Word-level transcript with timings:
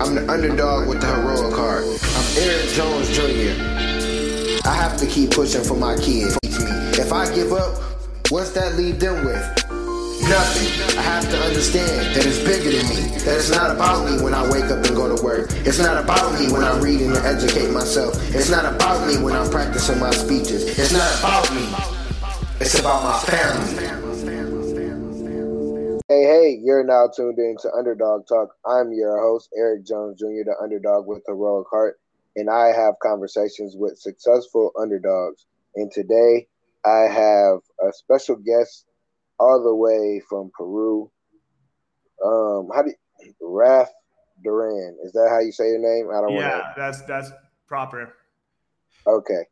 I'm 0.00 0.14
the 0.14 0.26
underdog 0.32 0.88
with 0.88 1.02
the 1.02 1.08
heroic 1.08 1.54
heart. 1.54 1.84
I'm 1.84 2.38
Eric 2.38 2.70
Jones 2.70 3.10
Jr. 3.12 3.52
I 4.66 4.72
have 4.72 4.96
to 4.96 5.06
keep 5.06 5.30
pushing 5.30 5.62
for 5.62 5.76
my 5.76 5.94
kids. 5.96 6.38
If 6.98 7.12
I 7.12 7.32
give 7.34 7.52
up, 7.52 7.76
what's 8.30 8.52
that 8.52 8.76
leave 8.76 8.98
them 8.98 9.26
with? 9.26 9.44
Nothing. 10.24 10.96
I 10.98 11.02
have 11.02 11.28
to 11.28 11.38
understand 11.42 12.16
that 12.16 12.24
it's 12.24 12.38
bigger 12.38 12.70
than 12.70 12.88
me. 12.88 13.18
That 13.26 13.36
it's 13.36 13.50
not 13.50 13.76
about 13.76 14.10
me 14.10 14.22
when 14.22 14.32
I 14.32 14.50
wake 14.50 14.72
up 14.72 14.82
and 14.86 14.96
go 14.96 15.14
to 15.14 15.22
work. 15.22 15.50
It's 15.66 15.78
not 15.78 16.02
about 16.02 16.40
me 16.40 16.50
when 16.50 16.64
I'm 16.64 16.80
reading 16.80 17.08
and 17.08 17.26
educate 17.26 17.70
myself. 17.70 18.16
It's 18.34 18.48
not 18.48 18.64
about 18.64 19.06
me 19.06 19.22
when 19.22 19.36
I'm 19.36 19.50
practicing 19.50 20.00
my 20.00 20.12
speeches. 20.12 20.78
It's 20.78 20.92
not 20.92 21.18
about 21.18 21.54
me. 21.54 21.68
It's 22.58 22.78
about 22.78 23.04
my 23.04 23.18
family. 23.18 23.89
Hey, 26.10 26.24
hey, 26.24 26.58
you're 26.60 26.82
now 26.82 27.06
tuned 27.06 27.38
in 27.38 27.56
to 27.62 27.70
Underdog 27.72 28.26
Talk. 28.26 28.56
I'm 28.66 28.92
your 28.92 29.20
host, 29.20 29.48
Eric 29.56 29.86
Jones 29.86 30.18
Jr., 30.18 30.42
the 30.44 30.56
underdog 30.60 31.06
with 31.06 31.22
heroic 31.24 31.68
heart, 31.70 32.00
and 32.34 32.50
I 32.50 32.72
have 32.72 32.94
conversations 33.00 33.76
with 33.76 33.96
successful 33.96 34.72
underdogs. 34.76 35.46
And 35.76 35.88
today 35.92 36.48
I 36.84 37.02
have 37.02 37.58
a 37.80 37.92
special 37.92 38.34
guest 38.34 38.86
all 39.38 39.62
the 39.62 39.72
way 39.72 40.20
from 40.28 40.50
Peru. 40.52 41.08
Um, 42.26 42.70
how 42.74 42.82
do 42.82 42.92
you, 43.20 43.32
Raf 43.40 43.86
Duran? 44.42 44.98
Is 45.04 45.12
that 45.12 45.28
how 45.30 45.38
you 45.38 45.52
say 45.52 45.68
your 45.68 45.78
name? 45.78 46.10
I 46.10 46.22
don't. 46.22 46.32
Yeah, 46.32 46.58
wanna... 46.58 46.74
that's 46.76 47.02
that's 47.02 47.30
proper. 47.68 48.16
Okay, 49.06 49.42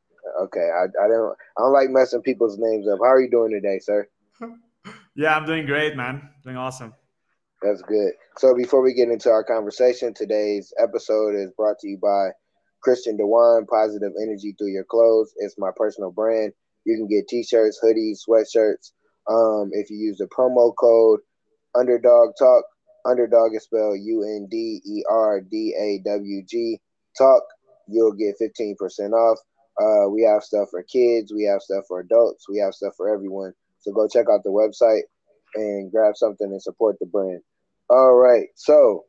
okay. 0.42 0.70
I, 0.76 0.86
I 1.04 1.06
don't 1.06 1.36
I 1.56 1.60
don't 1.60 1.72
like 1.72 1.90
messing 1.90 2.22
people's 2.22 2.58
names 2.58 2.88
up. 2.88 2.98
How 3.00 3.12
are 3.12 3.20
you 3.20 3.30
doing 3.30 3.52
today, 3.52 3.78
sir? 3.78 4.08
Yeah, 5.18 5.36
I'm 5.36 5.44
doing 5.44 5.66
great, 5.66 5.96
man. 5.96 6.28
Doing 6.44 6.56
awesome. 6.56 6.94
That's 7.60 7.82
good. 7.82 8.12
So 8.36 8.54
before 8.54 8.82
we 8.82 8.94
get 8.94 9.08
into 9.08 9.30
our 9.30 9.42
conversation, 9.42 10.14
today's 10.14 10.72
episode 10.80 11.34
is 11.34 11.50
brought 11.56 11.80
to 11.80 11.88
you 11.88 11.98
by 12.00 12.28
Christian 12.84 13.16
Dewan, 13.16 13.66
Positive 13.66 14.12
Energy 14.22 14.54
Through 14.56 14.70
Your 14.70 14.84
Clothes. 14.84 15.32
It's 15.38 15.56
my 15.58 15.70
personal 15.76 16.12
brand. 16.12 16.52
You 16.84 16.96
can 16.96 17.08
get 17.08 17.26
t-shirts, 17.26 17.80
hoodies, 17.82 18.20
sweatshirts. 18.28 18.92
Um, 19.28 19.70
if 19.72 19.90
you 19.90 19.96
use 19.96 20.18
the 20.18 20.26
promo 20.26 20.72
code 20.78 21.18
Underdog 21.74 22.34
Talk, 22.38 22.64
Underdog 23.04 23.56
is 23.56 23.64
spelled 23.64 23.98
U 24.00 24.22
N 24.22 24.46
D 24.48 24.80
E 24.86 25.02
R 25.10 25.40
D 25.40 25.74
A 25.76 26.08
W 26.08 26.44
G 26.48 26.78
Talk, 27.18 27.42
you'll 27.88 28.12
get 28.12 28.36
15% 28.40 28.76
off. 29.14 29.38
Uh, 29.82 30.08
we 30.10 30.22
have 30.22 30.44
stuff 30.44 30.68
for 30.70 30.84
kids, 30.84 31.32
we 31.34 31.42
have 31.42 31.60
stuff 31.60 31.86
for 31.88 31.98
adults, 31.98 32.48
we 32.48 32.58
have 32.58 32.72
stuff 32.72 32.94
for 32.96 33.12
everyone. 33.12 33.52
So 33.88 33.94
go 33.94 34.06
check 34.06 34.26
out 34.30 34.44
the 34.44 34.50
website 34.50 35.02
and 35.54 35.90
grab 35.90 36.14
something 36.14 36.46
and 36.46 36.62
support 36.62 36.98
the 37.00 37.06
brand. 37.06 37.40
All 37.88 38.14
right, 38.14 38.48
so 38.54 39.06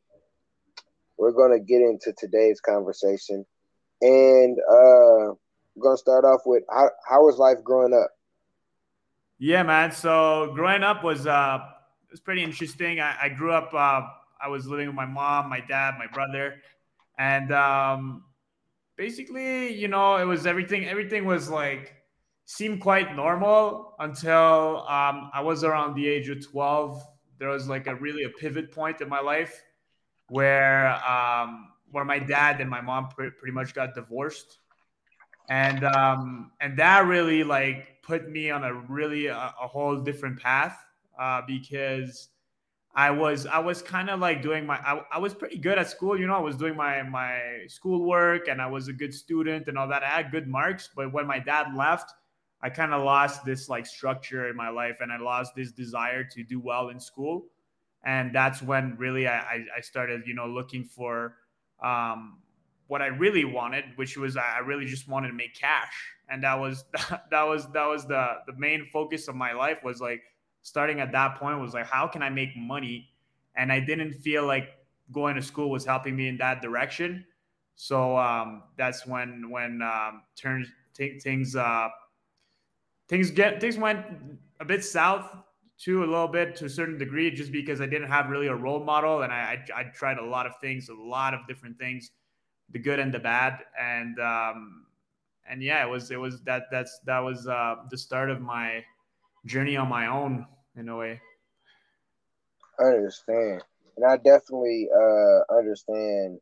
we're 1.18 1.34
gonna 1.34 1.60
get 1.60 1.82
into 1.82 2.14
today's 2.18 2.62
conversation, 2.62 3.46
and 4.02 4.58
uh, 4.58 5.36
we're 5.76 5.84
gonna 5.84 5.98
start 5.98 6.24
off 6.24 6.42
with 6.46 6.64
how 6.70 6.90
how 7.10 7.26
was 7.26 7.38
life 7.38 7.58
growing 7.62 7.94
up? 7.94 8.10
Yeah, 9.38 9.64
man. 9.64 9.92
So 9.92 10.54
growing 10.56 10.84
up 10.84 11.04
was 11.04 11.28
uh 11.28 11.60
it 12.08 12.12
was 12.12 12.22
pretty 12.22 12.42
interesting. 12.42 13.02
I, 13.02 13.18
I 13.24 13.30
grew 13.30 13.52
up 13.52 13.74
uh 13.74 14.08
I 14.42 14.48
was 14.48 14.66
living 14.66 14.88
with 14.88 14.96
my 14.96 15.06
mom, 15.06 15.50
my 15.50 15.60
dad, 15.60 15.96
my 16.00 16.08
brother, 16.08 16.56
and 17.18 17.52
um 17.52 18.24
basically, 18.96 19.74
you 19.74 19.90
know, 19.90 20.16
it 20.16 20.26
was 20.26 20.46
everything 20.46 20.86
everything 20.86 21.26
was 21.26 21.50
like 21.50 21.99
seemed 22.50 22.82
quite 22.82 23.16
normal 23.16 23.94
until 24.00 24.84
um 24.88 25.30
I 25.34 25.42
was 25.42 25.64
around 25.64 25.96
the 25.96 26.08
age 26.08 26.30
of 26.30 26.44
12. 26.44 27.04
There 27.38 27.50
was 27.50 27.68
like 27.68 27.86
a 27.88 27.96
really 27.96 28.24
a 28.24 28.30
pivot 28.30 28.72
point 28.72 29.02
in 29.02 29.08
my 29.08 29.20
life 29.20 29.64
where 30.30 30.88
um 31.08 31.70
where 31.92 32.06
my 32.06 32.20
dad 32.20 32.60
and 32.60 32.70
my 32.70 32.82
mom 32.82 33.10
pretty 33.10 33.52
much 33.52 33.74
got 33.74 33.94
divorced 33.94 34.60
and 35.50 35.84
um, 35.84 36.52
and 36.62 36.78
that 36.78 37.06
really 37.06 37.44
like 37.44 38.02
put 38.04 38.30
me 38.30 38.50
on 38.52 38.64
a 38.64 38.74
really 38.74 39.28
a, 39.28 39.54
a 39.62 39.68
whole 39.68 39.98
different 39.98 40.40
path 40.40 40.78
uh, 41.20 41.42
because 41.46 42.30
I 42.96 43.12
was 43.12 43.46
I 43.46 43.60
was 43.60 43.82
kind 43.82 44.10
of 44.10 44.20
like 44.20 44.42
doing 44.42 44.66
my 44.66 44.78
I, 44.78 45.04
I 45.12 45.20
was 45.20 45.34
pretty 45.34 45.58
good 45.58 45.78
at 45.78 45.90
school 45.90 46.20
you 46.20 46.28
know 46.28 46.36
I 46.36 46.40
was 46.40 46.56
doing 46.56 46.76
my 46.76 47.02
my 47.04 47.66
schoolwork 47.68 48.48
and 48.48 48.62
I 48.62 48.68
was 48.68 48.88
a 48.88 48.94
good 48.94 49.14
student 49.14 49.68
and 49.68 49.78
all 49.78 49.88
that 49.88 50.04
I 50.04 50.08
had 50.08 50.32
good 50.32 50.48
marks 50.48 50.90
but 50.96 51.12
when 51.12 51.28
my 51.28 51.40
dad 51.40 51.76
left 51.76 52.12
I 52.62 52.70
kind 52.70 52.94
of 52.94 53.04
lost 53.04 53.46
this 53.46 53.70
like 53.70 53.86
structure 53.86 54.50
in 54.50 54.56
my 54.56 54.70
life 54.70 54.98
and 55.02 55.12
I 55.12 55.18
lost 55.18 55.56
this 55.56 55.72
desire 55.72 56.24
to 56.26 56.44
do 56.44 56.60
well 56.60 56.90
in 56.90 57.00
school. 57.00 57.46
And 58.04 58.34
that's 58.34 58.62
when 58.62 58.96
really 58.98 59.28
I 59.28 59.66
I 59.76 59.82
started 59.82 60.24
you 60.26 60.34
know 60.34 60.48
looking 60.48 60.86
for 60.86 61.36
um, 61.82 62.38
what 62.88 63.02
I 63.02 63.08
really 63.08 63.46
wanted, 63.46 63.86
which 63.96 64.18
was 64.18 64.36
I 64.36 64.60
really 64.60 64.86
just 64.86 65.08
wanted 65.08 65.28
to 65.28 65.34
make 65.34 65.54
cash, 65.54 65.94
and 66.28 66.44
that 66.44 66.60
was 66.60 66.86
that 67.32 67.44
was 67.44 67.72
that 67.72 67.86
was 67.86 68.06
the 68.06 68.38
the 68.48 68.54
main 68.54 68.88
focus 68.92 69.28
of 69.28 69.36
my 69.36 69.54
life 69.54 69.84
was 69.84 70.02
like 70.02 70.24
starting 70.62 71.00
at 71.00 71.12
that 71.12 71.38
point 71.38 71.60
was 71.60 71.74
like 71.74 71.86
how 71.86 72.08
can 72.08 72.24
I 72.24 72.30
make 72.30 72.56
money, 72.58 73.10
and 73.56 73.72
I 73.72 73.80
didn't 73.80 74.14
feel 74.14 74.46
like 74.46 74.70
going 75.12 75.36
to 75.36 75.42
school 75.42 75.70
was 75.70 75.86
helping 75.86 76.16
me 76.16 76.28
in 76.28 76.38
that 76.38 76.62
direction, 76.62 77.26
so 77.76 78.18
um, 78.18 78.64
that's 78.76 79.06
when 79.06 79.50
when 79.50 79.82
um, 79.82 80.24
turns 80.36 80.68
t- 80.94 81.20
things 81.20 81.56
uh, 81.56 81.90
things 83.10 83.32
get 83.32 83.60
things 83.60 83.78
went 83.78 84.06
a 84.60 84.66
bit 84.66 84.84
south 84.86 85.36
too 85.78 86.04
a 86.04 86.06
little 86.06 86.28
bit 86.28 86.56
to 86.58 86.66
a 86.66 86.70
certain 86.70 86.98
degree 86.98 87.32
just 87.32 87.52
because 87.52 87.82
I 87.82 87.86
didn't 87.86 88.10
have 88.10 88.30
really 88.30 88.48
a 88.48 88.56
role 88.56 88.84
model 88.84 89.24
and 89.24 89.34
I, 89.34 89.64
I, 89.76 89.80
I 89.80 89.84
tried 89.96 90.18
a 90.18 90.26
lot 90.26 90.46
of 90.46 90.54
things 90.62 90.90
a 90.90 90.94
lot 90.94 91.34
of 91.34 91.42
different 91.48 91.78
things 91.78 92.12
the 92.72 92.80
good 92.80 93.00
and 93.00 93.14
the 93.14 93.20
bad 93.20 93.60
and 93.80 94.20
um 94.20 94.86
and 95.50 95.64
yeah 95.64 95.86
it 95.86 95.90
was 95.90 96.12
it 96.12 96.20
was 96.20 96.42
that 96.44 96.64
that's 96.72 97.00
that 97.06 97.20
was 97.20 97.48
uh 97.48 97.76
the 97.90 97.98
start 97.98 98.30
of 98.30 98.42
my 98.42 98.84
journey 99.46 99.78
on 99.78 99.88
my 99.88 100.08
own 100.08 100.46
in 100.76 100.90
a 100.90 100.96
way. 100.96 101.20
I 102.80 102.84
understand. 102.84 103.64
And 103.98 104.06
i 104.06 104.18
definitely 104.18 104.88
uh 104.96 105.56
understand 105.58 106.40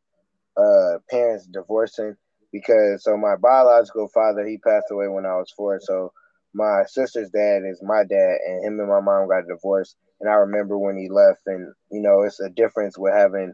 uh 0.57 0.99
parents 1.09 1.47
divorcing 1.47 2.15
because 2.51 3.03
so 3.03 3.17
my 3.17 3.35
biological 3.35 4.07
father 4.09 4.45
he 4.45 4.57
passed 4.57 4.87
away 4.91 5.07
when 5.07 5.25
i 5.25 5.35
was 5.35 5.51
four 5.55 5.79
so 5.81 6.11
my 6.57 6.83
sister's 6.87 7.31
dad 7.31 7.63
is 7.69 7.81
my 7.83 8.03
dad 8.05 8.37
and 8.47 8.65
him 8.65 8.81
and 8.81 8.89
my 8.89 9.01
mom 9.01 9.29
got 9.29 9.47
divorced 9.47 9.97
and 10.21 10.29
i 10.31 10.35
remember 10.35 10.79
when 10.79 10.97
he 10.97 11.09
left 11.09 11.41
and 11.47 11.73
you 11.91 12.01
know 12.01 12.23
it's 12.23 12.41
a 12.41 12.49
difference 12.51 12.97
with 12.99 13.13
having 13.13 13.53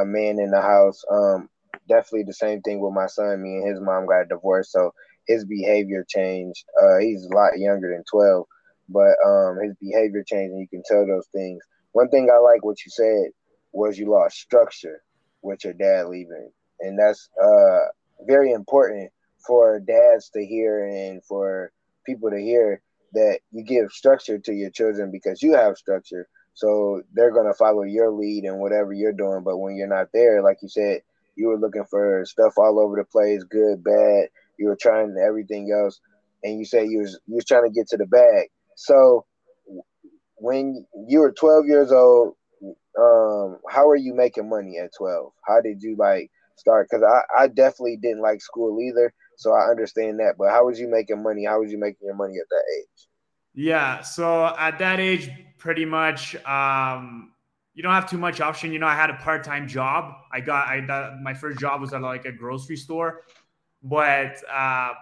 a 0.00 0.06
man 0.06 0.40
in 0.40 0.52
the 0.52 0.62
house 0.62 1.02
um 1.12 1.48
definitely 1.88 2.24
the 2.24 2.34
same 2.34 2.62
thing 2.62 2.80
with 2.80 2.94
my 2.94 3.08
son. 3.08 3.42
Me 3.42 3.58
and 3.58 3.68
his 3.68 3.80
mom 3.80 4.06
got 4.06 4.28
divorced, 4.30 4.72
so 4.72 4.92
his 5.28 5.46
behavior 5.46 6.06
changed. 6.08 6.64
Uh, 6.82 6.98
he's 6.98 7.26
a 7.26 7.34
lot 7.36 7.58
younger 7.58 7.92
than 7.92 8.04
twelve, 8.10 8.46
but 8.90 9.14
um, 9.26 9.58
his 9.62 9.74
behavior 9.80 10.24
changed, 10.26 10.52
and 10.52 10.60
you 10.60 10.68
can 10.68 10.84
tell 10.86 11.06
those 11.06 11.28
things. 11.34 11.62
One 11.92 12.10
thing 12.10 12.30
I 12.34 12.38
like 12.38 12.64
what 12.64 12.84
you 12.86 12.92
said 12.92 13.32
was 13.72 13.98
you 13.98 14.10
lost 14.10 14.38
structure 14.38 15.02
with 15.42 15.64
your 15.64 15.74
dad 15.74 16.08
leaving, 16.08 16.50
and 16.80 16.98
that's 16.98 17.30
uh 17.42 17.80
very 18.26 18.52
important 18.52 19.10
for 19.46 19.80
dads 19.80 20.30
to 20.30 20.46
hear 20.46 20.86
and 20.86 21.24
for 21.26 21.72
people 22.04 22.30
to 22.30 22.40
hear 22.40 22.82
that 23.14 23.40
you 23.50 23.64
give 23.64 23.90
structure 23.92 24.38
to 24.38 24.52
your 24.52 24.70
children 24.70 25.10
because 25.10 25.42
you 25.42 25.54
have 25.54 25.76
structure. 25.76 26.28
So 26.54 27.02
they're 27.12 27.32
gonna 27.32 27.54
follow 27.54 27.82
your 27.82 28.10
lead 28.10 28.44
and 28.44 28.58
whatever 28.58 28.92
you're 28.92 29.12
doing. 29.12 29.42
But 29.44 29.58
when 29.58 29.76
you're 29.76 29.86
not 29.86 30.08
there, 30.12 30.42
like 30.42 30.58
you 30.62 30.68
said, 30.68 31.02
you 31.36 31.48
were 31.48 31.58
looking 31.58 31.84
for 31.90 32.24
stuff 32.26 32.54
all 32.58 32.78
over 32.78 32.96
the 32.96 33.04
place, 33.04 33.42
good, 33.44 33.82
bad. 33.82 34.28
You 34.58 34.68
were 34.68 34.76
trying 34.76 35.16
everything 35.22 35.72
else, 35.72 36.00
and 36.42 36.58
you 36.58 36.64
said 36.64 36.88
you 36.88 37.00
was 37.00 37.18
you 37.26 37.36
was 37.36 37.44
trying 37.44 37.64
to 37.64 37.74
get 37.74 37.88
to 37.88 37.96
the 37.96 38.06
bag. 38.06 38.48
So 38.76 39.24
when 40.36 40.84
you 41.08 41.20
were 41.20 41.32
12 41.32 41.66
years 41.66 41.92
old, 41.92 42.34
um, 42.98 43.58
how 43.70 43.88
are 43.88 43.96
you 43.96 44.14
making 44.14 44.48
money 44.48 44.78
at 44.78 44.90
12? 44.96 45.32
How 45.46 45.60
did 45.60 45.82
you 45.82 45.96
like 45.96 46.30
start? 46.56 46.88
Because 46.90 47.04
I, 47.04 47.44
I 47.44 47.48
definitely 47.48 47.96
didn't 47.96 48.22
like 48.22 48.42
school 48.42 48.80
either, 48.80 49.12
so 49.42 49.52
I 49.52 49.70
understand 49.70 50.20
that. 50.20 50.36
But 50.38 50.50
how 50.50 50.66
was 50.66 50.78
you 50.78 50.88
making 50.88 51.22
money? 51.22 51.44
How 51.44 51.60
was 51.60 51.72
you 51.72 51.78
making 51.78 52.06
your 52.06 52.14
money 52.14 52.38
at 52.38 52.48
that 52.48 52.64
age? 52.78 53.08
Yeah, 53.54 54.00
so 54.00 54.54
at 54.58 54.78
that 54.78 55.00
age, 55.00 55.30
pretty 55.58 55.84
much, 55.84 56.34
um, 56.46 57.32
you 57.74 57.82
don't 57.82 57.92
have 57.92 58.08
too 58.08 58.18
much 58.18 58.40
option. 58.40 58.72
You 58.72 58.78
know, 58.78 58.86
I 58.86 58.94
had 58.94 59.10
a 59.10 59.14
part 59.14 59.44
time 59.44 59.66
job. 59.66 60.14
I 60.32 60.40
got 60.40 60.68
I 60.68 60.80
got, 60.80 61.20
my 61.20 61.34
first 61.34 61.58
job 61.58 61.80
was 61.80 61.92
at 61.92 62.02
like 62.02 62.24
a 62.24 62.32
grocery 62.32 62.76
store, 62.76 63.22
but 63.82 64.36
um, 64.50 64.94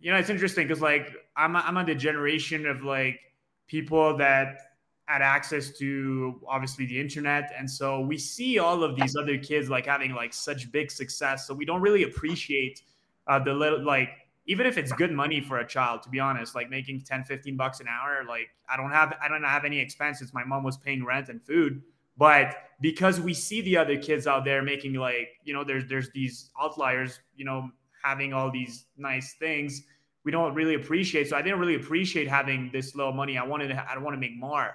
you 0.00 0.10
know, 0.10 0.18
it's 0.18 0.30
interesting 0.30 0.66
because 0.66 0.82
like 0.82 1.10
I'm 1.36 1.56
I'm 1.56 1.76
on 1.76 1.86
the 1.86 1.94
generation 1.94 2.66
of 2.66 2.82
like 2.82 3.18
people 3.66 4.16
that 4.18 4.58
had 5.06 5.22
access 5.22 5.76
to 5.78 6.40
obviously 6.46 6.86
the 6.86 7.00
internet, 7.00 7.50
and 7.58 7.70
so 7.70 8.00
we 8.00 8.18
see 8.18 8.58
all 8.58 8.82
of 8.84 8.94
these 8.94 9.16
other 9.16 9.38
kids 9.38 9.68
like 9.70 9.86
having 9.86 10.12
like 10.14 10.32
such 10.34 10.70
big 10.70 10.90
success. 10.90 11.46
So 11.46 11.54
we 11.54 11.64
don't 11.64 11.80
really 11.80 12.04
appreciate 12.04 12.82
uh, 13.28 13.38
the 13.38 13.52
little 13.52 13.84
like 13.84 14.10
even 14.46 14.66
if 14.66 14.78
it's 14.78 14.92
good 14.92 15.12
money 15.12 15.40
for 15.40 15.58
a 15.58 15.66
child 15.66 16.02
to 16.02 16.08
be 16.08 16.18
honest 16.18 16.54
like 16.54 16.70
making 16.70 17.02
10 17.02 17.24
15 17.24 17.56
bucks 17.56 17.80
an 17.80 17.86
hour 17.86 18.24
like 18.26 18.48
i 18.68 18.76
don't 18.76 18.90
have 18.90 19.14
i 19.22 19.28
don't 19.28 19.44
have 19.44 19.64
any 19.64 19.78
expenses 19.78 20.32
my 20.32 20.44
mom 20.44 20.64
was 20.64 20.76
paying 20.76 21.04
rent 21.04 21.28
and 21.28 21.42
food. 21.42 21.82
But 22.16 22.56
because 22.80 23.20
we 23.20 23.32
see 23.32 23.60
the 23.60 23.76
other 23.76 23.96
kids 23.96 24.26
out 24.26 24.44
there 24.44 24.60
making 24.62 24.94
like 24.94 25.28
you 25.44 25.54
know 25.54 25.62
there's 25.62 25.86
there's 25.88 26.10
these 26.10 26.50
outliers 26.60 27.20
you 27.36 27.44
know 27.44 27.70
having 28.02 28.32
all 28.32 28.50
these 28.50 28.86
nice 28.96 29.34
things 29.34 29.82
we 30.24 30.32
don't 30.32 30.54
really 30.54 30.74
appreciate 30.74 31.28
so 31.28 31.36
i 31.36 31.42
didn't 31.42 31.60
really 31.60 31.76
appreciate 31.76 32.26
having 32.26 32.70
this 32.72 32.94
little 32.94 33.12
money. 33.12 33.38
I 33.38 33.44
wanted 33.44 33.68
to 33.68 33.86
i 33.88 33.96
want 33.98 34.14
to 34.14 34.20
make 34.20 34.36
more. 34.36 34.74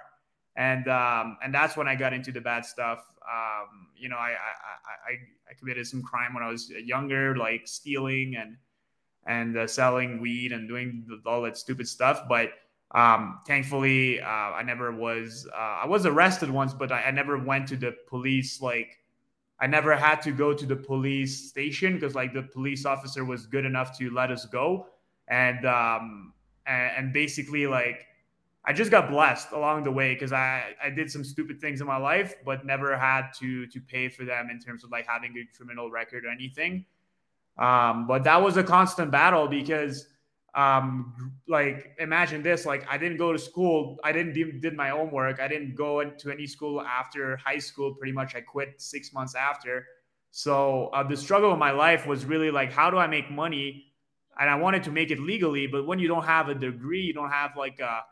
And 0.56 0.88
um 0.88 1.36
and 1.42 1.52
that's 1.52 1.76
when 1.76 1.86
i 1.86 1.94
got 1.94 2.14
into 2.14 2.32
the 2.32 2.40
bad 2.40 2.64
stuff 2.64 3.13
um 3.30 3.88
you 3.96 4.08
know 4.08 4.16
i 4.16 4.30
i 4.30 5.12
i, 5.12 5.12
I 5.50 5.54
committed 5.58 5.86
some 5.86 6.02
crime 6.02 6.34
when 6.34 6.42
i 6.42 6.50
was 6.50 6.70
younger 6.70 7.36
like 7.36 7.66
stealing 7.66 8.36
and 8.36 8.56
and 9.26 9.56
uh, 9.56 9.66
selling 9.66 10.20
weed 10.20 10.52
and 10.52 10.68
doing 10.68 11.06
all 11.24 11.42
that 11.42 11.56
stupid 11.56 11.88
stuff 11.88 12.22
but 12.28 12.50
um, 12.94 13.40
thankfully, 13.44 14.20
uh, 14.20 14.26
I 14.26 14.62
never 14.62 14.92
was. 14.92 15.48
Uh, 15.52 15.80
I 15.82 15.86
was 15.86 16.06
arrested 16.06 16.48
once, 16.48 16.72
but 16.72 16.92
I, 16.92 17.02
I, 17.02 17.10
never 17.10 17.36
went 17.36 17.66
to 17.68 17.76
the 17.76 17.96
police. 18.06 18.62
Like, 18.62 18.98
I 19.60 19.66
never 19.66 19.96
had 19.96 20.22
to 20.22 20.30
go 20.30 20.54
to 20.54 20.64
the 20.64 20.76
police 20.76 21.48
station 21.48 21.94
because 21.94 22.14
like 22.14 22.32
the 22.32 22.44
police 22.44 22.86
officer 22.86 23.24
was 23.24 23.46
good 23.46 23.64
enough 23.64 23.98
to 23.98 24.10
let 24.10 24.30
us 24.30 24.46
go, 24.46 24.86
and 25.26 25.66
um, 25.66 26.34
and, 26.66 26.92
and 26.96 27.12
basically 27.12 27.66
like 27.66 28.06
I 28.66 28.72
just 28.72 28.90
got 28.90 29.10
blessed 29.10 29.52
along 29.52 29.84
the 29.84 29.90
way 29.90 30.14
because 30.14 30.32
I 30.32 30.74
I 30.82 30.90
did 30.90 31.10
some 31.10 31.24
stupid 31.24 31.60
things 31.60 31.80
in 31.80 31.86
my 31.86 31.98
life, 31.98 32.34
but 32.44 32.64
never 32.64 32.96
had 32.96 33.30
to 33.40 33.66
to 33.66 33.80
pay 33.80 34.08
for 34.08 34.24
them 34.24 34.48
in 34.50 34.58
terms 34.58 34.84
of 34.84 34.90
like 34.90 35.06
having 35.06 35.34
a 35.36 35.56
criminal 35.56 35.90
record 35.90 36.24
or 36.24 36.30
anything. 36.30 36.86
Um, 37.58 38.06
but 38.06 38.24
that 38.24 38.42
was 38.42 38.56
a 38.56 38.64
constant 38.64 39.10
battle 39.10 39.46
because 39.46 40.06
um 40.54 41.32
like 41.48 41.96
imagine 41.98 42.40
this 42.42 42.64
like 42.64 42.86
i 42.88 42.96
didn't 42.96 43.16
go 43.16 43.32
to 43.32 43.38
school 43.38 43.96
i 44.04 44.12
didn't 44.12 44.32
do, 44.32 44.52
did 44.52 44.74
my 44.74 44.90
homework 44.90 45.40
i 45.40 45.48
didn't 45.48 45.74
go 45.74 45.98
into 45.98 46.30
any 46.30 46.46
school 46.46 46.80
after 46.80 47.36
high 47.38 47.58
school 47.58 47.92
pretty 47.94 48.12
much 48.12 48.36
i 48.36 48.40
quit 48.40 48.80
six 48.80 49.12
months 49.12 49.34
after 49.34 49.84
so 50.30 50.86
uh, 50.94 51.02
the 51.02 51.16
struggle 51.16 51.52
of 51.52 51.58
my 51.58 51.72
life 51.72 52.06
was 52.06 52.24
really 52.24 52.52
like 52.52 52.72
how 52.72 52.88
do 52.88 52.98
i 52.98 53.06
make 53.06 53.28
money 53.32 53.86
and 54.38 54.48
i 54.48 54.54
wanted 54.54 54.84
to 54.84 54.92
make 54.92 55.10
it 55.10 55.18
legally 55.18 55.66
but 55.66 55.88
when 55.88 55.98
you 55.98 56.06
don't 56.06 56.24
have 56.24 56.48
a 56.48 56.54
degree 56.54 57.00
you 57.00 57.12
don't 57.12 57.32
have 57.32 57.56
like 57.56 57.80
a, 57.80 58.02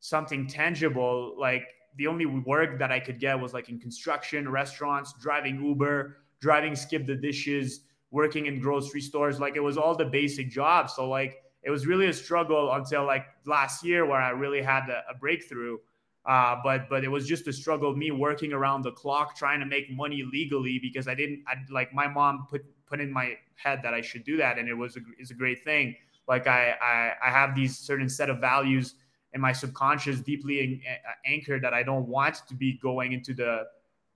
something 0.00 0.46
tangible 0.46 1.34
like 1.38 1.64
the 1.96 2.06
only 2.06 2.26
work 2.26 2.78
that 2.78 2.92
i 2.92 3.00
could 3.00 3.18
get 3.18 3.38
was 3.38 3.52
like 3.52 3.68
in 3.68 3.78
construction 3.78 4.48
restaurants 4.48 5.14
driving 5.20 5.62
uber 5.62 6.18
driving 6.40 6.76
skip 6.76 7.06
the 7.06 7.16
dishes 7.16 7.80
working 8.10 8.46
in 8.46 8.60
grocery 8.60 9.00
stores 9.00 9.40
like 9.40 9.56
it 9.56 9.60
was 9.60 9.76
all 9.76 9.94
the 9.94 10.04
basic 10.04 10.48
jobs 10.50 10.94
so 10.94 11.08
like 11.08 11.42
it 11.62 11.70
was 11.70 11.86
really 11.86 12.06
a 12.06 12.12
struggle 12.12 12.72
until 12.72 13.04
like 13.04 13.26
last 13.44 13.84
year 13.84 14.06
where 14.06 14.20
I 14.20 14.30
really 14.30 14.62
had 14.62 14.88
a, 14.88 15.02
a 15.10 15.14
breakthrough. 15.14 15.78
Uh, 16.24 16.56
but 16.62 16.88
but 16.90 17.04
it 17.04 17.08
was 17.08 17.26
just 17.26 17.46
a 17.46 17.52
struggle 17.52 17.90
of 17.90 17.96
me 17.96 18.10
working 18.10 18.52
around 18.52 18.82
the 18.82 18.92
clock 18.92 19.36
trying 19.36 19.60
to 19.60 19.66
make 19.66 19.90
money 19.90 20.22
legally 20.30 20.78
because 20.78 21.08
I 21.08 21.14
didn't 21.14 21.42
I, 21.46 21.54
like 21.70 21.92
my 21.94 22.06
mom 22.06 22.46
put 22.50 22.64
put 22.86 23.00
in 23.00 23.10
my 23.10 23.34
head 23.54 23.80
that 23.82 23.94
I 23.94 24.00
should 24.00 24.24
do 24.24 24.36
that 24.38 24.58
and 24.58 24.68
it 24.68 24.74
was 24.74 24.96
a, 24.96 25.00
is 25.18 25.30
a 25.30 25.34
great 25.34 25.64
thing. 25.64 25.94
Like 26.26 26.46
I, 26.46 26.74
I 26.82 27.12
I 27.26 27.30
have 27.30 27.54
these 27.54 27.78
certain 27.78 28.08
set 28.08 28.28
of 28.28 28.40
values 28.40 28.94
in 29.34 29.40
my 29.40 29.52
subconscious 29.52 30.20
deeply 30.20 30.60
in, 30.60 30.80
uh, 30.88 31.12
anchored 31.26 31.62
that 31.62 31.74
I 31.74 31.82
don't 31.82 32.06
want 32.06 32.36
to 32.48 32.54
be 32.54 32.78
going 32.82 33.12
into 33.12 33.34
the 33.34 33.64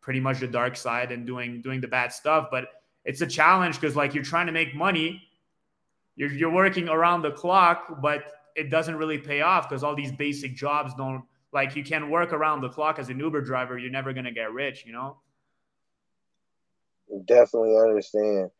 pretty 0.00 0.20
much 0.20 0.40
the 0.40 0.48
dark 0.48 0.76
side 0.76 1.12
and 1.12 1.26
doing 1.26 1.60
doing 1.62 1.80
the 1.80 1.88
bad 1.88 2.12
stuff. 2.12 2.48
But 2.50 2.68
it's 3.04 3.20
a 3.20 3.26
challenge 3.26 3.80
because 3.80 3.96
like 3.96 4.14
you're 4.14 4.24
trying 4.24 4.46
to 4.46 4.52
make 4.52 4.74
money 4.74 5.28
you're, 6.16 6.30
you're 6.30 6.50
working 6.52 6.88
around 6.88 7.22
the 7.22 7.30
clock, 7.30 8.00
but 8.02 8.24
it 8.54 8.70
doesn't 8.70 8.96
really 8.96 9.18
pay 9.18 9.40
off 9.40 9.68
because 9.68 9.82
all 9.82 9.94
these 9.94 10.12
basic 10.12 10.54
jobs 10.54 10.94
don't 10.94 11.24
like 11.52 11.74
you 11.76 11.84
can 11.84 12.10
work 12.10 12.32
around 12.32 12.60
the 12.60 12.68
clock 12.68 12.98
as 12.98 13.08
an 13.08 13.18
Uber 13.18 13.40
driver. 13.40 13.78
You're 13.78 13.90
never 13.90 14.12
gonna 14.12 14.32
get 14.32 14.52
rich, 14.52 14.84
you 14.86 14.92
know. 14.92 15.16
Definitely 17.26 17.76
understand. 17.76 18.50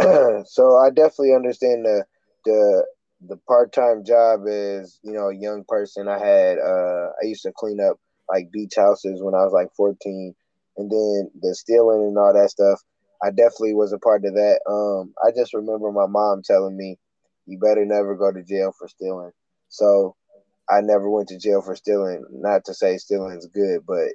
so 0.46 0.76
I 0.76 0.90
definitely 0.90 1.34
understand 1.34 1.84
the 1.84 2.04
the 2.44 2.84
the 3.28 3.36
part 3.48 3.72
time 3.72 4.04
job 4.04 4.42
is 4.46 5.00
you 5.02 5.12
know 5.12 5.30
a 5.30 5.36
young 5.36 5.64
person. 5.68 6.08
I 6.08 6.18
had 6.18 6.58
uh 6.58 7.08
I 7.22 7.26
used 7.26 7.42
to 7.44 7.52
clean 7.56 7.80
up 7.80 7.98
like 8.30 8.52
beach 8.52 8.74
houses 8.76 9.22
when 9.22 9.34
I 9.34 9.44
was 9.44 9.52
like 9.52 9.68
14, 9.76 10.34
and 10.78 10.90
then 10.90 11.30
the 11.42 11.54
stealing 11.54 12.02
and 12.04 12.18
all 12.18 12.34
that 12.34 12.50
stuff. 12.50 12.80
I 13.22 13.30
definitely 13.30 13.74
was 13.74 13.92
a 13.92 13.98
part 13.98 14.24
of 14.24 14.34
that. 14.34 14.60
Um, 14.68 15.14
I 15.24 15.30
just 15.36 15.54
remember 15.54 15.92
my 15.92 16.06
mom 16.06 16.42
telling 16.44 16.76
me, 16.76 16.98
"You 17.46 17.58
better 17.58 17.84
never 17.86 18.16
go 18.16 18.32
to 18.32 18.42
jail 18.44 18.72
for 18.78 18.88
stealing." 18.88 19.32
So 19.68 20.16
I 20.70 20.82
never 20.82 21.10
went 21.10 21.28
to 21.30 21.38
jail 21.38 21.62
for 21.62 21.76
stealing. 21.76 22.24
Not 22.32 22.64
to 22.66 22.74
say 22.74 22.98
stealing 22.98 23.38
is 23.38 23.48
good, 23.54 23.82
but 23.86 24.08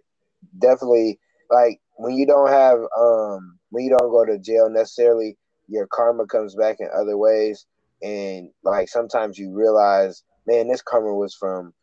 definitely 0.59 1.19
like 1.51 1.80
when 1.98 2.15
you 2.15 2.25
don't 2.27 2.50
have 2.50 2.80
um 3.00 3.59
when 3.71 3.86
you 3.86 3.92
don't 3.92 4.12
go 4.12 4.25
to 4.25 4.39
jail 4.39 4.69
necessarily, 4.69 5.38
your 5.68 5.88
karma 5.88 6.27
comes 6.27 6.56
back 6.56 6.77
in 6.80 6.89
other 6.95 7.18
ways, 7.18 7.65
and 8.01 8.49
like 8.63 8.89
sometimes 8.89 9.38
you 9.38 9.53
realize, 9.53 10.23
man, 10.45 10.67
this 10.67 10.81
karma 10.81 11.13
was 11.13 11.35
from 11.35 11.73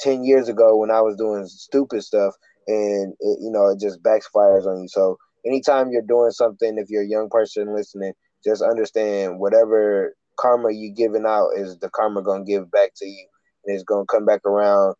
ten 0.00 0.24
years 0.24 0.48
ago 0.48 0.76
when 0.76 0.90
I 0.90 1.00
was 1.00 1.16
doing 1.16 1.46
stupid 1.46 2.02
stuff, 2.02 2.34
and 2.66 3.14
it, 3.20 3.38
you 3.40 3.50
know 3.50 3.68
it 3.68 3.80
just 3.80 4.02
backfires 4.02 4.66
on 4.66 4.82
you. 4.82 4.88
So 4.88 5.16
anytime 5.46 5.90
you're 5.90 6.02
doing 6.02 6.30
something, 6.30 6.78
if 6.78 6.90
you're 6.90 7.02
a 7.02 7.08
young 7.08 7.28
person 7.30 7.74
listening, 7.74 8.12
just 8.44 8.62
understand 8.62 9.38
whatever 9.38 10.14
karma 10.38 10.70
you're 10.72 10.94
giving 10.94 11.26
out 11.26 11.50
is 11.56 11.78
the 11.78 11.90
karma 11.90 12.22
gonna 12.22 12.44
give 12.44 12.70
back 12.70 12.92
to 12.96 13.06
you, 13.06 13.26
and 13.64 13.74
it's 13.74 13.84
gonna 13.84 14.06
come 14.06 14.24
back 14.24 14.44
around 14.44 14.94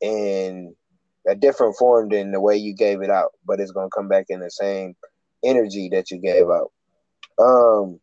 in 0.00 0.74
a 1.28 1.34
different 1.34 1.76
form 1.76 2.08
than 2.08 2.32
the 2.32 2.40
way 2.40 2.56
you 2.56 2.74
gave 2.74 3.00
it 3.00 3.10
out, 3.10 3.30
but 3.46 3.60
it's 3.60 3.70
gonna 3.70 3.88
come 3.94 4.08
back 4.08 4.26
in 4.28 4.40
the 4.40 4.50
same 4.50 4.94
energy 5.44 5.88
that 5.92 6.10
you 6.10 6.18
gave 6.18 6.46
out. 6.50 6.72
Um, 7.38 8.00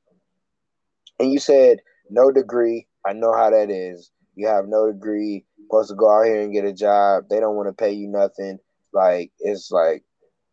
and 1.19 1.31
you 1.31 1.39
said 1.39 1.80
no 2.10 2.31
degree. 2.31 2.88
I 3.06 3.13
know 3.13 3.33
how 3.33 3.50
that 3.50 3.69
is. 3.69 4.12
You 4.36 4.48
have 4.48 4.68
no 4.68 4.92
degree, 4.92 5.45
supposed 5.68 5.89
to 5.89 5.95
go 5.95 6.10
out 6.10 6.25
here 6.25 6.42
and 6.42 6.54
get 6.54 6.66
a 6.66 6.74
job. 6.74 7.25
They 7.30 7.39
don't 7.39 7.56
want 7.56 7.69
to 7.69 7.74
pay 7.74 7.92
you 7.92 8.07
nothing. 8.07 8.60
Like 8.94 9.31
it's 9.39 9.71
like 9.71 10.04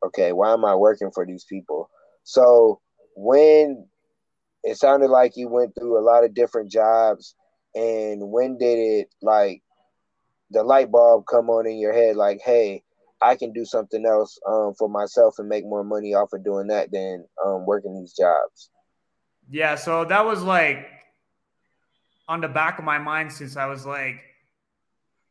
okay, 0.05 0.33
why 0.33 0.53
am 0.53 0.65
I 0.65 0.75
working 0.75 1.11
for 1.13 1.27
these 1.27 1.45
people? 1.45 1.91
So 2.25 2.81
when 3.15 3.87
it 4.65 4.77
sounded 4.77 5.09
like 5.09 5.37
you 5.37 5.49
went 5.49 5.75
through 5.75 5.99
a 5.99 6.05
lot 6.05 6.25
of 6.25 6.35
different 6.35 6.71
jobs, 6.71 7.35
and 7.75 8.31
when 8.31 8.59
did 8.59 8.79
it 8.79 9.09
like 9.23 9.63
the 10.51 10.63
light 10.63 10.91
bulb 10.91 11.25
come 11.31 11.51
on 11.51 11.67
in 11.67 11.79
your 11.79 11.93
head? 11.93 12.17
Like, 12.17 12.41
hey, 12.45 12.83
I 13.23 13.37
can 13.37 13.53
do 13.53 13.65
something 13.65 14.05
else 14.05 14.39
um, 14.49 14.75
for 14.79 14.89
myself 14.89 15.37
and 15.39 15.49
make 15.49 15.65
more 15.65 15.85
money 15.85 16.15
off 16.15 16.33
of 16.33 16.45
doing 16.45 16.69
that 16.69 16.91
than 16.93 17.25
um, 17.45 17.65
working 17.67 17.99
these 17.99 18.13
jobs. 18.13 18.71
Yeah, 19.51 19.77
so 19.77 20.05
that 20.05 20.25
was 20.25 20.43
like 20.43 20.89
on 22.29 22.41
the 22.41 22.49
back 22.49 22.79
of 22.79 22.85
my 22.85 22.99
mind 22.99 23.33
since 23.33 23.57
I 23.57 23.67
was 23.67 23.87
like 23.87 24.21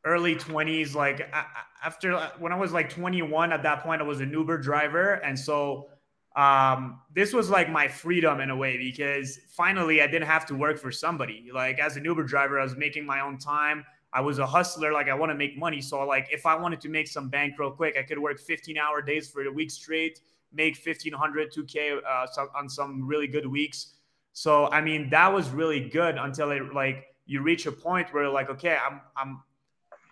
early 0.05 0.35
20s 0.35 0.93
like 0.93 1.27
after 1.83 2.15
when 2.37 2.53
i 2.53 2.55
was 2.55 2.71
like 2.71 2.91
21 2.91 3.51
at 3.51 3.63
that 3.63 3.81
point 3.81 3.99
i 3.99 4.05
was 4.05 4.21
an 4.21 4.31
uber 4.31 4.57
driver. 4.57 5.13
And 5.13 5.37
so 5.37 5.89
um, 6.35 6.99
this 7.13 7.33
was 7.33 7.49
like 7.49 7.71
my 7.71 7.87
freedom 7.87 8.39
in 8.41 8.49
a 8.49 8.55
way 8.55 8.77
because 8.77 9.39
finally 9.49 10.01
i 10.01 10.07
didn't 10.07 10.27
have 10.27 10.45
to 10.47 10.55
work 10.55 10.77
for 10.77 10.91
somebody. 10.91 11.49
Like 11.53 11.79
as 11.79 11.97
an 11.97 12.05
uber 12.05 12.23
driver 12.23 12.59
i 12.59 12.63
was 12.63 12.75
making 12.75 13.05
my 13.05 13.19
own 13.21 13.37
time. 13.37 13.83
I 14.13 14.21
was 14.21 14.39
a 14.39 14.45
hustler. 14.45 14.93
Like 14.93 15.09
i 15.09 15.13
want 15.13 15.31
to 15.31 15.35
make 15.35 15.57
money. 15.57 15.81
So 15.81 16.05
like 16.05 16.27
if 16.31 16.45
i 16.45 16.55
wanted 16.55 16.79
to 16.81 16.89
make 16.89 17.07
some 17.07 17.27
bank 17.29 17.57
real 17.57 17.71
quick 17.71 17.97
i 17.97 18.03
could 18.03 18.19
work 18.19 18.39
15 18.39 18.77
hour 18.77 19.01
days 19.01 19.27
for 19.27 19.43
a 19.43 19.51
week 19.51 19.71
straight 19.71 20.21
make 20.53 20.75
1500 20.75 21.51
2k 21.51 21.97
uh, 22.07 22.27
on 22.55 22.69
some 22.69 23.05
really 23.05 23.27
good 23.27 23.45
weeks 23.45 23.94
so 24.35 24.67
i 24.67 24.79
mean 24.79 25.09
that 25.09 25.31
was 25.31 25.49
really 25.49 25.89
good 25.89 26.17
until 26.17 26.51
it 26.51 26.73
like 26.73 27.07
you 27.25 27.41
reach 27.41 27.65
a 27.65 27.71
point 27.71 28.13
where 28.13 28.29
like 28.29 28.51
okay 28.51 28.77
i'm 28.87 29.01
i'm 29.17 29.41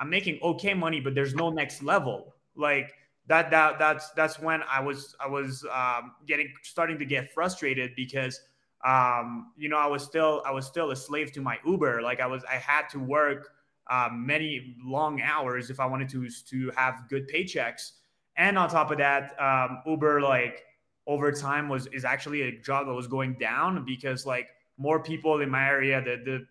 I'm 0.04 0.10
making 0.10 0.40
okay 0.44 0.74
money, 0.74 1.00
but 1.00 1.16
there's 1.16 1.34
no 1.34 1.50
next 1.50 1.82
level. 1.82 2.36
Like 2.58 2.94
that 3.28 3.50
that 3.52 3.80
that's 3.80 4.10
that's 4.12 4.38
when 4.38 4.62
I 4.70 4.82
was 4.82 5.16
I 5.18 5.28
was 5.28 5.66
um, 5.72 6.12
getting 6.28 6.52
starting 6.62 7.00
to 7.00 7.06
get 7.06 7.34
frustrated 7.34 7.96
because 7.96 8.42
um, 8.86 9.54
you 9.56 9.70
know 9.70 9.78
I 9.78 9.88
was 9.88 10.04
still 10.04 10.44
I 10.46 10.52
was 10.52 10.66
still 10.66 10.92
a 10.92 10.96
slave 10.96 11.32
to 11.34 11.42
my 11.42 11.58
Uber. 11.66 12.02
Like 12.02 12.20
I 12.20 12.28
was 12.28 12.44
I 12.44 12.56
had 12.56 12.90
to 12.90 13.00
work 13.00 13.54
um, 13.90 14.26
many 14.26 14.76
long 14.84 15.22
hours 15.22 15.70
if 15.70 15.80
I 15.80 15.86
wanted 15.86 16.10
to 16.10 16.30
to 16.30 16.72
have 16.76 17.08
good 17.10 17.30
paychecks. 17.30 17.94
And 18.36 18.58
on 18.58 18.68
top 18.68 18.92
of 18.92 18.98
that, 18.98 19.40
um, 19.40 19.84
Uber 19.86 20.20
like 20.20 20.66
over 21.08 21.32
time 21.32 21.70
was 21.70 21.88
is 21.88 22.06
actually 22.06 22.44
a 22.44 22.60
job 22.62 22.88
that 22.88 22.94
was 22.94 23.08
going 23.08 23.34
down 23.34 23.84
because 23.86 24.26
like 24.26 24.50
more 24.78 25.02
people 25.02 25.42
in 25.42 25.50
my 25.50 25.68
area 25.68 26.02
the 26.02 26.22
the 26.24 26.46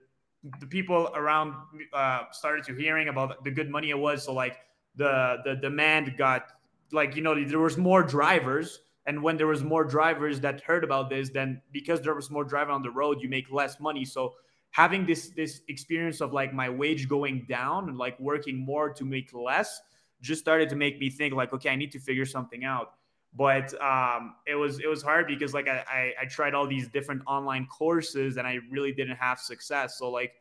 the 0.61 0.66
people 0.66 1.09
around 1.14 1.54
uh, 1.92 2.23
started 2.32 2.64
to 2.64 2.75
hearing 2.75 3.09
about 3.09 3.44
the 3.44 3.50
good 3.50 3.71
money 3.71 3.90
it 3.90 3.99
was. 3.99 4.25
So 4.25 4.32
like 4.32 4.59
the 4.97 5.38
the 5.44 5.54
demand 5.56 6.16
got 6.16 6.52
like 6.90 7.16
you 7.16 7.23
know 7.23 7.42
there 7.44 7.61
was 7.61 7.78
more 7.78 8.02
drivers, 8.02 8.80
and 9.06 9.23
when 9.23 9.37
there 9.37 9.47
was 9.47 9.62
more 9.62 9.85
drivers 9.85 10.40
that 10.40 10.61
heard 10.62 10.85
about 10.85 11.11
this, 11.11 11.30
then 11.30 11.62
because 11.73 12.00
there 12.00 12.14
was 12.14 12.30
more 12.30 12.44
driver 12.44 12.73
on 12.73 12.82
the 12.82 12.90
road, 12.90 13.23
you 13.23 13.28
make 13.28 13.50
less 13.50 13.78
money. 13.80 14.04
So 14.04 14.35
having 14.71 15.06
this 15.06 15.30
this 15.30 15.62
experience 15.68 16.21
of 16.21 16.32
like 16.32 16.52
my 16.52 16.68
wage 16.68 17.09
going 17.09 17.47
down 17.49 17.88
and 17.88 17.97
like 17.97 18.18
working 18.18 18.59
more 18.59 18.90
to 18.90 19.04
make 19.04 19.32
less 19.32 19.80
just 20.21 20.40
started 20.40 20.68
to 20.68 20.76
make 20.76 21.00
me 21.00 21.11
think 21.11 21.35
like, 21.35 21.52
okay, 21.52 21.68
I 21.71 21.76
need 21.76 21.92
to 21.92 21.99
figure 21.99 22.26
something 22.26 22.64
out. 22.64 22.94
But 23.34 23.72
um, 23.80 24.34
it 24.46 24.54
was 24.54 24.78
it 24.80 24.88
was 24.88 25.02
hard 25.02 25.26
because 25.26 25.54
like 25.54 25.68
I, 25.68 26.12
I 26.20 26.26
tried 26.26 26.54
all 26.54 26.66
these 26.66 26.88
different 26.88 27.22
online 27.26 27.66
courses 27.66 28.36
and 28.36 28.46
I 28.46 28.58
really 28.70 28.92
didn't 28.92 29.16
have 29.16 29.38
success. 29.38 29.98
So 29.98 30.10
like 30.10 30.34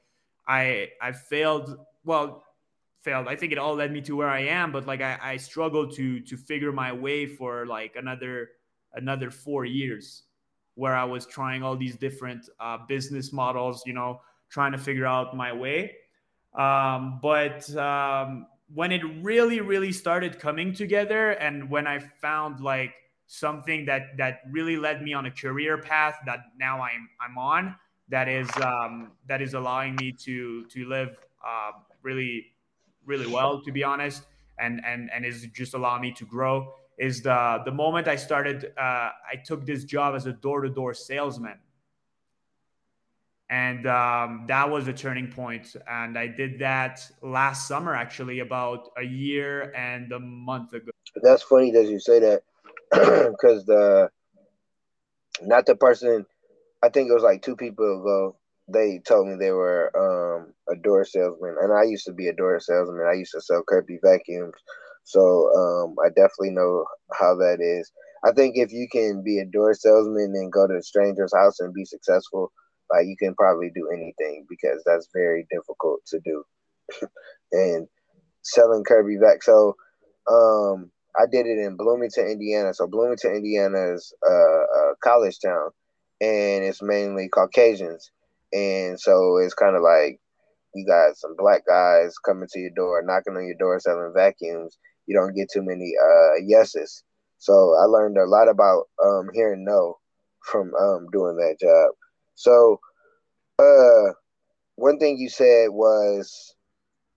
I 0.48 0.90
I 1.02 1.14
failed. 1.14 1.78
Well, 2.04 2.44
failed. 3.02 3.28
I 3.28 3.36
think 3.36 3.52
it 3.52 3.58
all 3.58 3.76
led 3.76 3.92
me 3.92 4.02
to 4.02 4.16
where 4.16 4.30
I 4.30 4.42
am, 4.42 4.72
but 4.72 4.88
like 4.88 5.02
I, 5.02 5.18
I 5.22 5.38
struggled 5.38 5.96
to 5.96 6.20
to 6.22 6.38
figure 6.38 6.72
my 6.72 6.92
way 6.92 7.26
for 7.26 7.66
like 7.66 7.96
another 7.96 8.50
another 8.94 9.32
four 9.32 9.66
years 9.66 10.24
where 10.76 10.96
I 10.96 11.04
was 11.04 11.26
trying 11.26 11.64
all 11.64 11.76
these 11.76 11.96
different 11.96 12.50
uh, 12.60 12.78
business 12.88 13.34
models, 13.34 13.84
you 13.86 13.94
know, 13.94 14.22
trying 14.50 14.72
to 14.72 14.78
figure 14.78 15.06
out 15.06 15.36
my 15.36 15.52
way. 15.54 15.96
Um, 16.54 17.20
but 17.22 17.74
um, 17.76 18.48
when 18.74 18.92
it 18.92 19.02
really, 19.22 19.60
really 19.60 19.92
started 19.92 20.40
coming 20.40 20.74
together, 20.74 21.32
and 21.32 21.70
when 21.70 21.88
I 21.88 22.00
found 22.00 22.60
like 22.62 22.94
something 23.28 23.86
that 23.86 24.18
that 24.18 24.42
really 24.50 24.78
led 24.78 25.02
me 25.02 25.14
on 25.14 25.26
a 25.26 25.32
career 25.32 25.78
path 25.78 26.16
that 26.26 26.40
now 26.58 26.82
I'm 26.82 27.10
I'm 27.20 27.38
on, 27.38 27.76
that 28.10 28.28
is 28.28 28.50
um, 28.64 29.12
that 29.28 29.42
is 29.42 29.54
allowing 29.54 29.96
me 29.96 30.12
to 30.24 30.66
to 30.66 30.86
live 30.86 31.18
uh, 31.46 31.72
really 32.02 32.48
really 33.06 33.28
well, 33.28 33.62
to 33.62 33.72
be 33.72 33.84
honest, 33.84 34.24
and 34.60 34.82
and 34.86 35.10
and 35.14 35.26
is 35.26 35.48
just 35.54 35.74
allowing 35.74 36.02
me 36.02 36.12
to 36.14 36.26
grow. 36.26 36.74
Is 36.98 37.22
the 37.22 37.62
the 37.66 37.72
moment 37.72 38.08
I 38.08 38.16
started, 38.16 38.74
uh, 38.78 39.10
I 39.32 39.36
took 39.44 39.66
this 39.66 39.86
job 39.86 40.16
as 40.16 40.28
a 40.28 40.34
door 40.34 40.62
to 40.62 40.70
door 40.70 40.94
salesman, 40.94 41.58
and 43.52 43.86
um, 43.86 44.46
that 44.48 44.70
was 44.70 44.88
a 44.88 44.94
turning. 44.94 45.32
And 45.88 46.18
I 46.18 46.28
did 46.28 46.60
that 46.60 47.06
last 47.22 47.68
summer, 47.68 47.94
actually, 47.94 48.40
about 48.40 48.90
a 48.98 49.04
year 49.04 49.74
and 49.76 50.12
a 50.14 50.20
month 50.20 50.74
ago. 50.74 50.92
That's 51.22 51.44
funny 51.44 51.70
that 51.72 51.86
you 51.86 52.00
say 52.00 52.20
that, 52.20 52.44
because 52.92 53.66
the 53.66 54.10
not 55.44 55.66
the 55.66 55.76
person. 55.76 56.26
I 56.84 56.90
think 56.90 57.12
it 57.12 57.14
was 57.14 57.22
like 57.22 57.44
two 57.44 57.56
people 57.56 58.02
ago 58.02 58.36
they 58.68 59.02
told 59.06 59.28
me 59.28 59.36
they 59.36 59.52
were 59.52 59.92
um, 59.96 60.54
a 60.70 60.80
door 60.82 61.04
salesman, 61.04 61.56
and 61.62 61.74
I 61.74 61.84
used 61.84 62.06
to 62.06 62.14
be 62.14 62.28
a 62.28 62.34
door 62.34 62.60
salesman. 62.60 63.06
I 63.06 63.14
used 63.14 63.34
to 63.34 63.42
sell 63.42 63.64
Kirby 63.68 64.00
vacuums, 64.04 64.56
so 65.04 65.52
um, 65.54 65.96
I 66.04 66.10
definitely 66.10 66.52
know 66.52 66.86
how 67.14 67.36
that 67.36 67.58
is. 67.60 67.92
I 68.24 68.32
think 68.32 68.56
if 68.56 68.72
you 68.72 68.88
can 68.92 69.24
be 69.24 69.40
a 69.40 69.46
door 69.46 69.74
salesman 69.74 70.34
and 70.36 70.52
go 70.52 70.68
to 70.68 70.78
a 70.78 70.82
stranger's 70.82 71.34
house 71.36 71.60
and 71.60 71.74
be 71.74 71.86
successful, 71.86 72.52
like 72.92 73.08
you 73.08 73.16
can 73.18 73.36
probably 73.36 73.72
do 73.74 73.90
anything 73.94 74.46
because 74.50 74.84
that's 74.86 75.10
very 75.14 75.48
difficult 75.52 76.02
to 76.08 76.20
do. 76.24 76.44
and 77.52 77.88
selling 78.42 78.84
Kirby 78.84 79.18
vac, 79.18 79.44
so 79.44 79.76
um, 80.30 80.92
I 81.20 81.26
did 81.32 81.46
it 81.46 81.60
in 81.60 81.78
Bloomington, 81.78 82.28
Indiana. 82.28 82.74
So 82.74 82.88
Bloomington, 82.88 83.36
Indiana 83.36 83.94
is 83.94 84.14
a, 84.24 84.32
a 84.32 84.94
college 85.04 85.40
town, 85.40 85.70
and 86.20 86.64
it's 86.64 86.82
mainly 86.82 87.30
Caucasians 87.30 88.12
and 88.54 89.00
so 89.00 89.38
it's 89.38 89.54
kind 89.54 89.76
of 89.76 89.82
like 89.82 90.20
you 90.76 90.86
got 90.86 91.18
some 91.18 91.36
black 91.38 91.66
guys 91.66 92.18
coming 92.18 92.48
to 92.52 92.60
your 92.60 92.72
door, 92.72 93.02
knocking 93.06 93.36
on 93.36 93.46
your 93.46 93.56
door, 93.58 93.80
selling 93.80 94.14
vacuums. 94.16 94.78
You 95.08 95.16
don't 95.16 95.36
get 95.36 95.50
too 95.52 95.64
many 95.64 95.94
uh, 96.02 96.36
yeses. 96.46 97.04
So 97.38 97.54
I 97.54 97.86
learned 97.86 98.18
a 98.18 98.26
lot 98.26 98.48
about 98.48 98.86
um, 99.04 99.30
hearing 99.34 99.66
no 99.66 99.98
from 100.46 100.74
um, 100.76 101.08
doing 101.12 101.36
that 101.38 101.58
job. 101.60 101.92
So 102.42 102.80
uh, 103.60 104.14
one 104.76 104.98
thing 105.00 105.18
you 105.18 105.30
said 105.30 105.70
was 105.72 106.56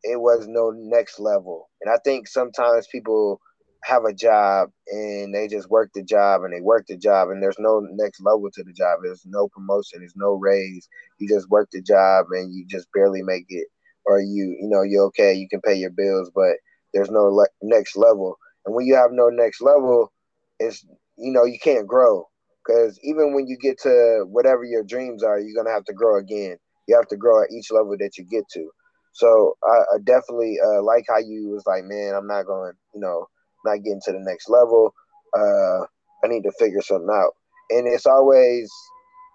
it 0.04 0.20
was 0.20 0.46
no 0.48 0.70
next 0.74 1.18
level, 1.20 1.70
and 1.80 1.92
I 1.92 1.98
think 2.04 2.28
sometimes 2.28 2.86
people 2.88 3.40
have 3.84 4.04
a 4.04 4.14
job 4.14 4.70
and 4.88 5.34
they 5.34 5.48
just 5.48 5.70
work 5.70 5.90
the 5.94 6.02
job 6.02 6.42
and 6.42 6.52
they 6.52 6.60
work 6.60 6.86
the 6.88 6.96
job 6.96 7.28
and 7.30 7.42
there's 7.42 7.58
no 7.58 7.80
next 7.92 8.20
level 8.22 8.50
to 8.52 8.62
the 8.64 8.72
job. 8.72 9.00
There's 9.02 9.24
no 9.26 9.48
promotion. 9.48 10.00
There's 10.00 10.14
no 10.16 10.34
raise. 10.34 10.88
You 11.18 11.28
just 11.28 11.50
work 11.50 11.68
the 11.72 11.82
job 11.82 12.26
and 12.30 12.54
you 12.54 12.66
just 12.68 12.88
barely 12.94 13.22
make 13.22 13.46
it, 13.48 13.68
or 14.06 14.20
you 14.20 14.56
you 14.60 14.68
know 14.68 14.82
you're 14.82 15.06
okay. 15.06 15.34
You 15.34 15.48
can 15.48 15.60
pay 15.62 15.74
your 15.74 15.90
bills, 15.90 16.30
but 16.34 16.56
there's 16.94 17.10
no 17.10 17.24
le- 17.26 17.48
next 17.62 17.96
level. 17.96 18.36
And 18.66 18.74
when 18.74 18.86
you 18.86 18.94
have 18.96 19.10
no 19.12 19.28
next 19.30 19.60
level, 19.62 20.12
it's 20.58 20.84
you 21.16 21.32
know 21.32 21.44
you 21.44 21.58
can't 21.58 21.86
grow 21.88 22.26
because 22.64 22.98
even 23.02 23.34
when 23.34 23.46
you 23.46 23.56
get 23.60 23.78
to 23.80 24.24
whatever 24.28 24.64
your 24.64 24.82
dreams 24.82 25.22
are, 25.22 25.38
you're 25.38 25.56
gonna 25.56 25.74
have 25.74 25.84
to 25.84 25.92
grow 25.92 26.18
again. 26.18 26.56
You 26.86 26.96
have 26.96 27.08
to 27.08 27.16
grow 27.16 27.42
at 27.42 27.50
each 27.50 27.70
level 27.70 27.96
that 27.98 28.16
you 28.18 28.24
get 28.24 28.44
to. 28.54 28.70
So 29.12 29.56
I, 29.64 29.94
I 29.94 29.98
definitely 30.04 30.58
uh, 30.64 30.82
like 30.82 31.04
how 31.08 31.18
you 31.18 31.50
was 31.50 31.64
like, 31.66 31.84
man, 31.84 32.14
I'm 32.14 32.26
not 32.26 32.46
going, 32.46 32.72
you 32.94 33.00
know, 33.00 33.26
not 33.64 33.82
getting 33.82 34.00
to 34.04 34.12
the 34.12 34.20
next 34.20 34.48
level. 34.48 34.94
Uh, 35.36 35.84
I 36.24 36.28
need 36.28 36.42
to 36.42 36.52
figure 36.58 36.82
something 36.82 37.08
out. 37.12 37.32
And 37.70 37.86
it's 37.86 38.06
always 38.06 38.70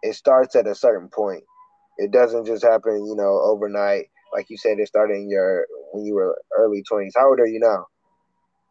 it 0.04 0.16
starts 0.16 0.56
at 0.56 0.68
a 0.68 0.76
certain 0.76 1.10
point. 1.10 1.44
It 1.98 2.12
doesn't 2.12 2.46
just 2.46 2.64
happen, 2.64 3.06
you 3.06 3.16
know, 3.16 3.42
overnight. 3.44 4.06
Like 4.34 4.50
you 4.50 4.58
said, 4.58 4.80
it 4.80 4.88
started 4.88 5.16
in 5.16 5.30
your 5.30 5.66
when 5.92 6.06
you 6.06 6.14
were 6.16 6.38
early 6.58 6.84
twenties. 6.88 7.14
How 7.16 7.30
old 7.30 7.40
are 7.40 7.48
you 7.48 7.60
now? 7.60 7.88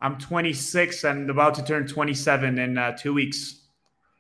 I'm 0.01 0.17
26 0.17 1.03
and 1.03 1.29
about 1.29 1.55
to 1.55 1.65
turn 1.65 1.89
27 1.89 2.59
in 2.59 2.79
uh, 2.79 2.97
two 2.97 3.13
weeks. 3.13 3.68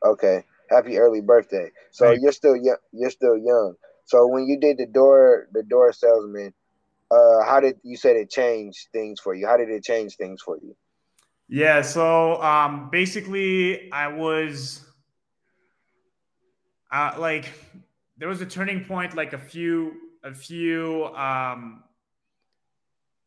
Okay, 0.05 0.45
happy 0.71 0.99
early 0.99 1.21
birthday. 1.21 1.71
So 1.91 2.13
you're 2.13 2.33
still 2.33 2.57
young. 2.57 2.79
You're 2.93 3.11
still 3.11 3.37
young. 3.37 3.75
So 4.05 4.27
when 4.27 4.47
you 4.47 4.59
did 4.59 4.79
the 4.79 4.87
door, 4.87 5.49
the 5.53 5.63
door 5.63 5.93
salesman, 5.93 6.55
uh, 7.11 7.45
how 7.45 7.61
did 7.61 7.77
you 7.83 7.97
said 7.97 8.17
it 8.17 8.31
changed 8.31 8.89
things 8.93 9.21
for 9.21 9.35
you? 9.35 9.47
How 9.47 9.57
did 9.57 9.71
it 9.71 9.83
change 9.83 10.17
things 10.17 10.43
for 10.43 10.57
you? 10.57 10.77
Yeah, 11.49 11.83
so 11.83 12.41
um, 12.43 12.91
basically, 12.91 13.91
I 13.91 14.09
was 14.09 14.85
uh, 16.93 17.15
like, 17.19 17.53
there 18.17 18.29
was 18.29 18.41
a 18.41 18.47
turning 18.47 18.85
point, 18.85 19.15
like 19.15 19.33
a 19.33 19.39
few, 19.39 19.95
a 20.23 20.35
few, 20.35 21.07
um, 21.07 21.85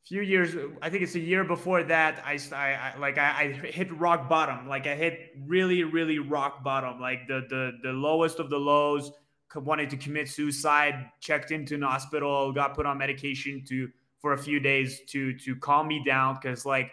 few 0.05 0.22
years. 0.22 0.55
I 0.81 0.89
think 0.89 1.03
it's 1.03 1.15
a 1.15 1.20
year 1.20 1.43
before 1.43 1.84
that. 1.84 2.24
I, 2.25 2.39
I, 2.53 2.74
I 2.74 2.98
like, 3.00 3.17
I, 3.17 3.29
I 3.63 3.67
hit 3.67 3.91
rock 3.98 4.27
bottom. 4.27 4.67
Like, 4.67 4.88
I 4.88 4.96
hit 4.96 5.31
really, 5.46 5.84
really 5.84 6.20
rock 6.20 6.63
bottom. 6.63 7.00
Like 7.00 7.27
the, 7.27 7.46
the, 7.50 7.72
the 7.84 7.93
lowest 7.93 8.39
of 8.39 8.50
the 8.50 8.58
lows. 8.58 9.12
Wanted 9.53 9.89
to 9.89 9.98
commit 9.98 10.29
suicide. 10.29 11.10
Checked 11.20 11.51
into 11.51 11.75
an 11.75 11.81
hospital. 11.81 12.53
Got 12.53 12.74
put 12.74 12.86
on 12.86 12.98
medication 12.98 13.63
to 13.67 13.89
for 14.22 14.34
a 14.34 14.38
few 14.38 14.62
days 14.62 15.01
to 15.08 15.38
to 15.39 15.55
calm 15.58 15.89
me 15.89 16.01
down 16.05 16.38
because 16.41 16.65
like 16.65 16.91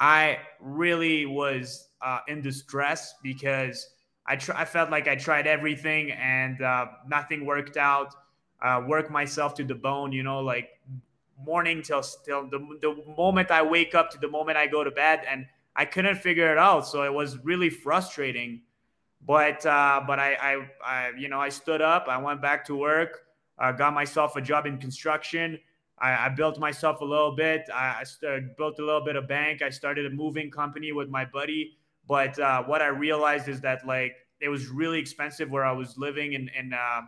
I 0.00 0.38
really 0.60 1.26
was 1.26 1.90
uh, 2.00 2.18
in 2.26 2.42
distress 2.42 3.14
because 3.22 3.88
I, 4.26 4.34
tr- 4.34 4.54
I 4.54 4.64
felt 4.64 4.90
like 4.90 5.06
I 5.06 5.14
tried 5.14 5.46
everything 5.46 6.10
and 6.10 6.60
uh, 6.60 6.86
nothing 7.06 7.46
worked 7.46 7.76
out. 7.76 8.14
Uh, 8.60 8.82
work 8.86 9.10
myself 9.10 9.54
to 9.54 9.64
the 9.64 9.74
bone, 9.74 10.10
you 10.10 10.24
know, 10.24 10.40
like 10.40 10.70
morning 11.44 11.82
till 11.82 12.02
till 12.02 12.48
the, 12.48 12.58
the 12.80 13.02
moment 13.16 13.50
I 13.50 13.62
wake 13.62 13.94
up 13.94 14.10
to 14.10 14.18
the 14.18 14.28
moment 14.28 14.56
I 14.56 14.66
go 14.66 14.84
to 14.84 14.90
bed, 14.90 15.22
and 15.28 15.46
I 15.76 15.84
couldn't 15.84 16.16
figure 16.16 16.50
it 16.52 16.58
out. 16.58 16.86
So 16.86 17.02
it 17.02 17.12
was 17.12 17.38
really 17.44 17.70
frustrating. 17.70 18.62
But 19.24 19.64
uh, 19.64 20.02
but 20.06 20.18
I, 20.18 20.34
I, 20.34 20.68
I 20.84 21.10
you 21.18 21.28
know 21.28 21.40
I 21.40 21.48
stood 21.48 21.80
up. 21.80 22.06
I 22.08 22.18
went 22.18 22.42
back 22.42 22.64
to 22.66 22.76
work. 22.76 23.20
Uh, 23.58 23.70
got 23.72 23.94
myself 23.94 24.36
a 24.36 24.40
job 24.40 24.66
in 24.66 24.78
construction 24.78 25.58
I, 26.02 26.26
I 26.26 26.28
built 26.28 26.58
myself 26.58 27.00
a 27.00 27.04
little 27.04 27.34
bit. 27.34 27.62
I, 27.72 27.98
I 28.00 28.04
started, 28.04 28.56
built 28.56 28.78
a 28.80 28.84
little 28.84 29.04
bit 29.04 29.16
of 29.16 29.28
bank. 29.28 29.62
I 29.62 29.70
started 29.70 30.04
a 30.04 30.10
moving 30.10 30.50
company 30.50 30.92
with 30.92 31.08
my 31.08 31.24
buddy. 31.24 31.78
But 32.08 32.38
uh, 32.38 32.64
what 32.64 32.82
I 32.82 32.88
realized 32.88 33.48
is 33.48 33.60
that 33.60 33.86
like 33.86 34.16
it 34.40 34.48
was 34.48 34.66
really 34.66 34.98
expensive 34.98 35.50
where 35.50 35.64
I 35.64 35.70
was 35.70 35.96
living 35.96 36.32
in 36.32 36.50
in 36.58 36.72
uh, 36.72 37.02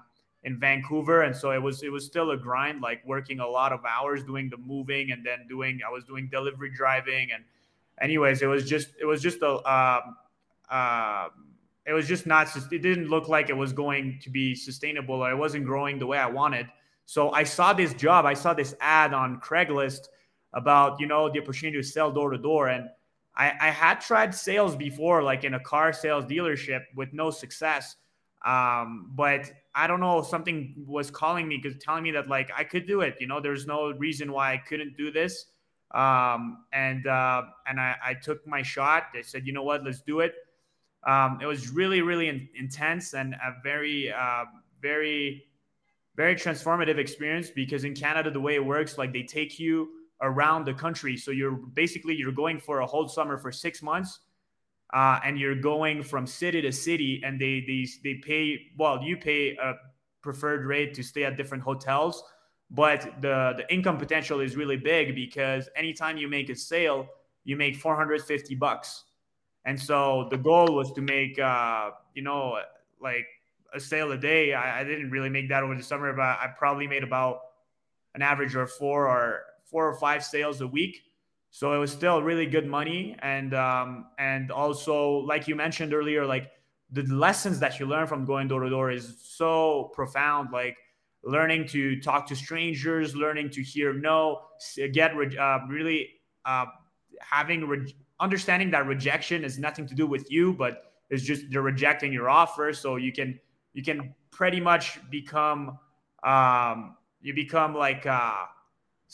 in 0.45 0.59
Vancouver, 0.59 1.23
and 1.23 1.35
so 1.35 1.51
it 1.51 1.63
was 1.63 1.83
it 1.83 1.91
was 1.91 2.05
still 2.05 2.31
a 2.31 2.37
grind, 2.37 2.81
like 2.81 3.05
working 3.07 3.41
a 3.41 3.47
lot 3.47 3.73
of 3.73 3.81
hours 3.85 4.23
doing 4.25 4.49
the 4.49 4.57
moving, 4.59 5.11
and 5.11 5.25
then 5.25 5.47
doing 5.49 5.81
I 5.87 5.91
was 5.91 6.05
doing 6.05 6.29
delivery 6.31 6.71
driving, 6.75 7.31
and 7.33 7.45
anyways, 8.01 8.43
it 8.43 8.47
was 8.47 8.69
just 8.69 8.89
it 9.01 9.05
was 9.05 9.23
just 9.23 9.43
a 9.43 9.49
uh, 9.49 10.01
uh, 10.71 11.29
it 11.87 11.93
was 11.93 12.07
just 12.07 12.27
not 12.27 12.49
it 12.57 12.83
didn't 12.83 13.09
look 13.09 13.29
like 13.29 13.51
it 13.51 13.57
was 13.57 13.73
going 13.73 14.19
to 14.23 14.31
be 14.31 14.55
sustainable, 14.55 15.17
or 15.17 15.31
it 15.31 15.37
wasn't 15.37 15.65
growing 15.65 15.99
the 15.99 16.07
way 16.07 16.19
I 16.19 16.29
wanted. 16.29 16.67
So 17.07 17.31
I 17.33 17.45
saw 17.45 17.73
this 17.73 17.93
job, 17.95 18.25
I 18.25 18.35
saw 18.35 18.55
this 18.55 18.75
ad 18.81 19.13
on 19.13 19.41
Craigslist 19.41 20.09
about, 20.55 20.99
you 21.01 21.07
know, 21.07 21.29
the 21.29 21.41
opportunity 21.41 21.77
to 21.79 21.83
sell 21.83 22.11
door 22.11 22.31
to 22.31 22.39
door. 22.39 22.69
And 22.69 22.89
I, 23.37 23.53
I 23.61 23.71
had 23.71 24.01
tried 24.01 24.35
sales 24.35 24.75
before, 24.77 25.23
like 25.23 25.45
in 25.45 25.55
a 25.55 25.61
car 25.61 25.93
sales 25.93 26.25
dealership 26.25 26.83
with 26.95 27.13
no 27.13 27.31
success. 27.31 27.97
Um, 28.45 29.11
but 29.15 29.51
I 29.75 29.87
don't 29.87 30.01
know, 30.01 30.23
something 30.23 30.75
was 30.87 31.11
calling 31.11 31.49
me 31.49 31.59
because 31.61 31.79
telling 31.83 32.03
me 32.03 32.11
that 32.13 32.29
like 32.29 32.51
I 32.57 32.65
could 32.65 32.87
do 32.87 33.01
it. 33.01 33.17
You 33.21 33.27
know, 33.27 33.41
there's 33.41 33.67
no 33.67 33.93
reason 33.93 34.33
why 34.33 34.53
I 34.53 34.59
couldn't 34.59 34.97
do 34.97 35.11
this. 35.11 35.47
Um, 35.93 36.65
and 36.73 37.07
uh, 37.07 37.43
and 37.67 37.81
I, 37.81 37.97
I 38.05 38.15
took 38.15 38.47
my 38.47 38.63
shot. 38.63 39.05
They 39.15 39.23
said, 39.23 39.47
you 39.47 39.53
know 39.53 39.63
what, 39.63 39.85
let's 39.85 40.03
do 40.03 40.21
it. 40.21 40.35
Um, 41.07 41.39
it 41.43 41.47
was 41.47 41.71
really, 41.71 42.03
really 42.03 42.29
in, 42.29 42.49
intense 42.59 43.15
and 43.15 43.35
a 43.35 43.55
very, 43.63 44.13
uh, 44.13 44.45
very 44.81 45.45
very 46.17 46.35
transformative 46.37 46.99
experience 46.99 47.51
because 47.51 47.85
in 47.85 47.95
Canada, 47.95 48.31
the 48.31 48.41
way 48.41 48.55
it 48.55 48.65
works, 48.65 48.99
like 48.99 49.13
they 49.13 49.23
take 49.23 49.59
you 49.59 49.89
around 50.23 50.65
the 50.65 50.75
country. 50.75 51.17
So 51.17 51.31
you're 51.31 51.53
basically 51.53 52.15
you're 52.15 52.33
going 52.33 52.61
for 52.61 52.81
a 52.81 52.87
whole 52.87 53.09
summer 53.09 53.37
for 53.37 53.51
six 53.51 53.83
months, 53.83 54.21
uh, 54.95 55.19
and 55.25 55.39
you're 55.39 55.57
going 55.57 56.03
from 56.03 56.27
city 56.27 56.63
to 56.63 56.73
city, 56.73 57.21
and 57.25 57.41
they 57.41 57.65
they 57.67 57.87
they 58.05 58.15
pay 58.15 58.71
well. 58.79 59.03
You 59.03 59.17
pay 59.17 59.57
a 59.57 59.75
preferred 60.23 60.65
rate 60.65 60.95
to 60.95 61.03
stay 61.03 61.25
at 61.25 61.37
different 61.37 61.65
hotels, 61.65 62.23
but 62.71 63.21
the 63.21 63.55
the 63.57 63.67
income 63.73 63.99
potential 63.99 64.39
is 64.41 64.57
really 64.57 64.77
big 64.77 65.15
because 65.17 65.69
anytime 65.77 66.17
you 66.17 66.29
make 66.29 66.49
a 66.49 66.55
sale, 66.55 67.09
you 67.43 67.57
make 67.57 67.75
450 67.77 68.55
bucks. 68.55 69.05
And 69.67 69.81
so 69.81 70.29
the 70.31 70.37
goal 70.37 70.75
was 70.75 70.93
to 70.93 71.01
make, 71.01 71.39
uh, 71.39 71.91
you 72.15 72.23
know, 72.23 72.59
like 73.01 73.27
a 73.75 73.81
sale 73.81 74.13
a 74.13 74.19
day. 74.19 74.55
I, 74.55 74.81
I 74.81 74.85
didn't 74.85 75.11
really 75.11 75.31
make 75.31 75.49
that 75.49 75.63
over 75.63 75.75
the 75.75 75.83
summer, 75.83 76.13
but 76.13 76.23
I 76.23 76.49
probably 76.57 76.87
made 76.87 77.03
about 77.03 77.41
an 78.15 78.23
average 78.23 78.55
of 78.55 78.71
four 78.71 79.09
or 79.09 79.41
four 79.65 79.89
or 79.89 79.99
five 79.99 80.23
sales 80.23 80.61
a 80.61 80.67
week. 80.67 81.03
So 81.55 81.73
it 81.73 81.79
was 81.79 81.93
still 81.93 82.21
really 82.21 82.47
good 82.47 82.67
money, 82.67 83.15
and 83.23 83.55
um, 83.55 84.07
and 84.19 84.51
also 84.51 85.19
like 85.19 85.47
you 85.47 85.55
mentioned 85.55 85.95
earlier, 85.95 86.27
like 86.27 86.51
the 86.91 87.05
lessons 87.05 87.61
that 87.61 87.79
you 87.79 87.87
learn 87.87 88.09
from 88.09 88.25
going 88.25 88.49
door 88.49 88.65
to 88.65 88.69
door 88.69 88.91
is 88.91 89.19
so 89.23 89.93
profound. 89.95 90.49
Like 90.53 90.77
learning 91.23 91.69
to 91.69 92.01
talk 92.01 92.27
to 92.27 92.35
strangers, 92.35 93.15
learning 93.15 93.51
to 93.51 93.63
hear 93.63 93.93
no, 93.95 94.41
get 94.93 95.13
uh, 95.15 95.61
really 95.69 96.09
uh, 96.45 96.65
having 97.21 97.69
re- 97.69 97.95
understanding 98.19 98.73
that 98.73 98.85
rejection 98.89 99.45
has 99.45 99.57
nothing 99.57 99.87
to 99.87 99.95
do 99.95 100.09
with 100.09 100.29
you, 100.33 100.55
but 100.55 100.91
it's 101.09 101.23
just 101.23 101.49
they're 101.53 101.63
rejecting 101.63 102.13
your 102.13 102.29
offer. 102.29 102.73
So 102.73 102.97
you 102.97 103.13
can 103.13 103.39
you 103.75 103.85
can 103.85 104.13
pretty 104.33 104.59
much 104.59 104.99
become 105.09 105.79
um, 106.25 106.97
you 107.21 107.33
become 107.33 107.77
like 107.77 108.07
uh, 108.07 108.47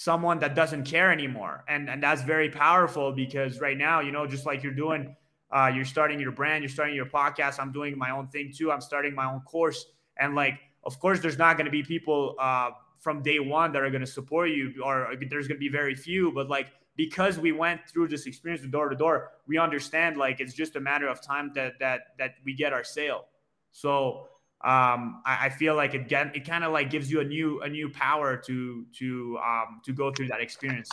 someone 0.00 0.38
that 0.38 0.54
doesn't 0.54 0.84
care 0.84 1.12
anymore, 1.12 1.62
and 1.68 1.90
and 1.90 2.02
that's 2.02 2.22
very 2.22 2.48
powerful 2.48 3.12
because 3.12 3.60
right 3.60 3.76
now 3.76 4.00
you 4.00 4.12
know 4.12 4.26
just 4.26 4.46
like 4.46 4.62
you're 4.62 4.80
doing. 4.86 5.14
Uh, 5.52 5.68
you're 5.74 5.84
starting 5.84 6.20
your 6.20 6.30
brand, 6.30 6.62
you're 6.62 6.68
starting 6.70 6.94
your 6.94 7.06
podcast. 7.06 7.58
I'm 7.58 7.72
doing 7.72 7.98
my 7.98 8.10
own 8.12 8.28
thing 8.28 8.52
too. 8.56 8.70
I'm 8.70 8.80
starting 8.80 9.12
my 9.16 9.26
own 9.26 9.40
course. 9.40 9.86
And 10.16 10.36
like, 10.36 10.60
of 10.84 11.00
course, 11.00 11.18
there's 11.18 11.38
not 11.38 11.56
going 11.56 11.64
to 11.64 11.72
be 11.72 11.82
people 11.82 12.36
uh, 12.38 12.70
from 13.00 13.20
day 13.20 13.40
one 13.40 13.72
that 13.72 13.82
are 13.82 13.90
going 13.90 14.06
to 14.08 14.12
support 14.20 14.50
you, 14.50 14.72
or 14.80 15.12
there's 15.28 15.48
going 15.48 15.56
to 15.56 15.66
be 15.68 15.68
very 15.68 15.96
few. 15.96 16.30
But 16.30 16.48
like, 16.48 16.68
because 16.94 17.40
we 17.40 17.50
went 17.50 17.80
through 17.88 18.06
this 18.06 18.26
experience 18.26 18.64
door 18.64 18.90
to 18.90 18.94
door, 18.94 19.32
we 19.48 19.58
understand 19.58 20.18
like 20.18 20.38
it's 20.38 20.54
just 20.54 20.76
a 20.76 20.80
matter 20.80 21.08
of 21.08 21.20
time 21.20 21.50
that 21.56 21.80
that 21.80 22.00
that 22.18 22.36
we 22.44 22.54
get 22.54 22.72
our 22.72 22.84
sale. 22.84 23.24
So 23.72 24.28
um, 24.62 25.22
I, 25.24 25.46
I, 25.46 25.48
feel 25.48 25.74
like 25.74 25.94
it 25.94 26.06
get, 26.06 26.36
it 26.36 26.46
kind 26.46 26.64
of 26.64 26.72
like 26.72 26.90
gives 26.90 27.10
you 27.10 27.20
a 27.20 27.24
new 27.24 27.62
a 27.62 27.68
new 27.68 27.88
power 27.88 28.36
to 28.36 28.84
to 28.98 29.38
um, 29.42 29.80
to 29.86 29.92
go 29.94 30.12
through 30.12 30.28
that 30.28 30.42
experience. 30.42 30.90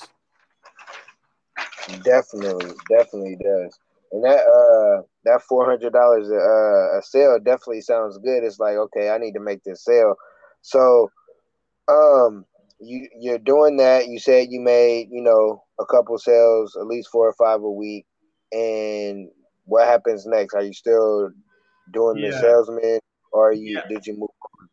Definitely, 2.03 2.71
definitely 2.89 3.38
does. 3.43 3.77
And 4.13 4.24
that 4.24 4.39
uh 4.39 5.03
that 5.25 5.41
four 5.41 5.65
hundred 5.65 5.91
dollars 5.91 6.29
uh, 6.31 6.97
a 6.97 7.01
sale 7.01 7.39
definitely 7.39 7.81
sounds 7.81 8.17
good. 8.19 8.43
It's 8.43 8.59
like 8.59 8.77
okay, 8.77 9.09
I 9.09 9.17
need 9.17 9.33
to 9.33 9.41
make 9.41 9.63
this 9.63 9.83
sale. 9.83 10.15
So 10.62 11.12
um 11.89 12.45
you 12.79 13.09
you're 13.19 13.38
doing 13.38 13.75
that. 13.77 14.07
You 14.07 14.19
said 14.19 14.47
you 14.50 14.62
made 14.62 15.09
you 15.12 15.21
know 15.21 15.63
a 15.79 15.86
couple 15.86 16.17
sales, 16.17 16.77
at 16.79 16.88
least 16.88 17.09
four 17.12 17.27
or 17.27 17.33
five 17.33 17.62
a 17.62 17.69
week. 17.69 18.05
And 18.53 19.29
what 19.65 19.88
happens 19.88 20.25
next? 20.25 20.53
Are 20.53 20.63
you 20.63 20.74
still 20.74 21.31
doing 21.91 22.17
yeah. 22.17 22.31
the 22.31 22.39
salesman, 22.39 23.00
or 23.38 23.53
you 23.53 23.75
yeah. 23.75 23.88
did 23.88 24.06
you 24.06 24.17
move? 24.17 24.29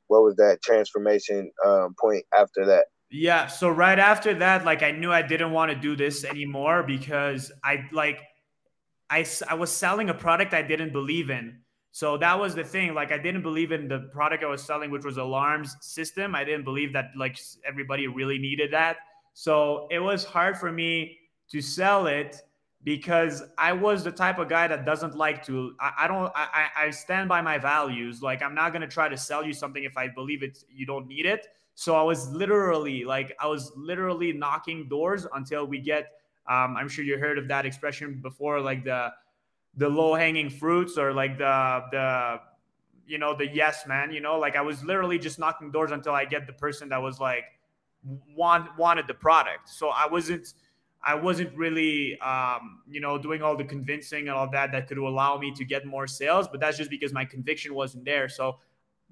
What 0.08 0.22
was 0.22 0.36
that 0.36 0.62
transformation 0.62 1.50
um, 1.64 1.94
point 2.00 2.24
after 2.36 2.64
that? 2.66 2.86
Yeah, 3.10 3.46
so 3.46 3.68
right 3.68 3.98
after 3.98 4.34
that, 4.34 4.64
like 4.64 4.82
I 4.82 4.90
knew 4.90 5.12
I 5.12 5.22
didn't 5.22 5.52
want 5.52 5.70
to 5.70 5.76
do 5.76 5.94
this 5.96 6.24
anymore 6.24 6.82
because 6.82 7.52
I 7.62 7.84
like 7.92 8.18
I 9.10 9.26
I 9.48 9.54
was 9.54 9.70
selling 9.70 10.10
a 10.10 10.14
product 10.14 10.54
I 10.54 10.62
didn't 10.62 10.92
believe 10.92 11.30
in 11.30 11.58
so 11.94 12.18
that 12.18 12.36
was 12.36 12.56
the 12.56 12.64
thing. 12.64 12.92
Like 12.92 13.12
I 13.12 13.18
didn't 13.18 13.42
believe 13.42 13.70
in 13.70 13.86
the 13.86 14.10
product 14.12 14.42
I 14.42 14.48
was 14.48 14.64
selling, 14.64 14.90
which 14.90 15.04
was 15.04 15.16
alarms 15.16 15.76
system. 15.80 16.34
I 16.34 16.42
didn't 16.42 16.64
believe 16.64 16.92
that 16.92 17.10
like 17.16 17.38
everybody 17.64 18.08
really 18.08 18.36
needed 18.36 18.72
that. 18.72 18.96
So 19.32 19.86
it 19.92 20.00
was 20.00 20.24
hard 20.24 20.58
for 20.58 20.72
me 20.72 21.16
to 21.52 21.62
sell 21.62 22.08
it 22.08 22.42
because 22.84 23.42
I 23.56 23.72
was 23.72 24.04
the 24.04 24.12
type 24.12 24.38
of 24.38 24.48
guy 24.48 24.68
that 24.68 24.84
doesn't 24.84 25.16
like 25.16 25.44
to. 25.46 25.74
I, 25.80 25.92
I 26.00 26.06
don't. 26.06 26.30
I, 26.36 26.68
I 26.76 26.90
stand 26.90 27.28
by 27.28 27.40
my 27.40 27.58
values. 27.58 28.22
Like 28.22 28.42
I'm 28.42 28.54
not 28.54 28.72
gonna 28.72 28.86
try 28.86 29.08
to 29.08 29.16
sell 29.16 29.44
you 29.44 29.52
something 29.52 29.84
if 29.84 29.96
I 29.96 30.08
believe 30.08 30.42
it. 30.42 30.64
You 30.70 30.86
don't 30.86 31.08
need 31.08 31.26
it. 31.26 31.48
So 31.74 31.96
I 31.96 32.02
was 32.02 32.28
literally 32.28 33.04
like 33.04 33.34
I 33.40 33.46
was 33.46 33.72
literally 33.74 34.32
knocking 34.32 34.88
doors 34.88 35.26
until 35.34 35.66
we 35.66 35.80
get. 35.80 36.12
Um, 36.46 36.76
I'm 36.76 36.88
sure 36.88 37.04
you 37.04 37.18
heard 37.18 37.38
of 37.38 37.48
that 37.48 37.64
expression 37.64 38.20
before, 38.22 38.60
like 38.60 38.84
the 38.84 39.12
the 39.76 39.88
low 39.88 40.14
hanging 40.14 40.50
fruits 40.50 40.98
or 40.98 41.12
like 41.12 41.38
the 41.38 41.82
the 41.90 42.40
you 43.06 43.18
know 43.18 43.36
the 43.36 43.46
yes 43.48 43.86
man 43.86 44.12
you 44.12 44.20
know 44.20 44.38
like 44.38 44.56
i 44.56 44.60
was 44.60 44.82
literally 44.84 45.18
just 45.18 45.38
knocking 45.38 45.70
doors 45.70 45.90
until 45.90 46.14
i 46.14 46.24
get 46.24 46.46
the 46.46 46.52
person 46.52 46.88
that 46.88 47.00
was 47.00 47.20
like 47.20 47.44
want 48.36 48.66
wanted 48.78 49.06
the 49.06 49.14
product 49.14 49.68
so 49.68 49.88
i 49.88 50.06
wasn't 50.06 50.54
i 51.06 51.14
wasn't 51.14 51.52
really 51.56 52.18
um, 52.20 52.82
you 52.88 53.00
know 53.00 53.18
doing 53.18 53.42
all 53.42 53.56
the 53.56 53.64
convincing 53.64 54.28
and 54.28 54.30
all 54.30 54.50
that 54.50 54.72
that 54.72 54.86
could 54.88 54.98
allow 54.98 55.38
me 55.38 55.52
to 55.52 55.64
get 55.64 55.86
more 55.86 56.06
sales 56.06 56.48
but 56.48 56.60
that's 56.60 56.76
just 56.76 56.90
because 56.90 57.12
my 57.12 57.24
conviction 57.24 57.74
wasn't 57.74 58.04
there 58.04 58.28
so 58.28 58.58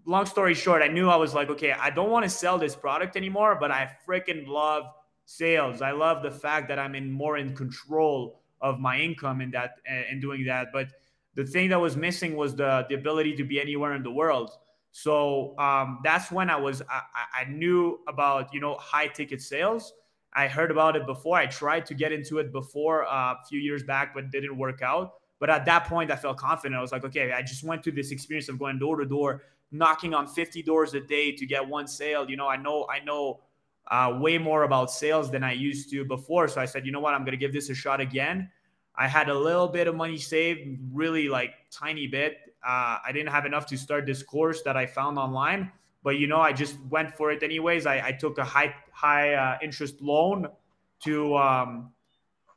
long 0.06 0.26
story 0.26 0.54
short 0.54 0.82
i 0.82 0.88
knew 0.88 1.08
i 1.08 1.16
was 1.16 1.34
like 1.34 1.48
okay 1.48 1.72
i 1.72 1.90
don't 1.90 2.10
want 2.10 2.24
to 2.24 2.30
sell 2.30 2.58
this 2.58 2.74
product 2.74 3.16
anymore 3.16 3.56
but 3.60 3.70
i 3.70 3.90
freaking 4.06 4.46
love 4.46 4.84
sales 5.24 5.80
i 5.82 5.92
love 5.92 6.22
the 6.22 6.30
fact 6.30 6.68
that 6.68 6.78
i'm 6.78 6.94
in 6.94 7.10
more 7.10 7.36
in 7.36 7.54
control 7.54 8.42
of 8.62 8.78
my 8.78 8.98
income 8.98 9.40
in 9.40 9.50
that 9.50 9.74
and 9.86 10.20
doing 10.20 10.46
that. 10.46 10.68
But 10.72 10.88
the 11.34 11.44
thing 11.44 11.68
that 11.70 11.80
was 11.80 11.96
missing 11.96 12.36
was 12.36 12.54
the 12.54 12.86
the 12.88 12.94
ability 12.94 13.34
to 13.36 13.44
be 13.44 13.60
anywhere 13.60 13.94
in 13.94 14.02
the 14.02 14.10
world. 14.10 14.52
So 14.92 15.58
um, 15.58 16.00
that's 16.04 16.30
when 16.30 16.48
I 16.48 16.56
was 16.56 16.80
I, 16.88 17.02
I 17.42 17.44
knew 17.50 18.00
about 18.08 18.54
you 18.54 18.60
know 18.60 18.76
high 18.76 19.08
ticket 19.08 19.42
sales. 19.42 19.92
I 20.34 20.48
heard 20.48 20.70
about 20.70 20.96
it 20.96 21.06
before. 21.06 21.36
I 21.36 21.46
tried 21.46 21.86
to 21.86 21.94
get 21.94 22.12
into 22.12 22.38
it 22.38 22.52
before 22.52 23.04
uh, 23.04 23.34
a 23.34 23.38
few 23.48 23.60
years 23.60 23.82
back, 23.82 24.14
but 24.14 24.30
didn't 24.30 24.56
work 24.56 24.80
out. 24.82 25.14
But 25.38 25.50
at 25.50 25.64
that 25.66 25.86
point, 25.86 26.10
I 26.10 26.16
felt 26.16 26.38
confident. 26.38 26.78
I 26.78 26.80
was 26.80 26.92
like, 26.92 27.04
okay, 27.04 27.32
I 27.32 27.42
just 27.42 27.64
went 27.64 27.82
through 27.82 27.94
this 27.94 28.12
experience 28.12 28.48
of 28.48 28.58
going 28.58 28.78
door 28.78 28.96
to 28.96 29.04
door, 29.04 29.42
knocking 29.72 30.14
on 30.14 30.26
50 30.26 30.62
doors 30.62 30.94
a 30.94 31.00
day 31.00 31.32
to 31.32 31.44
get 31.44 31.66
one 31.66 31.86
sale. 31.86 32.28
You 32.30 32.36
know, 32.36 32.48
I 32.48 32.56
know, 32.56 32.86
I 32.88 33.04
know 33.04 33.40
uh, 33.90 34.16
way 34.20 34.38
more 34.38 34.62
about 34.62 34.90
sales 34.90 35.30
than 35.30 35.42
I 35.42 35.52
used 35.52 35.90
to 35.90 36.04
before. 36.04 36.48
So 36.48 36.60
I 36.60 36.64
said, 36.64 36.86
you 36.86 36.92
know 36.92 37.00
what, 37.00 37.14
I'm 37.14 37.22
going 37.22 37.32
to 37.32 37.38
give 37.38 37.52
this 37.52 37.70
a 37.70 37.74
shot 37.74 38.00
again. 38.00 38.50
I 38.94 39.08
had 39.08 39.28
a 39.28 39.34
little 39.34 39.68
bit 39.68 39.88
of 39.88 39.94
money 39.94 40.18
saved, 40.18 40.78
really 40.92 41.28
like 41.28 41.54
tiny 41.70 42.06
bit. 42.06 42.36
Uh, 42.64 42.98
I 43.04 43.10
didn't 43.12 43.30
have 43.30 43.46
enough 43.46 43.66
to 43.66 43.78
start 43.78 44.06
this 44.06 44.22
course 44.22 44.62
that 44.62 44.76
I 44.76 44.86
found 44.86 45.18
online, 45.18 45.72
but 46.02 46.18
you 46.18 46.26
know, 46.26 46.40
I 46.40 46.52
just 46.52 46.76
went 46.90 47.16
for 47.16 47.30
it 47.30 47.42
anyways. 47.42 47.86
I, 47.86 48.08
I 48.08 48.12
took 48.12 48.38
a 48.38 48.44
high 48.44 48.74
high 48.92 49.34
uh, 49.34 49.58
interest 49.62 50.00
loan 50.00 50.48
to. 51.04 51.36
Um, 51.36 51.92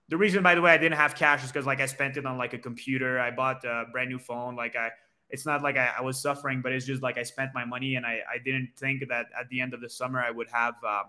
the 0.07 0.17
reason, 0.17 0.43
by 0.43 0.53
the 0.53 0.61
way, 0.61 0.71
I 0.71 0.77
didn't 0.77 0.97
have 0.97 1.15
cash 1.15 1.43
is 1.43 1.51
because 1.51 1.65
like 1.65 1.81
I 1.81 1.87
spent 1.87 2.17
it 2.17 2.25
on 2.25 2.37
like 2.37 2.53
a 2.53 2.59
computer. 2.59 3.19
I 3.19 3.31
bought 3.31 3.65
a 3.65 3.85
brand 3.91 4.09
new 4.09 4.19
phone. 4.19 4.55
Like 4.55 4.75
I, 4.75 4.91
it's 5.29 5.45
not 5.45 5.63
like 5.63 5.77
I, 5.77 5.93
I, 5.97 6.01
was 6.01 6.21
suffering, 6.21 6.61
but 6.61 6.71
it's 6.71 6.85
just 6.85 7.01
like 7.01 7.17
I 7.17 7.23
spent 7.23 7.51
my 7.55 7.65
money 7.65 7.95
and 7.95 8.05
I, 8.05 8.19
I 8.31 8.37
didn't 8.37 8.69
think 8.77 9.07
that 9.09 9.27
at 9.39 9.49
the 9.49 9.61
end 9.61 9.73
of 9.73 9.81
the 9.81 9.89
summer 9.89 10.21
I 10.21 10.29
would 10.29 10.47
have 10.49 10.75
um, 10.83 11.05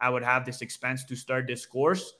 I 0.00 0.10
would 0.10 0.24
have 0.24 0.44
this 0.44 0.60
expense 0.60 1.04
to 1.04 1.14
start 1.14 1.46
this 1.46 1.64
course. 1.64 2.14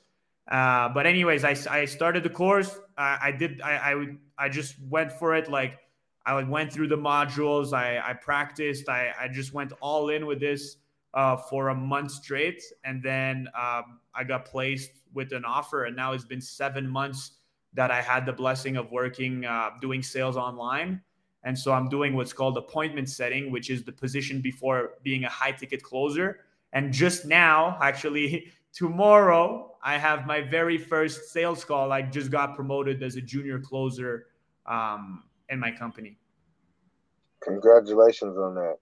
Uh, 0.48 0.88
but 0.90 1.07
anyways, 1.07 1.44
I, 1.44 1.57
I 1.70 1.85
started 1.85 2.22
the 2.22 2.31
course. 2.31 2.79
I, 2.96 3.18
I 3.22 3.33
did 3.33 3.61
I, 3.61 3.92
I 3.92 4.07
I 4.46 4.48
just 4.48 4.77
went 4.88 5.11
for 5.11 5.35
it. 5.35 5.51
Like 5.51 5.79
I 6.25 6.43
went 6.43 6.73
through 6.73 6.89
the 6.89 6.97
modules. 6.97 7.73
I 7.73 7.99
I 7.99 8.15
practiced. 8.15 8.89
I 8.89 9.13
I 9.19 9.29
just 9.29 9.53
went 9.53 9.73
all 9.81 10.09
in 10.11 10.27
with 10.27 10.41
this 10.41 10.77
uh, 11.15 11.37
for 11.37 11.69
a 11.69 11.75
month 11.75 12.11
straight, 12.13 12.63
and 12.85 13.03
then 13.03 13.49
um, 13.59 14.01
I 14.15 14.25
got 14.25 14.45
placed 14.45 14.91
with 15.15 15.33
an 15.33 15.45
offer. 15.45 15.85
And 15.85 15.97
now 15.97 16.13
it's 16.13 16.25
been 16.25 16.41
seven 16.41 16.89
months 16.89 17.33
that 17.75 17.91
I 17.91 18.01
had 18.01 18.27
the 18.27 18.33
blessing 18.33 18.77
of 18.77 18.91
working 18.91 19.45
uh, 19.45 19.71
doing 19.81 20.03
sales 20.03 20.37
online. 20.37 21.01
And 21.45 21.59
so 21.59 21.73
I'm 21.73 21.89
doing 21.89 22.15
what's 22.15 22.33
called 22.33 22.57
appointment 22.57 23.09
setting, 23.09 23.51
which 23.51 23.69
is 23.69 23.83
the 23.83 23.93
position 23.93 24.41
before 24.41 24.95
being 25.03 25.25
a 25.25 25.29
high 25.29 25.53
ticket 25.53 25.83
closer. 25.83 26.41
And 26.73 26.93
just 26.93 27.27
now, 27.27 27.79
actually, 27.81 28.53
tomorrow, 28.73 29.75
I 29.83 29.99
have 29.99 30.27
my 30.27 30.41
very 30.41 30.79
first 30.79 31.33
sales 31.33 31.65
call. 31.65 31.93
I 31.93 32.03
just 32.03 32.31
got 32.31 32.55
promoted 32.55 33.03
as 33.03 33.17
a 33.17 33.21
junior 33.21 33.59
closer 33.59 34.27
um, 34.67 35.25
in 35.53 35.61
my 35.61 35.71
company. 35.71 36.17
Congratulations 37.45 38.37
on 38.38 38.55
that. 38.55 38.77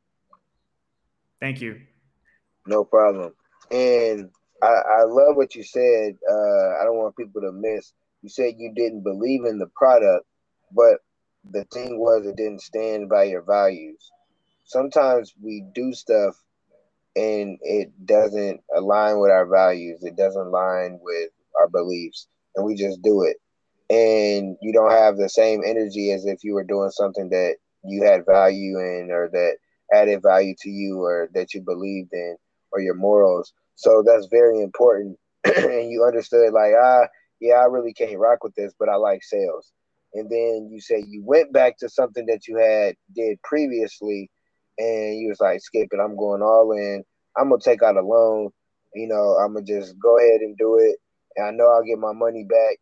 Thank 1.40 1.60
you. 1.60 1.80
No 2.66 2.84
problem. 2.84 3.32
And 3.70 4.30
I, 4.62 4.66
I 4.66 5.02
love 5.04 5.36
what 5.36 5.54
you 5.54 5.62
said. 5.62 6.16
Uh, 6.30 6.80
I 6.80 6.84
don't 6.84 6.96
want 6.96 7.16
people 7.16 7.40
to 7.42 7.52
miss. 7.52 7.92
You 8.22 8.28
said 8.28 8.54
you 8.58 8.72
didn't 8.74 9.02
believe 9.02 9.44
in 9.44 9.58
the 9.58 9.70
product, 9.74 10.26
but 10.72 10.98
the 11.50 11.64
thing 11.72 11.98
was 11.98 12.26
it 12.26 12.36
didn't 12.36 12.60
stand 12.60 13.08
by 13.08 13.24
your 13.24 13.42
values. 13.42 14.10
Sometimes 14.66 15.34
we 15.42 15.64
do 15.74 15.92
stuff 15.92 16.36
and 17.16 17.58
it 17.62 17.90
doesn't 18.04 18.60
align 18.76 19.18
with 19.18 19.30
our 19.30 19.46
values. 19.46 20.04
It 20.04 20.16
doesn't 20.16 20.46
align 20.46 20.98
with 21.02 21.30
our 21.58 21.68
beliefs, 21.68 22.28
and 22.54 22.64
we 22.64 22.74
just 22.76 23.02
do 23.02 23.24
it. 23.24 23.36
And 23.90 24.56
you 24.62 24.72
don't 24.72 24.92
have 24.92 25.16
the 25.16 25.28
same 25.28 25.62
energy 25.66 26.12
as 26.12 26.26
if 26.26 26.44
you 26.44 26.54
were 26.54 26.64
doing 26.64 26.90
something 26.90 27.28
that 27.30 27.56
you 27.84 28.04
had 28.04 28.26
value 28.26 28.78
in, 28.78 29.10
or 29.10 29.28
that 29.32 29.56
added 29.92 30.22
value 30.22 30.54
to 30.60 30.70
you, 30.70 31.02
or 31.02 31.28
that 31.34 31.54
you 31.54 31.62
believed 31.62 32.12
in, 32.12 32.36
or 32.72 32.80
your 32.80 32.94
morals. 32.94 33.52
So 33.74 34.04
that's 34.06 34.28
very 34.30 34.62
important. 34.62 35.18
and 35.44 35.90
you 35.90 36.04
understood, 36.04 36.52
like, 36.52 36.72
ah, 36.80 37.06
yeah, 37.40 37.54
I 37.54 37.64
really 37.64 37.92
can't 37.92 38.18
rock 38.18 38.44
with 38.44 38.54
this, 38.54 38.72
but 38.78 38.88
I 38.88 38.96
like 38.96 39.24
sales. 39.24 39.72
And 40.14 40.30
then 40.30 40.68
you 40.70 40.80
say 40.80 41.04
you 41.08 41.22
went 41.24 41.52
back 41.52 41.78
to 41.78 41.88
something 41.88 42.26
that 42.26 42.48
you 42.48 42.56
had 42.56 42.96
did 43.14 43.40
previously 43.42 44.30
and 44.78 45.18
you 45.20 45.28
was 45.28 45.40
like, 45.40 45.60
skip 45.60 45.88
it, 45.92 46.00
I'm 46.02 46.16
going 46.16 46.42
all 46.42 46.72
in. 46.72 47.04
I'm 47.36 47.50
gonna 47.50 47.60
take 47.62 47.82
out 47.82 47.96
a 47.96 48.02
loan. 48.02 48.50
You 48.94 49.08
know, 49.08 49.36
I'm 49.36 49.54
gonna 49.54 49.64
just 49.64 49.98
go 50.00 50.18
ahead 50.18 50.40
and 50.40 50.56
do 50.56 50.78
it. 50.78 50.96
And 51.36 51.46
I 51.46 51.50
know 51.52 51.70
I'll 51.70 51.84
get 51.84 51.98
my 51.98 52.12
money 52.12 52.44
back. 52.44 52.78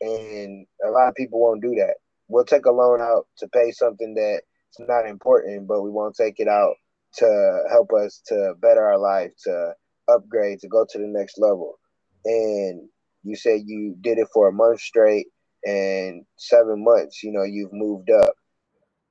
And 0.00 0.66
a 0.86 0.90
lot 0.90 1.08
of 1.08 1.14
people 1.14 1.40
won't 1.40 1.62
do 1.62 1.74
that. 1.76 1.96
We'll 2.28 2.44
take 2.44 2.66
a 2.66 2.72
loan 2.72 3.00
out 3.00 3.26
to 3.38 3.48
pay 3.48 3.70
something 3.72 4.14
that's 4.14 4.88
not 4.88 5.08
important, 5.08 5.66
but 5.66 5.82
we 5.82 5.90
won't 5.90 6.14
take 6.14 6.34
it 6.38 6.48
out 6.48 6.74
to 7.14 7.60
help 7.70 7.90
us 7.92 8.22
to 8.26 8.54
better 8.60 8.84
our 8.84 8.98
life, 8.98 9.32
to 9.44 9.72
upgrade, 10.08 10.60
to 10.60 10.68
go 10.68 10.86
to 10.88 10.98
the 10.98 11.06
next 11.06 11.38
level. 11.38 11.78
And 12.24 12.88
you 13.22 13.36
said 13.36 13.62
you 13.64 13.96
did 14.00 14.18
it 14.18 14.28
for 14.32 14.48
a 14.48 14.52
month 14.52 14.80
straight 14.80 15.26
and 15.64 16.24
seven 16.36 16.84
months, 16.84 17.22
you 17.22 17.32
know, 17.32 17.44
you've 17.44 17.72
moved 17.72 18.10
up. 18.10 18.34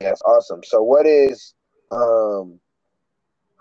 That's 0.00 0.22
awesome. 0.22 0.60
So 0.64 0.82
what 0.82 1.06
is 1.06 1.54
um 1.90 2.60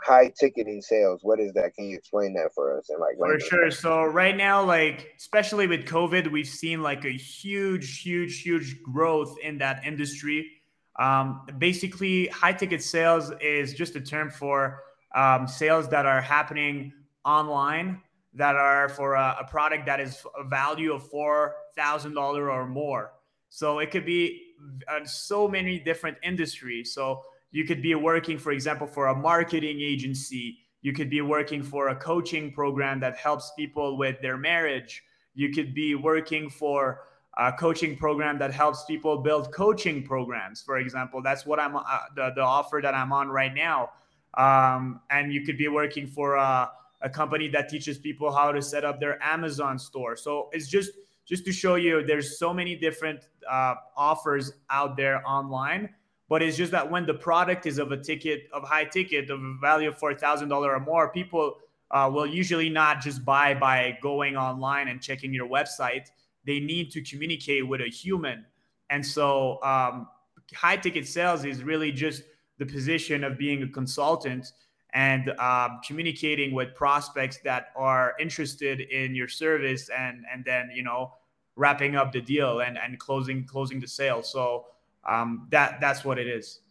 high 0.04 0.32
ticketing 0.40 0.82
sales. 0.82 1.22
What 1.24 1.40
is 1.40 1.54
that? 1.54 1.74
Can 1.74 1.90
you 1.90 1.98
explain 1.98 2.34
that 2.34 2.54
for 2.54 2.78
us? 2.78 2.90
And 2.90 3.00
like 3.00 3.18
for 3.18 3.40
sure. 3.40 3.72
So 3.72 4.04
right 4.04 4.36
now 4.36 4.64
like 4.64 5.14
especially 5.18 5.68
with 5.68 5.86
covid 5.86 6.32
we've 6.32 6.48
seen 6.48 6.82
like 6.82 7.06
a 7.06 7.12
huge 7.12 8.02
huge 8.02 8.42
huge 8.42 8.82
growth 8.84 9.36
in 9.44 9.58
that 9.60 9.84
industry. 9.86 10.52
Um, 11.00 11.46
basically 11.60 12.28
high 12.28 12.54
ticket 12.54 12.82
sales 12.82 13.32
is 13.40 13.74
just 13.74 13.96
a 13.96 14.02
term 14.02 14.32
for 14.32 14.82
um, 15.16 15.48
sales 15.48 15.88
that 15.90 16.06
are 16.06 16.22
happening 16.22 16.92
online 17.24 18.02
that 18.34 18.56
are 18.56 18.90
for 18.90 19.16
a, 19.16 19.38
a 19.42 19.44
product 19.44 19.86
that 19.86 20.00
is 20.00 20.24
a 20.38 20.44
value 20.44 20.94
of 20.94 21.08
four 21.08 21.56
thousand 21.76 22.14
dollar 22.14 22.52
or 22.52 22.68
more. 22.68 23.12
So 23.50 23.80
it 23.80 23.92
could 23.92 24.06
be 24.06 24.42
uh, 24.88 25.06
so 25.06 25.48
many 25.48 25.80
different 25.80 26.18
industries. 26.24 26.94
So 26.94 27.22
you 27.52 27.66
could 27.66 27.82
be 27.82 27.96
working, 27.96 28.38
for 28.38 28.52
example, 28.52 28.88
for 28.88 29.08
a 29.08 29.16
marketing 29.16 29.80
agency. 29.82 30.60
You 30.82 30.94
could 30.94 31.10
be 31.10 31.22
working 31.22 31.64
for 31.64 31.90
a 31.90 31.96
coaching 31.96 32.52
program 32.52 33.00
that 33.00 33.16
helps 33.18 33.52
people 33.58 33.98
with 33.98 34.22
their 34.22 34.38
marriage. 34.38 35.04
You 35.34 35.52
could 35.52 35.74
be 35.74 35.96
working 35.96 36.50
for 36.50 37.02
a 37.38 37.54
coaching 37.54 37.96
program 37.96 38.40
that 38.40 38.52
helps 38.52 38.84
people 38.86 39.18
build 39.20 39.54
coaching 39.54 40.04
programs. 40.04 40.62
For 40.62 40.78
example, 40.78 41.22
that's 41.22 41.46
what 41.46 41.60
I'm 41.60 41.76
uh, 41.76 41.82
the, 42.16 42.32
the 42.36 42.42
offer 42.42 42.80
that 42.82 42.96
I'm 42.96 43.14
on 43.14 43.30
right 43.30 43.54
now. 43.54 43.92
Um, 44.34 45.02
and 45.10 45.32
you 45.32 45.46
could 45.46 45.58
be 45.58 45.68
working 45.68 46.08
for 46.08 46.36
a, 46.36 46.70
a 47.02 47.10
company 47.10 47.48
that 47.50 47.70
teaches 47.70 47.98
people 47.98 48.32
how 48.32 48.52
to 48.52 48.62
set 48.62 48.84
up 48.84 49.00
their 49.00 49.22
Amazon 49.24 49.80
store. 49.80 50.16
So 50.16 50.50
it's 50.52 50.68
just 50.68 50.92
just 51.26 51.46
to 51.46 51.52
show 51.52 51.76
you 51.76 52.06
there's 52.06 52.40
so 52.40 52.54
many 52.54 52.76
different 52.76 53.28
uh, 53.50 53.76
offers 53.96 54.54
out 54.70 54.96
there 54.98 55.22
online 55.28 55.90
but 56.30 56.42
it's 56.42 56.58
just 56.58 56.72
that 56.72 56.90
when 56.90 57.06
the 57.06 57.14
product 57.14 57.66
is 57.66 57.78
of 57.78 57.92
a 57.92 57.98
ticket 57.98 58.48
of 58.54 58.64
high 58.64 58.84
ticket 58.84 59.30
of 59.30 59.42
a 59.42 59.58
value 59.62 59.90
of 59.90 59.98
four 59.98 60.14
thousand 60.14 60.50
dollar 60.50 60.74
or 60.74 60.80
more, 60.80 61.10
people 61.12 61.58
uh, 61.92 62.10
will 62.14 62.28
usually 62.28 62.70
not 62.70 63.02
just 63.02 63.24
buy 63.24 63.54
by 63.54 63.98
going 64.02 64.36
online 64.36 64.90
and 64.90 65.02
checking 65.02 65.34
your 65.34 65.48
website. 65.48 66.08
They 66.46 66.60
need 66.60 66.92
to 66.92 67.02
communicate 67.02 67.68
with 67.68 67.82
a 67.82 67.90
human, 67.90 68.46
and 68.90 69.06
so 69.06 69.62
um, 69.64 70.08
high 70.54 70.78
ticket 70.78 71.08
sales 71.08 71.46
is 71.46 71.64
really 71.64 71.92
just 71.92 72.24
the 72.58 72.66
position 72.66 73.24
of 73.24 73.38
being 73.38 73.64
a 73.64 73.68
consultant 73.68 74.52
and 74.94 75.30
um, 75.40 75.80
communicating 75.86 76.54
with 76.54 76.74
prospects 76.74 77.40
that 77.44 77.68
are 77.76 78.16
interested 78.20 78.80
in 78.82 79.14
your 79.14 79.28
service 79.28 79.90
and 79.90 80.24
and 80.32 80.44
then 80.46 80.70
you 80.74 80.84
know 80.84 81.14
wrapping 81.56 81.96
up 81.96 82.12
the 82.12 82.22
deal 82.22 82.62
and 82.62 82.78
and 82.78 82.98
closing 83.00 83.46
closing 83.46 83.80
the 83.80 83.88
sale 83.88 84.24
so 84.24 84.66
um, 85.08 85.48
that 85.52 85.80
that's 85.80 86.04
what 86.04 86.20
it 86.20 86.28
is. 86.28 86.62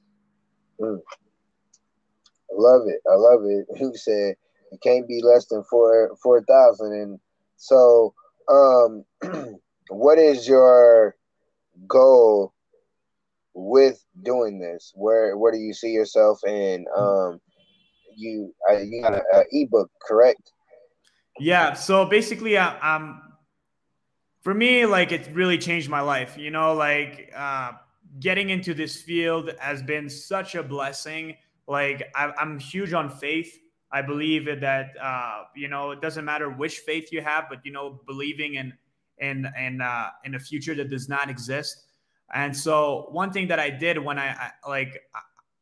Mm. 0.80 1.00
I 2.50 2.54
love 2.54 2.82
it. 2.86 3.00
I 3.10 3.14
love 3.14 3.40
it. 3.44 3.66
Who 3.78 3.96
said 3.96 4.34
it 4.72 4.80
can't 4.82 5.08
be 5.08 5.20
less 5.22 5.46
than 5.46 5.64
four 5.70 6.16
four 6.22 6.42
thousand, 6.44 6.92
and 6.92 7.20
so 7.56 8.14
um, 8.48 9.04
what 9.88 10.18
is 10.18 10.46
your 10.46 11.16
goal 11.88 12.52
with 13.54 14.04
doing 14.22 14.58
this? 14.58 14.92
Where 14.94 15.36
where 15.36 15.52
do 15.52 15.58
you 15.58 15.72
see 15.72 15.90
yourself 15.90 16.40
in? 16.46 16.84
Um, 16.96 17.40
you 18.16 18.54
uh, 18.70 18.78
you 18.78 19.02
got 19.02 19.14
an 19.14 19.44
ebook, 19.52 19.90
correct? 20.06 20.52
Yeah. 21.38 21.74
So 21.74 22.06
basically, 22.06 22.56
I, 22.58 22.78
I'm 22.78 23.20
for 24.42 24.54
me, 24.54 24.86
like 24.86 25.12
it 25.12 25.30
really 25.32 25.58
changed 25.58 25.88
my 25.88 26.00
life. 26.02 26.36
You 26.36 26.50
know, 26.50 26.74
like. 26.74 27.32
Uh, 27.34 27.72
getting 28.20 28.50
into 28.50 28.74
this 28.74 29.00
field 29.02 29.52
has 29.58 29.82
been 29.82 30.08
such 30.08 30.54
a 30.54 30.62
blessing. 30.62 31.36
Like 31.66 32.10
I, 32.14 32.32
am 32.38 32.58
huge 32.58 32.92
on 32.92 33.10
faith. 33.10 33.58
I 33.92 34.02
believe 34.02 34.46
that 34.60 34.90
uh, 35.00 35.44
you 35.54 35.68
know 35.68 35.92
it 35.92 36.00
doesn't 36.00 36.24
matter 36.24 36.50
which 36.50 36.78
faith 36.78 37.10
you 37.12 37.22
have, 37.22 37.46
but 37.48 37.64
you 37.64 37.72
know 37.72 38.00
believing 38.06 38.54
in 38.54 38.72
in 39.18 39.46
in 39.58 39.80
uh, 39.80 40.10
in 40.24 40.34
a 40.34 40.38
future 40.38 40.74
that 40.74 40.90
does 40.90 41.08
not 41.08 41.30
exist. 41.30 41.84
And 42.34 42.56
so 42.56 43.06
one 43.10 43.32
thing 43.32 43.46
that 43.48 43.60
I 43.60 43.70
did 43.70 43.98
when 43.98 44.18
I, 44.18 44.28
I 44.28 44.68
like 44.68 45.00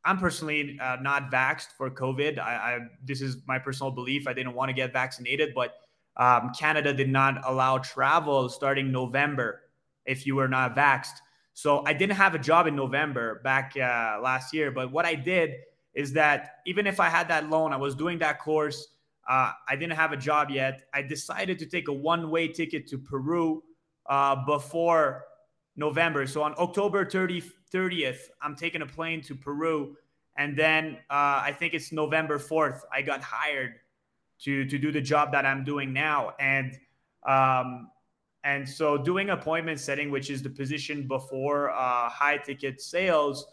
I'm 0.04 0.18
personally 0.18 0.78
uh, 0.80 0.96
not 1.00 1.30
vaxxed 1.30 1.72
for 1.76 1.90
COVID. 1.90 2.38
I, 2.38 2.54
I, 2.54 2.78
this 3.04 3.22
is 3.22 3.38
my 3.46 3.58
personal 3.58 3.90
belief. 3.90 4.28
I 4.28 4.34
didn't 4.34 4.54
want 4.54 4.68
to 4.68 4.74
get 4.74 4.92
vaccinated, 4.92 5.54
but 5.54 5.76
um, 6.16 6.52
Canada 6.58 6.92
did 6.92 7.08
not 7.08 7.40
allow 7.46 7.78
travel 7.78 8.48
starting 8.48 8.92
November 8.92 9.62
if 10.04 10.26
you 10.26 10.36
were 10.36 10.48
not 10.48 10.76
vaxxed. 10.76 11.20
So 11.54 11.84
I 11.86 11.92
didn't 11.92 12.16
have 12.16 12.34
a 12.34 12.38
job 12.38 12.66
in 12.66 12.74
November 12.74 13.40
back 13.44 13.74
uh, 13.76 14.18
last 14.20 14.52
year. 14.52 14.70
But 14.70 14.90
what 14.92 15.06
I 15.06 15.14
did 15.14 15.54
is 15.94 16.12
that 16.12 16.58
even 16.66 16.86
if 16.86 16.98
I 16.98 17.08
had 17.08 17.28
that 17.28 17.48
loan, 17.48 17.72
I 17.72 17.76
was 17.76 17.94
doing 17.94 18.18
that 18.18 18.40
course. 18.40 18.88
Uh, 19.28 19.52
I 19.68 19.76
didn't 19.76 19.96
have 19.96 20.12
a 20.12 20.16
job 20.16 20.50
yet. 20.50 20.82
I 20.92 21.00
decided 21.02 21.58
to 21.60 21.66
take 21.66 21.88
a 21.88 21.92
one 21.92 22.30
way 22.30 22.48
ticket 22.48 22.88
to 22.88 22.98
Peru 22.98 23.62
uh, 24.06 24.44
before 24.44 25.24
November. 25.76 26.26
So 26.26 26.42
on 26.42 26.54
October 26.58 27.08
30, 27.08 27.42
30th, 27.72 28.18
I'm 28.42 28.56
taking 28.56 28.82
a 28.82 28.86
plane 28.86 29.22
to 29.22 29.34
Peru. 29.34 29.96
And 30.36 30.56
then 30.56 30.98
uh, 31.08 31.40
I 31.42 31.54
think 31.56 31.72
it's 31.74 31.92
November 31.92 32.38
4th, 32.38 32.80
I 32.92 33.02
got 33.02 33.22
hired 33.22 33.74
to, 34.40 34.64
to 34.64 34.78
do 34.78 34.90
the 34.90 35.00
job 35.00 35.30
that 35.32 35.46
I'm 35.46 35.64
doing 35.64 35.92
now. 35.92 36.34
And 36.40 36.76
um, 37.26 37.90
and 38.44 38.68
so 38.68 38.98
doing 38.98 39.30
appointment 39.30 39.80
setting, 39.80 40.10
which 40.10 40.28
is 40.28 40.42
the 40.42 40.50
position 40.50 41.08
before 41.08 41.70
uh, 41.70 42.10
high 42.10 42.36
ticket 42.36 42.80
sales, 42.80 43.46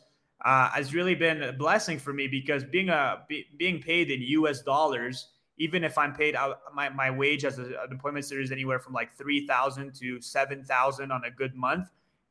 uh, 0.43 0.69
has 0.69 0.93
really 0.93 1.15
been 1.15 1.43
a 1.43 1.54
blessing 1.54 1.97
for 1.97 2.12
me 2.12 2.27
because 2.27 2.65
being 2.65 2.89
a 2.89 3.23
be, 3.30 3.47
being 3.58 3.82
paid 3.82 4.12
in 4.12 4.21
U.S. 4.21 4.62
dollars, 4.62 5.30
even 5.58 5.86
if 5.86 5.97
I'm 5.97 6.13
paid 6.13 6.36
out 6.36 6.60
my, 6.73 6.89
my 6.89 7.10
wage 7.10 7.45
as 7.45 7.58
a, 7.58 7.63
an 7.63 7.93
appointment 7.93 8.25
setter 8.25 8.41
is 8.41 8.51
anywhere 8.51 8.80
from 8.80 8.93
like 8.93 9.13
three 9.13 9.47
thousand 9.47 9.95
to 9.95 10.19
seven 10.19 10.63
thousand 10.63 11.12
on 11.12 11.23
a 11.23 11.32
good 11.32 11.56
month, 11.56 11.89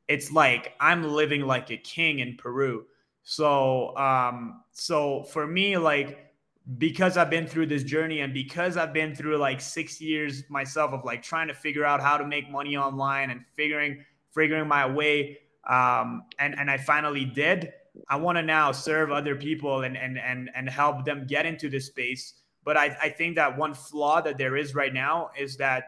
it's 0.09 0.31
like 0.31 0.75
I'm 0.81 1.03
living 1.03 1.43
like 1.43 1.71
a 1.71 1.79
king 1.79 2.19
in 2.19 2.37
Peru. 2.37 2.85
So 3.23 3.97
um, 3.97 4.65
so 4.73 5.23
for 5.25 5.47
me, 5.47 5.79
like 5.79 6.30
because 6.79 7.17
I've 7.17 7.31
been 7.31 7.47
through 7.47 7.67
this 7.67 7.83
journey 7.83 8.21
and 8.21 8.33
because 8.33 8.77
I've 8.77 8.93
been 8.93 9.15
through 9.15 9.39
like 9.39 9.61
six 9.61 10.01
years 10.01 10.45
myself 10.49 10.93
of 10.93 11.05
like 11.05 11.23
trying 11.23 11.49
to 11.49 11.55
figure 11.55 11.85
out 11.85 12.01
how 12.01 12.17
to 12.17 12.27
make 12.27 12.51
money 12.51 12.77
online 12.77 13.31
and 13.31 13.45
figuring 13.57 14.05
figuring 14.33 14.69
my 14.69 14.87
way 14.87 15.39
um, 15.69 16.25
and 16.39 16.59
and 16.59 16.71
I 16.71 16.79
finally 16.79 17.25
did. 17.25 17.73
I 18.09 18.17
want 18.17 18.39
to 18.39 18.43
now 18.43 18.73
serve 18.73 19.11
other 19.11 19.37
people 19.37 19.83
and 19.83 19.97
and 19.97 20.19
and 20.19 20.51
and 20.55 20.69
help 20.69 21.05
them 21.05 21.27
get 21.27 21.47
into 21.47 21.69
this 21.69 21.87
space. 21.87 22.35
But 22.65 22.77
I, 22.77 22.97
I 23.01 23.09
think 23.09 23.37
that 23.37 23.57
one 23.57 23.73
flaw 23.75 24.21
that 24.21 24.37
there 24.37 24.57
is 24.57 24.75
right 24.75 24.93
now 24.93 25.31
is 25.39 25.57
that 25.57 25.85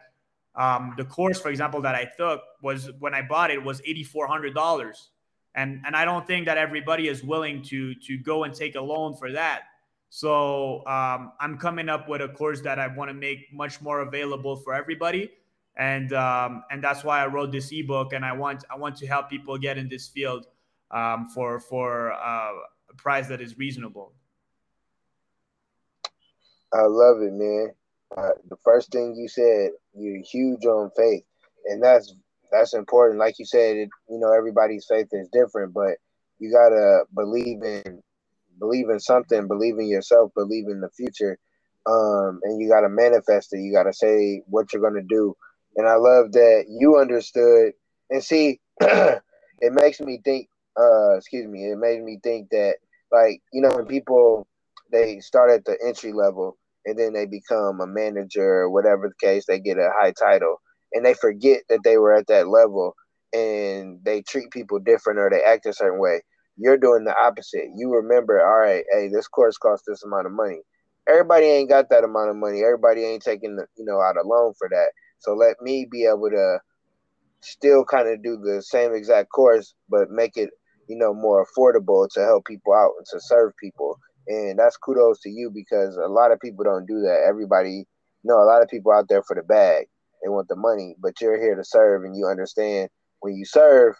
um, 0.54 0.94
the 0.96 1.04
course, 1.04 1.40
for 1.40 1.48
example, 1.48 1.82
that 1.82 1.94
I 1.94 2.10
took 2.16 2.42
was 2.62 2.90
when 2.98 3.14
I 3.14 3.22
bought 3.22 3.50
it 3.50 3.62
was 3.62 3.80
eighty 3.84 4.04
four 4.04 4.26
hundred 4.26 4.54
dollars, 4.54 5.10
and 5.54 5.82
and 5.86 5.96
I 5.96 6.04
don't 6.04 6.26
think 6.26 6.46
that 6.46 6.58
everybody 6.58 7.08
is 7.08 7.22
willing 7.22 7.62
to 7.64 7.94
to 7.94 8.18
go 8.18 8.44
and 8.44 8.54
take 8.54 8.74
a 8.74 8.80
loan 8.80 9.14
for 9.16 9.32
that. 9.32 9.62
So 10.14 10.84
um, 10.86 11.32
I'm 11.40 11.56
coming 11.56 11.88
up 11.88 12.06
with 12.06 12.20
a 12.20 12.28
course 12.28 12.60
that 12.60 12.78
I 12.78 12.86
want 12.86 13.08
to 13.08 13.14
make 13.14 13.50
much 13.50 13.80
more 13.80 14.00
available 14.00 14.56
for 14.56 14.74
everybody, 14.74 15.30
and 15.78 16.12
um, 16.12 16.64
and 16.70 16.84
that's 16.84 17.02
why 17.02 17.24
I 17.24 17.26
wrote 17.28 17.50
this 17.50 17.72
ebook. 17.72 18.12
And 18.12 18.22
I 18.22 18.32
want 18.34 18.62
I 18.70 18.76
want 18.76 18.94
to 18.96 19.06
help 19.06 19.30
people 19.30 19.56
get 19.56 19.78
in 19.78 19.88
this 19.88 20.08
field 20.08 20.48
um, 20.90 21.30
for 21.34 21.58
for 21.58 22.12
uh, 22.12 22.52
a 22.90 22.94
price 22.98 23.26
that 23.28 23.40
is 23.40 23.56
reasonable. 23.56 24.12
I 26.74 26.82
love 26.82 27.22
it, 27.22 27.32
man. 27.32 27.70
Uh, 28.14 28.36
the 28.50 28.56
first 28.62 28.92
thing 28.92 29.16
you 29.16 29.28
said, 29.28 29.70
you're 29.94 30.22
huge 30.22 30.66
on 30.66 30.90
faith, 30.94 31.24
and 31.64 31.82
that's 31.82 32.14
that's 32.50 32.74
important. 32.74 33.18
Like 33.18 33.38
you 33.38 33.46
said, 33.46 33.78
it, 33.78 33.88
you 34.10 34.18
know, 34.18 34.30
everybody's 34.34 34.84
faith 34.86 35.08
is 35.12 35.30
different, 35.32 35.72
but 35.72 35.96
you 36.38 36.52
gotta 36.52 37.04
believe 37.14 37.62
in 37.62 38.02
believe 38.62 38.88
in 38.90 39.00
something, 39.00 39.48
believe 39.48 39.78
in 39.78 39.88
yourself, 39.88 40.30
believe 40.36 40.68
in 40.68 40.80
the 40.80 40.90
future, 40.90 41.36
um, 41.86 42.40
and 42.44 42.62
you 42.62 42.68
gotta 42.68 42.88
manifest 42.88 43.52
it. 43.52 43.60
You 43.60 43.72
gotta 43.72 43.92
say 43.92 44.42
what 44.46 44.72
you're 44.72 44.82
gonna 44.82 45.02
do. 45.08 45.36
And 45.76 45.88
I 45.88 45.96
love 45.96 46.32
that 46.32 46.66
you 46.68 46.98
understood. 46.98 47.72
And 48.10 48.22
see, 48.22 48.60
it 48.80 49.72
makes 49.72 50.00
me 50.00 50.20
think. 50.24 50.48
Uh, 50.78 51.16
excuse 51.16 51.48
me. 51.48 51.70
It 51.70 51.78
made 51.78 52.02
me 52.02 52.18
think 52.22 52.50
that, 52.50 52.76
like, 53.10 53.42
you 53.52 53.60
know, 53.60 53.70
when 53.74 53.86
people 53.86 54.46
they 54.92 55.20
start 55.20 55.50
at 55.50 55.64
the 55.64 55.76
entry 55.84 56.12
level 56.12 56.56
and 56.86 56.98
then 56.98 57.12
they 57.12 57.26
become 57.26 57.80
a 57.80 57.86
manager 57.86 58.62
or 58.62 58.70
whatever 58.70 59.08
the 59.08 59.26
case, 59.26 59.44
they 59.46 59.58
get 59.58 59.78
a 59.78 59.90
high 59.98 60.12
title 60.12 60.60
and 60.92 61.04
they 61.04 61.14
forget 61.14 61.62
that 61.68 61.80
they 61.84 61.98
were 61.98 62.14
at 62.14 62.26
that 62.28 62.48
level 62.48 62.94
and 63.32 63.98
they 64.04 64.22
treat 64.22 64.50
people 64.50 64.78
different 64.78 65.18
or 65.18 65.30
they 65.30 65.42
act 65.42 65.66
a 65.66 65.72
certain 65.72 65.98
way. 66.00 66.22
You're 66.62 66.78
doing 66.78 67.02
the 67.02 67.14
opposite. 67.16 67.70
You 67.76 67.92
remember, 67.92 68.40
all 68.40 68.60
right, 68.60 68.84
hey, 68.92 69.08
this 69.08 69.26
course 69.26 69.58
costs 69.58 69.84
this 69.86 70.04
amount 70.04 70.26
of 70.26 70.32
money. 70.32 70.60
Everybody 71.08 71.46
ain't 71.46 71.68
got 71.68 71.90
that 71.90 72.04
amount 72.04 72.30
of 72.30 72.36
money. 72.36 72.62
Everybody 72.62 73.04
ain't 73.04 73.24
taking 73.24 73.56
the, 73.56 73.66
you 73.76 73.84
know 73.84 74.00
out 74.00 74.16
a 74.16 74.22
loan 74.22 74.54
for 74.56 74.68
that. 74.68 74.92
So 75.18 75.34
let 75.34 75.56
me 75.60 75.88
be 75.90 76.04
able 76.04 76.30
to 76.30 76.60
still 77.40 77.84
kind 77.84 78.08
of 78.08 78.22
do 78.22 78.36
the 78.36 78.62
same 78.62 78.94
exact 78.94 79.30
course, 79.30 79.74
but 79.88 80.10
make 80.10 80.36
it 80.36 80.50
you 80.86 80.96
know 80.96 81.12
more 81.12 81.44
affordable 81.44 82.08
to 82.14 82.20
help 82.20 82.44
people 82.46 82.74
out 82.74 82.92
and 82.96 83.06
to 83.10 83.18
serve 83.18 83.52
people. 83.60 83.98
And 84.28 84.56
that's 84.56 84.76
kudos 84.76 85.20
to 85.22 85.30
you 85.30 85.50
because 85.52 85.96
a 85.96 86.06
lot 86.08 86.30
of 86.30 86.38
people 86.38 86.62
don't 86.64 86.86
do 86.86 87.00
that. 87.00 87.24
Everybody, 87.28 87.72
you 87.72 87.86
know, 88.22 88.40
a 88.40 88.46
lot 88.46 88.62
of 88.62 88.68
people 88.68 88.92
out 88.92 89.08
there 89.08 89.24
for 89.24 89.34
the 89.34 89.42
bag. 89.42 89.86
They 90.22 90.28
want 90.28 90.46
the 90.46 90.54
money, 90.54 90.94
but 91.02 91.20
you're 91.20 91.40
here 91.40 91.56
to 91.56 91.64
serve, 91.64 92.04
and 92.04 92.16
you 92.16 92.28
understand 92.28 92.88
when 93.18 93.34
you 93.34 93.44
serve, 93.44 93.96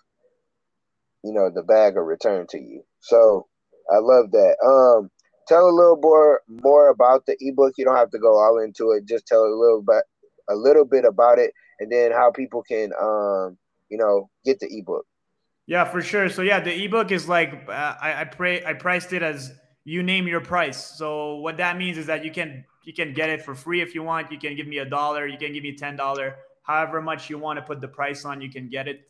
you 1.22 1.32
know, 1.32 1.50
the 1.50 1.62
bag 1.62 1.94
will 1.94 2.02
return 2.02 2.46
to 2.50 2.58
you. 2.58 2.82
So 3.00 3.46
I 3.90 3.98
love 3.98 4.30
that. 4.32 4.56
Um, 4.64 5.10
tell 5.48 5.68
a 5.68 5.70
little 5.70 5.98
more 6.00 6.42
more 6.48 6.88
about 6.88 7.26
the 7.26 7.36
ebook. 7.40 7.74
You 7.76 7.84
don't 7.84 7.96
have 7.96 8.10
to 8.10 8.18
go 8.18 8.38
all 8.38 8.58
into 8.58 8.92
it. 8.92 9.06
Just 9.06 9.26
tell 9.26 9.42
a 9.42 9.54
little 9.54 9.82
bit 9.86 10.04
a 10.50 10.54
little 10.54 10.84
bit 10.84 11.04
about 11.04 11.38
it, 11.38 11.52
and 11.80 11.90
then 11.90 12.12
how 12.12 12.30
people 12.30 12.62
can 12.62 12.92
um, 13.00 13.56
you 13.88 13.98
know 13.98 14.30
get 14.44 14.60
the 14.60 14.68
ebook. 14.70 15.06
Yeah, 15.66 15.84
for 15.84 16.02
sure. 16.02 16.28
So 16.28 16.42
yeah, 16.42 16.60
the 16.60 16.84
ebook 16.84 17.12
is 17.12 17.28
like 17.28 17.68
uh, 17.68 17.94
I 18.00 18.22
I 18.22 18.24
pray 18.24 18.64
I 18.64 18.74
priced 18.74 19.12
it 19.12 19.22
as 19.22 19.52
you 19.84 20.02
name 20.02 20.26
your 20.26 20.40
price. 20.40 20.96
So 20.98 21.36
what 21.36 21.56
that 21.58 21.76
means 21.76 21.98
is 21.98 22.06
that 22.06 22.24
you 22.24 22.30
can 22.30 22.64
you 22.84 22.92
can 22.92 23.14
get 23.14 23.30
it 23.30 23.42
for 23.42 23.54
free 23.54 23.80
if 23.80 23.94
you 23.94 24.02
want. 24.02 24.32
You 24.32 24.38
can 24.38 24.56
give 24.56 24.66
me 24.66 24.78
a 24.78 24.84
dollar. 24.84 25.26
You 25.26 25.38
can 25.38 25.52
give 25.52 25.62
me 25.62 25.76
ten 25.76 25.96
dollar. 25.96 26.36
However 26.62 27.02
much 27.02 27.28
you 27.28 27.38
want 27.38 27.58
to 27.58 27.62
put 27.62 27.80
the 27.80 27.88
price 27.88 28.24
on, 28.24 28.40
you 28.40 28.50
can 28.50 28.68
get 28.68 28.86
it. 28.86 29.08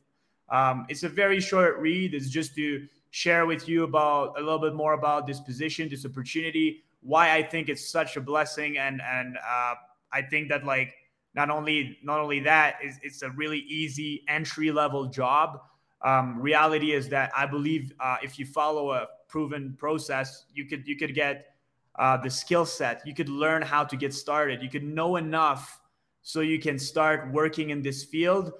Um, 0.48 0.87
it's 0.88 1.02
a 1.02 1.09
very 1.09 1.40
short 1.40 1.78
read. 1.78 2.14
It's 2.14 2.28
just 2.28 2.55
to 2.57 2.87
share 3.11 3.46
with 3.46 3.68
you 3.68 3.85
about 3.85 4.38
a 4.38 4.40
little 4.40 4.59
bit 4.59 4.74
more 4.74 4.94
about 4.94 5.26
this 5.26 5.40
position, 5.40 5.88
this 5.88 6.05
opportunity, 6.05 6.83
why 7.02 7.35
I 7.35 7.42
think 7.42 7.68
it's 7.68 7.88
such 7.88 8.16
a 8.16 8.20
blessing, 8.20 8.78
and 8.78 9.00
and 9.02 9.37
uh, 9.37 9.74
I 10.12 10.22
think 10.22 10.48
that 10.48 10.64
like 10.64 10.94
not 11.35 11.50
only 11.50 11.98
not 12.02 12.20
only 12.20 12.40
that 12.40 12.76
is 12.83 12.98
it's 13.02 13.22
a 13.22 13.31
really 13.31 13.61
easy 13.61 14.24
entry 14.28 14.70
level 14.70 15.07
job. 15.07 15.61
Um, 16.02 16.40
reality 16.40 16.92
is 16.92 17.09
that 17.11 17.31
I 17.37 17.46
believe 17.46 17.92
uh, 18.00 18.16
if 18.22 18.38
you 18.38 18.46
follow 18.46 18.92
a 18.92 19.07
proven 19.28 19.74
process, 19.78 20.46
you 20.52 20.64
could 20.64 20.87
you 20.87 20.96
could 20.96 21.14
get 21.14 21.55
uh, 21.98 22.16
the 22.16 22.31
skill 22.31 22.66
set. 22.66 23.02
You 23.07 23.14
could 23.14 23.28
learn 23.28 23.62
how 23.62 23.85
to 23.85 23.96
get 23.96 24.14
started. 24.14 24.62
You 24.62 24.70
could 24.70 24.85
know 24.85 25.16
enough 25.16 25.81
so 26.22 26.40
you 26.40 26.59
can 26.59 26.78
start 26.78 27.33
working 27.33 27.70
in 27.70 27.83
this 27.83 28.05
field 28.05 28.52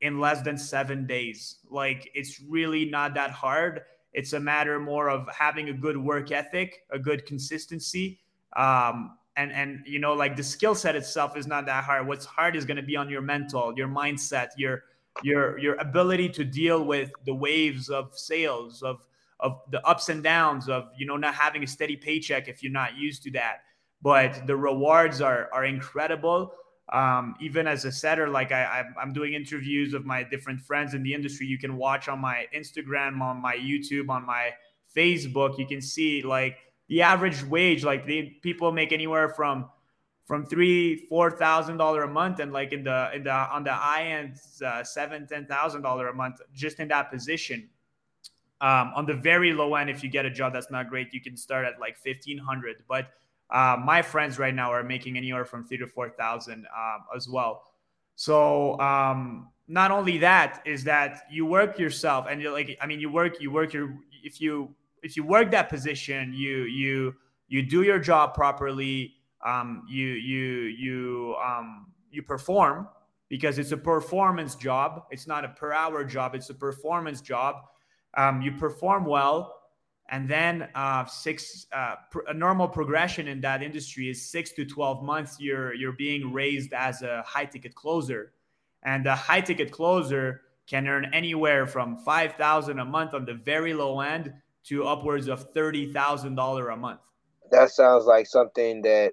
in 0.00 0.18
less 0.18 0.42
than 0.42 0.56
seven 0.56 1.06
days. 1.06 1.56
Like 1.68 2.10
it's 2.14 2.40
really 2.40 2.84
not 2.84 3.14
that 3.14 3.30
hard. 3.30 3.82
It's 4.12 4.32
a 4.32 4.40
matter 4.40 4.78
more 4.80 5.08
of 5.08 5.28
having 5.28 5.68
a 5.68 5.72
good 5.72 5.96
work 5.96 6.32
ethic, 6.32 6.84
a 6.90 6.98
good 6.98 7.26
consistency. 7.26 8.20
Um, 8.56 9.16
and, 9.36 9.52
and, 9.52 9.80
you 9.86 10.00
know, 10.00 10.14
like 10.14 10.36
the 10.36 10.42
skill 10.42 10.74
set 10.74 10.96
itself 10.96 11.36
is 11.36 11.46
not 11.46 11.66
that 11.66 11.84
hard. 11.84 12.06
What's 12.06 12.26
hard 12.26 12.56
is 12.56 12.64
going 12.64 12.76
to 12.76 12.82
be 12.82 12.96
on 12.96 13.08
your 13.08 13.22
mental, 13.22 13.72
your 13.76 13.88
mindset, 13.88 14.48
your, 14.56 14.82
your, 15.22 15.58
your 15.58 15.76
ability 15.76 16.28
to 16.30 16.44
deal 16.44 16.84
with 16.84 17.12
the 17.24 17.34
waves 17.34 17.88
of 17.88 18.18
sales, 18.18 18.82
of 18.82 19.06
of 19.40 19.60
the 19.70 19.84
ups 19.86 20.08
and 20.08 20.22
downs 20.22 20.68
of 20.68 20.90
you 20.96 21.06
know 21.06 21.16
not 21.16 21.34
having 21.34 21.64
a 21.64 21.66
steady 21.66 21.96
paycheck 21.96 22.48
if 22.48 22.62
you're 22.62 22.72
not 22.72 22.96
used 22.96 23.22
to 23.22 23.30
that 23.30 23.62
but 24.02 24.46
the 24.46 24.56
rewards 24.56 25.20
are 25.20 25.48
are 25.52 25.64
incredible 25.64 26.52
um, 26.90 27.36
even 27.40 27.66
as 27.66 27.84
a 27.84 27.92
setter 27.92 28.28
like 28.28 28.50
I, 28.52 28.84
i'm 29.00 29.12
doing 29.12 29.34
interviews 29.34 29.94
of 29.94 30.04
my 30.04 30.22
different 30.22 30.60
friends 30.60 30.94
in 30.94 31.02
the 31.02 31.14
industry. 31.14 31.46
You 31.46 31.58
can 31.58 31.76
watch 31.76 32.08
on 32.08 32.18
my 32.18 32.46
instagram 32.54 33.20
on 33.20 33.40
my 33.40 33.56
youtube 33.56 34.08
on 34.08 34.26
my 34.26 34.50
facebook. 34.96 35.58
You 35.58 35.66
can 35.66 35.80
see 35.80 36.22
like 36.22 36.58
the 36.88 37.02
average 37.02 37.44
wage 37.44 37.84
like 37.84 38.06
the 38.06 38.30
people 38.42 38.72
make 38.72 38.92
anywhere 38.92 39.28
from 39.28 39.68
from 40.30 40.46
three 40.46 40.96
four 41.08 41.30
thousand 41.30 41.76
dollar 41.76 42.02
a 42.04 42.08
month 42.08 42.38
and 42.40 42.52
like 42.52 42.72
in 42.72 42.84
the 42.84 43.10
in 43.14 43.24
the 43.24 43.32
on 43.32 43.64
the 43.64 43.72
high 43.72 44.04
end 44.04 44.34
uh, 44.64 44.82
seven 44.84 45.26
ten 45.26 45.46
thousand 45.46 45.82
dollar 45.82 46.08
a 46.08 46.14
month 46.14 46.40
just 46.54 46.80
in 46.80 46.88
that 46.88 47.10
position. 47.10 47.68
Um, 48.60 48.92
on 48.94 49.06
the 49.06 49.14
very 49.14 49.54
low 49.54 49.74
end, 49.74 49.88
if 49.88 50.04
you 50.04 50.10
get 50.10 50.26
a 50.26 50.30
job 50.30 50.52
that's 50.52 50.70
not 50.70 50.90
great, 50.90 51.14
you 51.14 51.20
can 51.20 51.36
start 51.36 51.64
at 51.64 51.80
like 51.80 51.96
fifteen 51.96 52.38
hundred. 52.38 52.76
But 52.88 53.08
uh, 53.52 53.76
my 53.82 54.02
friends 54.02 54.38
right 54.38 54.54
now 54.54 54.72
are 54.72 54.82
making 54.84 55.16
anywhere 55.16 55.44
from 55.44 55.64
three 55.64 55.78
to 55.78 55.86
four 55.86 56.10
thousand 56.10 56.66
um, 56.76 57.04
as 57.14 57.28
well. 57.28 57.64
So 58.16 58.78
um, 58.80 59.48
not 59.68 59.90
only 59.90 60.18
that 60.18 60.62
is 60.66 60.84
that 60.84 61.22
you 61.30 61.46
work 61.46 61.78
yourself, 61.78 62.26
and 62.28 62.40
you're 62.40 62.52
like, 62.52 62.76
I 62.80 62.86
mean, 62.86 63.00
you 63.00 63.10
work, 63.10 63.40
you 63.40 63.50
work 63.50 63.72
your 63.72 63.94
if 64.22 64.40
you 64.40 64.74
if 65.02 65.16
you 65.16 65.24
work 65.24 65.50
that 65.50 65.68
position, 65.68 66.32
you 66.34 66.64
you 66.64 67.14
you 67.48 67.62
do 67.62 67.82
your 67.82 67.98
job 67.98 68.34
properly. 68.34 69.14
Um, 69.44 69.84
you 69.88 70.08
you 70.08 70.44
you 70.84 71.36
um, 71.42 71.86
you 72.10 72.22
perform 72.22 72.88
because 73.28 73.58
it's 73.58 73.72
a 73.72 73.76
performance 73.76 74.54
job. 74.54 75.04
It's 75.10 75.26
not 75.26 75.44
a 75.44 75.48
per 75.48 75.72
hour 75.72 76.04
job. 76.04 76.34
It's 76.34 76.50
a 76.50 76.54
performance 76.54 77.20
job 77.20 77.64
um, 78.16 78.42
you 78.42 78.52
perform 78.52 79.04
well, 79.04 79.59
and 80.10 80.28
then 80.28 80.68
uh, 80.74 81.06
six 81.06 81.66
uh, 81.72 81.94
pr- 82.10 82.26
a 82.28 82.34
normal 82.34 82.68
progression 82.68 83.28
in 83.28 83.40
that 83.42 83.62
industry 83.62 84.10
is 84.10 84.30
six 84.30 84.52
to 84.52 84.64
12 84.64 85.02
months 85.02 85.38
you're 85.40 85.72
you're 85.74 85.92
being 85.92 86.32
raised 86.32 86.72
as 86.72 87.02
a 87.02 87.22
high 87.26 87.44
ticket 87.44 87.74
closer. 87.74 88.32
And 88.82 89.06
a 89.06 89.14
high 89.14 89.40
ticket 89.40 89.70
closer 89.70 90.42
can 90.66 90.88
earn 90.88 91.06
anywhere 91.12 91.66
from 91.66 91.96
5000 91.98 92.78
a 92.78 92.84
month 92.84 93.14
on 93.14 93.24
the 93.24 93.34
very 93.34 93.74
low 93.74 94.00
end 94.00 94.32
to 94.64 94.86
upwards 94.86 95.28
of 95.28 95.52
$30000 95.52 96.72
a 96.72 96.76
month. 96.76 97.00
That 97.50 97.70
sounds 97.70 98.04
like 98.04 98.26
something 98.26 98.82
that 98.82 99.12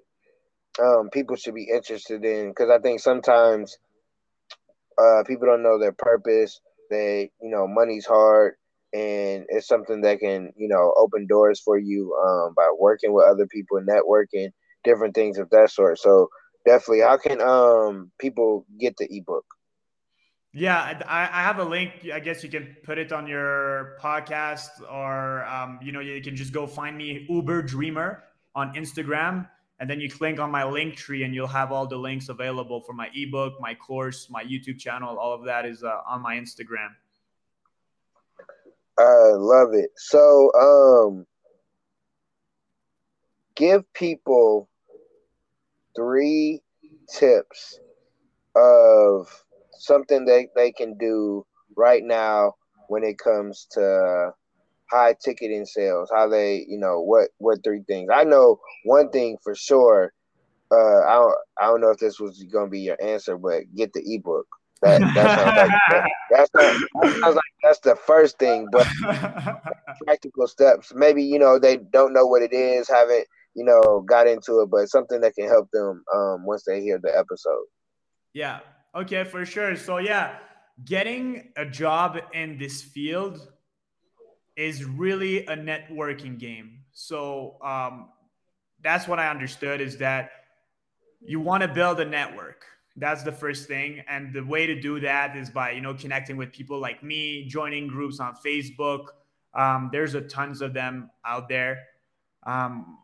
um, 0.80 1.10
people 1.10 1.36
should 1.36 1.54
be 1.54 1.68
interested 1.72 2.24
in 2.24 2.50
because 2.50 2.70
i 2.70 2.78
think 2.78 3.00
sometimes 3.00 3.78
uh, 4.98 5.22
people 5.26 5.46
don't 5.46 5.62
know 5.62 5.78
their 5.78 5.92
purpose. 5.92 6.60
They 6.90 7.30
you 7.40 7.50
know 7.50 7.66
money's 7.66 8.06
hard 8.06 8.54
and 8.92 9.44
it's 9.48 9.68
something 9.68 10.00
that 10.00 10.20
can 10.20 10.52
you 10.56 10.68
know 10.68 10.94
open 10.96 11.26
doors 11.26 11.60
for 11.60 11.78
you 11.78 12.14
um, 12.14 12.54
by 12.54 12.70
working 12.78 13.12
with 13.12 13.26
other 13.26 13.46
people 13.46 13.80
networking 13.80 14.50
different 14.84 15.14
things 15.14 15.38
of 15.38 15.50
that 15.50 15.70
sort. 15.70 15.98
So 15.98 16.28
definitely 16.64 17.00
how 17.00 17.16
can 17.16 17.40
um 17.40 18.10
people 18.18 18.66
get 18.78 18.96
the 18.96 19.06
ebook? 19.10 19.44
Yeah 20.52 21.02
i, 21.06 21.22
I 21.24 21.42
have 21.42 21.58
a 21.58 21.64
link. 21.64 22.08
I 22.12 22.20
guess 22.20 22.42
you 22.42 22.48
can 22.48 22.76
put 22.82 22.98
it 22.98 23.12
on 23.12 23.26
your 23.26 23.98
podcast 24.00 24.70
or 24.90 25.44
um, 25.44 25.78
you 25.82 25.92
know 25.92 26.00
you 26.00 26.22
can 26.22 26.36
just 26.36 26.52
go 26.52 26.66
find 26.66 26.96
me 26.96 27.26
uber 27.28 27.62
dreamer 27.62 28.24
on 28.54 28.74
instagram. 28.74 29.48
And 29.80 29.88
then 29.88 30.00
you 30.00 30.10
click 30.10 30.40
on 30.40 30.50
my 30.50 30.64
link 30.64 30.96
tree 30.96 31.22
and 31.22 31.32
you'll 31.32 31.46
have 31.46 31.70
all 31.70 31.86
the 31.86 31.96
links 31.96 32.28
available 32.30 32.80
for 32.80 32.94
my 32.94 33.10
ebook 33.14 33.60
my 33.60 33.74
course 33.74 34.28
my 34.30 34.42
youtube 34.42 34.78
channel. 34.78 35.18
All 35.18 35.34
of 35.34 35.44
that 35.44 35.66
is 35.66 35.84
uh, 35.84 36.00
on 36.08 36.22
my 36.22 36.36
instagram 36.36 36.96
I 38.98 39.32
love 39.34 39.74
it. 39.74 39.90
So, 39.96 40.52
um, 40.54 41.26
give 43.56 43.82
people 43.94 44.68
three 45.96 46.62
tips 47.12 47.80
of 48.56 49.28
something 49.78 50.24
that 50.26 50.48
they 50.56 50.72
can 50.72 50.96
do 50.98 51.44
right 51.76 52.02
now 52.04 52.54
when 52.88 53.04
it 53.04 53.18
comes 53.18 53.66
to 53.72 54.30
high 54.90 55.14
ticketing 55.24 55.66
sales 55.66 56.10
how 56.14 56.28
they 56.28 56.64
you 56.68 56.78
know 56.78 57.00
what 57.00 57.28
what 57.38 57.58
three 57.64 57.82
things 57.86 58.08
i 58.14 58.24
know 58.24 58.58
one 58.84 59.10
thing 59.10 59.36
for 59.42 59.54
sure 59.54 60.12
uh 60.72 61.00
i 61.06 61.14
don't 61.14 61.34
i 61.60 61.66
don't 61.66 61.80
know 61.80 61.90
if 61.90 61.98
this 61.98 62.20
was 62.20 62.44
gonna 62.52 62.70
be 62.70 62.80
your 62.80 62.96
answer 63.02 63.36
but 63.38 63.62
get 63.76 63.92
the 63.94 64.02
ebook 64.14 64.46
that, 64.82 65.00
that 66.30 66.48
sounds 66.52 66.80
like 66.90 66.90
that 67.00 67.20
sounds 67.20 67.34
like 67.34 67.44
that's 67.62 67.80
the 67.80 67.96
first 67.96 68.38
thing, 68.38 68.68
but 68.70 68.86
practical 70.04 70.46
steps. 70.46 70.92
Maybe 70.94 71.22
you 71.22 71.38
know 71.38 71.58
they 71.58 71.76
don't 71.76 72.12
know 72.12 72.26
what 72.26 72.42
it 72.42 72.52
is, 72.52 72.88
haven't 72.88 73.26
you 73.58 73.64
know, 73.64 74.04
got 74.08 74.28
into 74.28 74.60
it, 74.60 74.70
but 74.70 74.88
something 74.88 75.20
that 75.20 75.34
can 75.34 75.48
help 75.48 75.68
them 75.72 76.04
um, 76.14 76.46
once 76.46 76.62
they 76.64 76.80
hear 76.80 77.00
the 77.02 77.10
episode. 77.10 77.64
Yeah. 78.32 78.60
Okay, 78.94 79.24
for 79.24 79.44
sure. 79.44 79.74
So 79.74 79.98
yeah, 79.98 80.36
getting 80.84 81.50
a 81.56 81.66
job 81.66 82.20
in 82.32 82.56
this 82.56 82.82
field 82.82 83.48
is 84.56 84.84
really 84.84 85.44
a 85.46 85.56
networking 85.56 86.38
game. 86.38 86.84
So 86.92 87.56
um, 87.60 88.10
that's 88.80 89.08
what 89.08 89.18
I 89.18 89.28
understood 89.28 89.80
is 89.80 89.96
that 89.98 90.30
you 91.20 91.40
want 91.40 91.62
to 91.62 91.68
build 91.68 91.98
a 91.98 92.04
network. 92.04 92.64
That's 92.98 93.22
the 93.22 93.32
first 93.32 93.68
thing, 93.68 94.02
and 94.08 94.32
the 94.32 94.42
way 94.42 94.66
to 94.66 94.80
do 94.80 94.98
that 95.00 95.36
is 95.36 95.50
by 95.50 95.70
you 95.70 95.80
know 95.80 95.94
connecting 95.94 96.36
with 96.36 96.52
people 96.52 96.80
like 96.80 97.02
me, 97.02 97.46
joining 97.46 97.86
groups 97.86 98.18
on 98.18 98.34
Facebook. 98.44 99.06
Um, 99.54 99.88
there's 99.92 100.14
a 100.14 100.20
tons 100.20 100.60
of 100.60 100.74
them 100.74 101.10
out 101.24 101.48
there. 101.48 101.84
Um, 102.44 102.98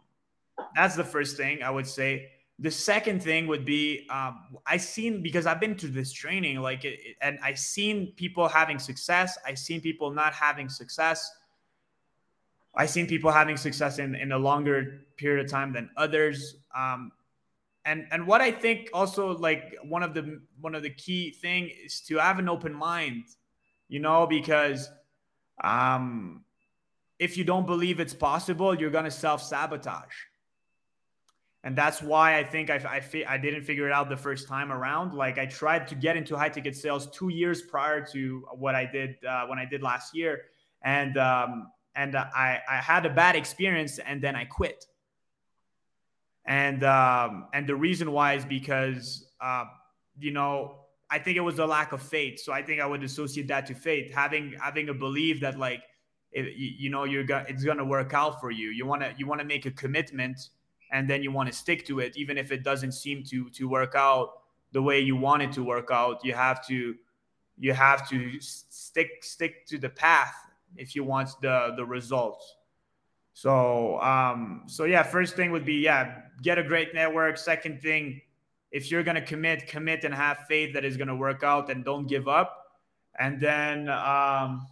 that's 0.75 0.97
the 0.97 1.05
first 1.05 1.37
thing 1.37 1.63
I 1.63 1.71
would 1.71 1.87
say. 1.87 2.31
The 2.59 2.71
second 2.71 3.23
thing 3.23 3.47
would 3.47 3.65
be 3.65 4.07
um, 4.11 4.59
I 4.67 4.77
seen 4.77 5.23
because 5.23 5.47
I've 5.47 5.61
been 5.61 5.77
to 5.77 5.89
this 5.89 6.13
training 6.13 6.61
like 6.61 6.85
it, 6.85 6.99
and 7.21 7.39
I 7.43 7.55
seen 7.55 8.13
people 8.17 8.49
having 8.49 8.79
success. 8.79 9.39
I 9.47 9.55
seen 9.55 9.81
people 9.81 10.11
not 10.11 10.33
having 10.33 10.69
success. 10.69 11.31
I 12.77 12.87
seen 12.87 13.07
people 13.07 13.31
having 13.31 13.57
success 13.57 13.99
in 13.99 14.15
in 14.15 14.33
a 14.33 14.39
longer 14.39 15.03
period 15.17 15.45
of 15.45 15.51
time 15.51 15.73
than 15.73 15.91
others. 15.97 16.57
Um, 16.77 17.13
and 17.85 18.07
and 18.11 18.27
what 18.27 18.41
I 18.41 18.51
think 18.51 18.89
also 18.93 19.37
like 19.37 19.77
one 19.83 20.03
of 20.03 20.15
the 20.15 20.41
one 20.61 20.75
of 20.75 20.83
the 20.83 20.91
key 20.91 21.31
thing 21.31 21.71
is 21.85 22.01
to 22.03 22.19
have 22.19 22.39
an 22.39 22.49
open 22.49 22.73
mind, 22.73 23.25
you 23.89 24.01
know, 24.01 24.27
because 24.27 24.91
um, 25.63 26.45
if 27.19 27.37
you 27.37 27.45
don't 27.45 27.67
believe 27.67 28.01
it's 28.01 28.15
possible, 28.15 28.75
you're 28.75 28.91
gonna 28.91 29.11
self 29.11 29.43
sabotage 29.43 30.15
and 31.65 31.75
that's 31.75 32.03
why 32.03 32.39
I 32.39 32.45
think 32.45 32.71
I 32.71 32.77
I, 32.77 33.25
I 33.27 33.39
didn't 33.39 33.63
figure 33.63 33.87
it 33.87 33.93
out 33.93 34.11
the 34.11 34.17
first 34.17 34.47
time 34.47 34.71
around. 34.71 35.15
Like 35.15 35.39
I 35.39 35.47
tried 35.47 35.89
to 35.89 35.95
get 35.95 36.17
into 36.17 36.37
high 36.37 36.51
ticket 36.51 36.77
sales 36.77 37.09
two 37.11 37.31
years 37.31 37.63
prior 37.63 38.05
to 38.13 38.47
what 38.53 38.75
I 38.75 38.85
did 38.85 39.17
uh, 39.27 39.47
when 39.47 39.59
I 39.59 39.65
did 39.65 39.83
last 39.83 40.15
year, 40.15 40.43
and 40.83 41.17
um, 41.17 41.69
and 41.97 42.17
I 42.17 42.61
I 42.69 42.77
had 42.77 43.07
a 43.07 43.11
bad 43.11 43.35
experience, 43.35 43.99
and 43.99 44.23
then 44.23 44.37
I 44.37 44.45
quit. 44.45 44.85
And 46.47 46.85
um, 46.85 47.49
and 47.55 47.67
the 47.67 47.77
reason 47.77 48.13
why 48.13 48.35
is 48.35 48.45
because 48.45 49.27
uh, 49.41 49.65
you 50.19 50.31
know 50.31 50.81
I 51.11 51.19
think 51.19 51.37
it 51.37 51.41
was 51.41 51.59
a 51.59 51.67
lack 51.67 51.93
of 51.93 52.03
faith. 52.03 52.41
So 52.41 52.53
I 52.53 52.63
think 52.63 52.81
I 52.81 52.87
would 52.87 53.03
associate 53.03 53.49
that 53.49 53.67
to 53.67 53.75
faith, 53.75 54.13
having 54.13 54.55
having 54.61 54.89
a 54.89 54.95
belief 54.95 55.41
that 55.41 55.59
like 55.59 55.83
it, 56.33 56.55
you 56.57 56.91
know 56.91 57.05
you're 57.05 57.25
gonna 57.25 57.47
it's 57.49 57.65
gonna 57.65 57.85
work 57.85 58.13
out 58.15 58.41
for 58.41 58.51
you. 58.51 58.71
You 58.71 58.87
wanna 58.87 59.15
you 59.17 59.27
wanna 59.27 59.45
make 59.45 59.65
a 59.67 59.71
commitment 59.71 60.51
and 60.95 61.11
then 61.11 61.23
you 61.23 61.31
want 61.31 61.51
to 61.51 61.55
stick 61.55 61.85
to 61.87 61.99
it 62.01 62.17
even 62.17 62.39
if 62.39 62.53
it 62.53 62.63
doesn't 62.63 62.93
seem 62.93 63.23
to 63.23 63.51
to 63.51 63.69
work 63.69 63.95
out 63.95 64.41
the 64.73 64.81
way 64.81 65.01
you 65.01 65.17
want 65.17 65.43
it 65.43 65.53
to 65.53 65.63
work 65.63 65.91
out 65.91 66.25
you 66.25 66.33
have 66.33 66.67
to 66.67 66.95
you 67.59 67.73
have 67.73 68.09
to 68.09 68.41
stick 68.41 69.23
stick 69.23 69.67
to 69.67 69.77
the 69.77 69.89
path 69.89 70.35
if 70.77 70.95
you 70.95 71.05
want 71.05 71.29
the 71.43 71.73
the 71.77 71.85
results 71.85 72.57
so 73.33 74.01
um 74.01 74.63
so 74.67 74.85
yeah 74.85 75.03
first 75.03 75.37
thing 75.37 75.51
would 75.51 75.65
be 75.65 75.75
yeah 75.75 76.23
get 76.43 76.59
a 76.59 76.63
great 76.63 76.95
network. 76.95 77.39
Second 77.39 77.81
thing 77.81 78.21
if 78.71 78.91
you're 78.91 79.03
going 79.03 79.15
to 79.15 79.23
commit 79.23 79.67
commit 79.67 80.05
and 80.05 80.15
have 80.15 80.39
faith 80.49 80.75
that 80.75 80.85
is 80.85 80.97
going 80.97 81.09
to 81.09 81.15
work 81.15 81.43
out 81.43 81.71
and 81.71 81.85
don't 81.85 82.07
give 82.07 82.29
up. 82.29 82.67
And 83.19 83.41
then 83.41 83.89
um 83.89 84.67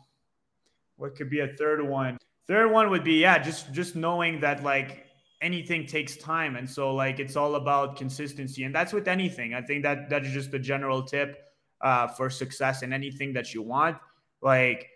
what 0.96 1.16
could 1.16 1.30
be 1.30 1.40
a 1.40 1.48
third 1.48 1.86
one? 1.86 2.18
Third 2.46 2.70
one 2.70 2.90
would 2.90 3.04
be 3.04 3.14
yeah 3.14 3.38
just 3.38 3.72
just 3.72 3.96
knowing 3.96 4.40
that 4.40 4.62
like 4.62 5.06
anything 5.40 5.86
takes 5.86 6.16
time. 6.16 6.56
And 6.56 6.68
so 6.68 6.94
like 6.94 7.20
it's 7.20 7.36
all 7.36 7.56
about 7.56 7.96
consistency. 7.96 8.64
And 8.64 8.74
that's 8.74 8.92
with 8.92 9.08
anything. 9.08 9.54
I 9.54 9.62
think 9.62 9.82
that 9.82 10.08
that's 10.08 10.30
just 10.30 10.52
a 10.54 10.58
general 10.58 11.02
tip 11.02 11.48
uh, 11.80 12.06
for 12.08 12.30
success 12.30 12.82
in 12.82 12.92
anything 12.92 13.32
that 13.34 13.52
you 13.52 13.62
want. 13.62 13.98
Like 14.40 14.88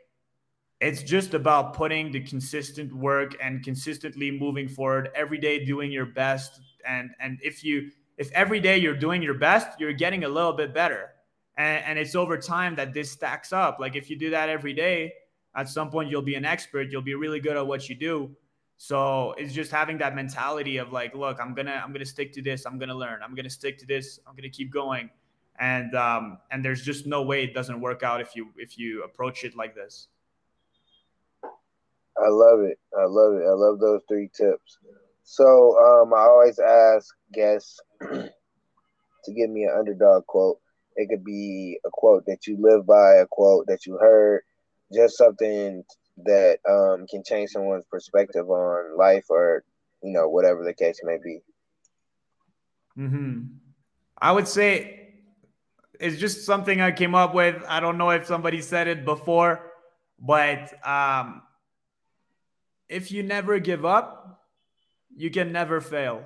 it's 0.80 1.02
just 1.02 1.34
about 1.34 1.72
putting 1.72 2.12
the 2.12 2.20
consistent 2.20 2.92
work 2.92 3.34
and 3.42 3.64
consistently 3.64 4.30
moving 4.30 4.68
forward 4.68 5.10
every 5.14 5.38
day 5.38 5.64
doing 5.64 5.90
your 5.90 6.06
best 6.06 6.60
and 6.86 7.10
and 7.20 7.38
if 7.42 7.64
you 7.64 7.90
if 8.18 8.30
every 8.32 8.60
day 8.60 8.76
you're 8.76 8.96
doing 8.96 9.22
your 9.22 9.34
best 9.34 9.80
you're 9.80 9.92
getting 9.92 10.24
a 10.24 10.28
little 10.28 10.52
bit 10.52 10.74
better 10.74 11.10
and, 11.56 11.82
and 11.84 11.98
it's 11.98 12.14
over 12.14 12.36
time 12.36 12.74
that 12.74 12.92
this 12.92 13.10
stacks 13.10 13.52
up 13.52 13.78
like 13.80 13.96
if 13.96 14.10
you 14.10 14.18
do 14.18 14.30
that 14.30 14.48
every 14.48 14.72
day 14.72 15.12
at 15.54 15.68
some 15.68 15.90
point 15.90 16.10
you'll 16.10 16.22
be 16.22 16.34
an 16.34 16.44
expert 16.44 16.90
you'll 16.90 17.00
be 17.00 17.14
really 17.14 17.40
good 17.40 17.56
at 17.56 17.66
what 17.66 17.88
you 17.88 17.94
do 17.94 18.30
so 18.78 19.34
it's 19.38 19.54
just 19.54 19.70
having 19.70 19.98
that 19.98 20.14
mentality 20.14 20.76
of 20.76 20.92
like, 20.92 21.14
look, 21.14 21.40
I'm 21.40 21.54
gonna 21.54 21.80
I'm 21.82 21.92
gonna 21.92 22.04
stick 22.04 22.32
to 22.34 22.42
this. 22.42 22.66
I'm 22.66 22.78
gonna 22.78 22.94
learn. 22.94 23.20
I'm 23.22 23.34
gonna 23.34 23.50
stick 23.50 23.78
to 23.78 23.86
this. 23.86 24.20
I'm 24.26 24.36
gonna 24.36 24.50
keep 24.50 24.70
going. 24.70 25.10
And 25.58 25.94
um, 25.94 26.38
and 26.50 26.62
there's 26.64 26.82
just 26.82 27.06
no 27.06 27.22
way 27.22 27.42
it 27.42 27.54
doesn't 27.54 27.80
work 27.80 28.02
out 28.02 28.20
if 28.20 28.36
you 28.36 28.48
if 28.56 28.78
you 28.78 29.02
approach 29.02 29.44
it 29.44 29.56
like 29.56 29.74
this. 29.74 30.08
I 32.18 32.29
love 32.29 32.61
it. 32.61 32.79
I 32.98 33.05
love 33.07 33.35
it. 33.35 33.44
I 33.46 33.52
love 33.52 33.79
those 33.79 34.00
three 34.09 34.31
tips. 34.35 34.79
So 35.24 35.44
um, 35.79 36.14
I 36.14 36.20
always 36.20 36.59
ask 36.59 37.14
guests 37.33 37.81
to 38.00 39.33
give 39.35 39.50
me 39.50 39.64
an 39.64 39.74
underdog 39.79 40.26
quote. 40.26 40.59
It 40.96 41.09
could 41.11 41.24
be 41.24 41.79
a 41.85 41.90
quote 41.92 42.24
that 42.26 42.46
you 42.46 42.57
live 42.59 42.87
by, 42.87 43.16
a 43.16 43.26
quote 43.26 43.66
that 43.66 43.85
you 43.85 43.98
heard, 43.98 44.42
just 44.94 45.18
something 45.18 45.85
that 46.24 46.59
um, 46.68 47.07
can 47.09 47.22
change 47.24 47.50
someone's 47.50 47.85
perspective 47.90 48.48
on 48.48 48.96
life 48.96 49.26
or 49.29 49.64
you 50.02 50.12
know 50.12 50.29
whatever 50.29 50.64
the 50.64 50.74
case 50.74 51.00
may 51.05 51.18
be 51.22 51.40
hmm 52.94 53.42
i 54.18 54.33
would 54.33 54.48
say 54.48 55.09
it's 56.00 56.16
just 56.16 56.46
something 56.46 56.81
i 56.81 56.90
came 56.90 57.14
up 57.14 57.35
with 57.35 57.62
i 57.68 57.81
don't 57.81 57.98
know 57.98 58.11
if 58.11 58.26
somebody 58.26 58.62
said 58.62 58.88
it 58.88 59.05
before 59.05 59.72
but 60.18 60.72
um, 60.87 61.42
if 62.88 63.11
you 63.11 63.22
never 63.22 63.59
give 63.59 63.85
up 63.85 64.27
you 65.16 65.31
can 65.31 65.51
never 65.51 65.81
fail. 65.81 66.22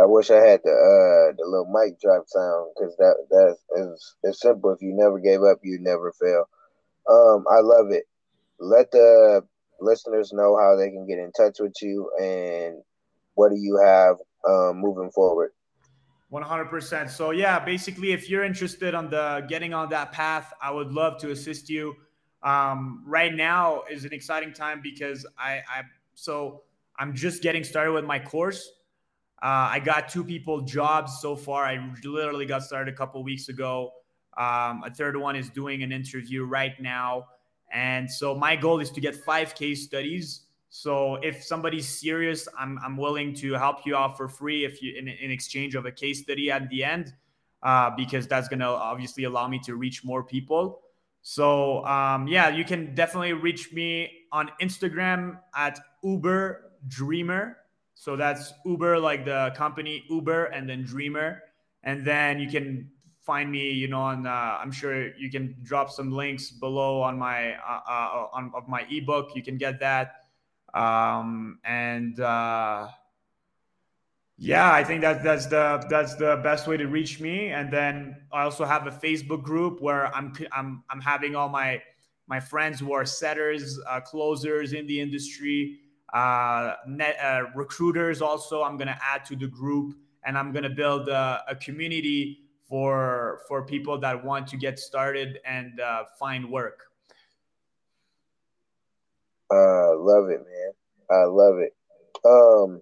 I 0.00 0.06
wish 0.06 0.30
I 0.30 0.36
had 0.36 0.60
the 0.64 0.70
uh, 0.70 1.36
the 1.36 1.44
little 1.44 1.70
mic 1.72 2.00
drop 2.00 2.24
sound 2.26 2.70
because 2.74 2.96
that 2.96 3.14
that 3.30 3.56
is 3.76 4.16
it's 4.22 4.40
simple. 4.40 4.72
If 4.72 4.82
you 4.82 4.92
never 4.94 5.18
gave 5.18 5.42
up, 5.42 5.58
you 5.62 5.78
never 5.80 6.12
fail. 6.12 6.48
Um, 7.08 7.44
I 7.50 7.60
love 7.60 7.90
it. 7.90 8.04
Let 8.58 8.90
the 8.90 9.42
listeners 9.80 10.32
know 10.32 10.56
how 10.56 10.76
they 10.76 10.90
can 10.90 11.06
get 11.06 11.18
in 11.18 11.30
touch 11.32 11.56
with 11.60 11.74
you 11.82 12.10
and 12.20 12.82
what 13.34 13.50
do 13.50 13.56
you 13.56 13.76
have 13.76 14.16
um, 14.48 14.78
moving 14.78 15.10
forward? 15.10 15.52
100% 16.32 17.10
so 17.10 17.30
yeah 17.30 17.58
basically 17.58 18.12
if 18.12 18.30
you're 18.30 18.42
interested 18.42 18.94
on 18.94 19.10
the 19.10 19.44
getting 19.50 19.74
on 19.74 19.90
that 19.90 20.12
path 20.12 20.50
i 20.62 20.70
would 20.70 20.90
love 20.90 21.18
to 21.18 21.30
assist 21.30 21.68
you. 21.68 21.94
Um, 22.42 23.04
right 23.06 23.34
now 23.34 23.82
is 23.90 24.06
an 24.06 24.14
exciting 24.14 24.54
time 24.54 24.80
because 24.82 25.26
i 25.38 25.60
i 25.68 25.82
so 26.14 26.62
i'm 26.98 27.14
just 27.14 27.42
getting 27.42 27.64
started 27.64 27.92
with 27.92 28.04
my 28.04 28.18
course 28.18 28.72
uh, 29.42 29.68
i 29.70 29.78
got 29.78 30.08
two 30.08 30.24
people 30.24 30.60
jobs 30.60 31.20
so 31.20 31.34
far 31.34 31.64
i 31.64 31.92
literally 32.04 32.46
got 32.46 32.62
started 32.62 32.92
a 32.92 32.96
couple 32.96 33.22
weeks 33.22 33.48
ago 33.48 33.92
um, 34.36 34.82
a 34.84 34.90
third 34.90 35.16
one 35.16 35.36
is 35.36 35.50
doing 35.50 35.82
an 35.82 35.92
interview 35.92 36.44
right 36.44 36.80
now 36.80 37.26
and 37.72 38.10
so 38.10 38.34
my 38.34 38.54
goal 38.54 38.80
is 38.80 38.90
to 38.90 39.00
get 39.00 39.16
five 39.16 39.54
case 39.54 39.82
studies. 39.82 40.42
So 40.68 41.16
if 41.16 41.42
somebody's 41.42 41.88
serious, 41.88 42.46
I'm, 42.58 42.78
I'm 42.84 42.96
willing 42.96 43.34
to 43.36 43.54
help 43.54 43.84
you 43.86 43.96
out 43.96 44.16
for 44.16 44.28
free 44.28 44.64
if 44.64 44.82
you 44.82 44.94
in, 44.96 45.08
in 45.08 45.30
exchange 45.30 45.74
of 45.74 45.86
a 45.86 45.92
case 45.92 46.22
study 46.22 46.50
at 46.50 46.68
the 46.68 46.84
end, 46.84 47.12
uh, 47.62 47.90
because 47.96 48.26
that's 48.26 48.48
gonna 48.48 48.68
obviously 48.68 49.24
allow 49.24 49.48
me 49.48 49.58
to 49.64 49.74
reach 49.74 50.04
more 50.04 50.22
people. 50.22 50.80
So 51.22 51.84
um, 51.86 52.26
yeah, 52.26 52.48
you 52.50 52.64
can 52.64 52.94
definitely 52.94 53.32
reach 53.32 53.72
me 53.72 54.10
on 54.32 54.50
Instagram 54.60 55.38
at 55.54 55.78
Uber 56.02 56.72
Dreamer. 56.88 57.58
So 57.94 58.16
that's 58.16 58.52
Uber 58.64 58.98
like 58.98 59.24
the 59.24 59.52
company 59.54 60.04
Uber 60.08 60.46
and 60.46 60.68
then 60.68 60.84
Dreamer. 60.84 61.42
And 61.84 62.04
then 62.04 62.40
you 62.40 62.48
can 62.48 62.90
find 63.22 63.50
me 63.50 63.70
you 63.70 63.88
know 63.88 64.00
on 64.00 64.26
uh, 64.26 64.58
i'm 64.60 64.72
sure 64.72 65.14
you 65.16 65.30
can 65.30 65.54
drop 65.62 65.90
some 65.90 66.10
links 66.10 66.50
below 66.50 67.00
on 67.00 67.18
my 67.18 67.52
uh, 67.54 67.80
uh, 67.88 68.26
on 68.32 68.50
of 68.54 68.68
my 68.68 68.84
ebook 68.90 69.30
you 69.34 69.42
can 69.42 69.56
get 69.56 69.78
that 69.78 70.26
um, 70.74 71.58
and 71.64 72.18
uh, 72.18 72.88
yeah 74.38 74.72
i 74.72 74.82
think 74.82 75.00
that 75.00 75.22
that's 75.22 75.46
the 75.46 75.84
that's 75.88 76.16
the 76.16 76.40
best 76.42 76.66
way 76.66 76.76
to 76.76 76.86
reach 76.86 77.20
me 77.20 77.48
and 77.48 77.72
then 77.72 78.16
i 78.32 78.42
also 78.42 78.64
have 78.64 78.88
a 78.88 78.90
facebook 78.90 79.42
group 79.42 79.80
where 79.80 80.12
i'm 80.14 80.32
i'm, 80.50 80.82
I'm 80.90 81.00
having 81.00 81.36
all 81.36 81.48
my 81.48 81.80
my 82.26 82.40
friends 82.40 82.80
who 82.80 82.92
are 82.92 83.04
setters 83.04 83.78
uh, 83.88 84.00
closers 84.00 84.72
in 84.72 84.86
the 84.86 85.00
industry 85.00 85.78
uh, 86.14 86.74
net 86.86 87.16
uh, 87.22 87.42
recruiters 87.54 88.20
also 88.22 88.62
i'm 88.62 88.76
going 88.76 88.88
to 88.88 88.98
add 89.02 89.24
to 89.24 89.36
the 89.36 89.48
group 89.48 89.94
and 90.24 90.36
i'm 90.36 90.52
going 90.52 90.64
to 90.64 90.70
build 90.70 91.08
a, 91.08 91.42
a 91.48 91.56
community 91.56 92.42
for 92.72 93.42
for 93.46 93.66
people 93.66 93.98
that 93.98 94.24
want 94.24 94.46
to 94.46 94.56
get 94.56 94.78
started 94.78 95.38
and 95.44 95.78
uh, 95.78 96.04
find 96.18 96.50
work. 96.50 96.80
Uh, 99.52 99.94
love 99.98 100.30
it, 100.30 100.40
man. 100.40 100.72
I 101.10 101.24
love 101.24 101.58
it. 101.58 101.74
Um, 102.24 102.80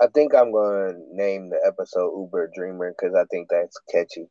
I 0.00 0.06
think 0.14 0.34
I'm 0.34 0.50
going 0.50 0.94
to 0.94 1.14
name 1.14 1.50
the 1.50 1.60
episode 1.66 2.18
Uber 2.18 2.52
Dreamer 2.54 2.94
because 2.98 3.14
I 3.14 3.24
think 3.30 3.48
that's 3.50 3.78
catchy. 3.92 4.28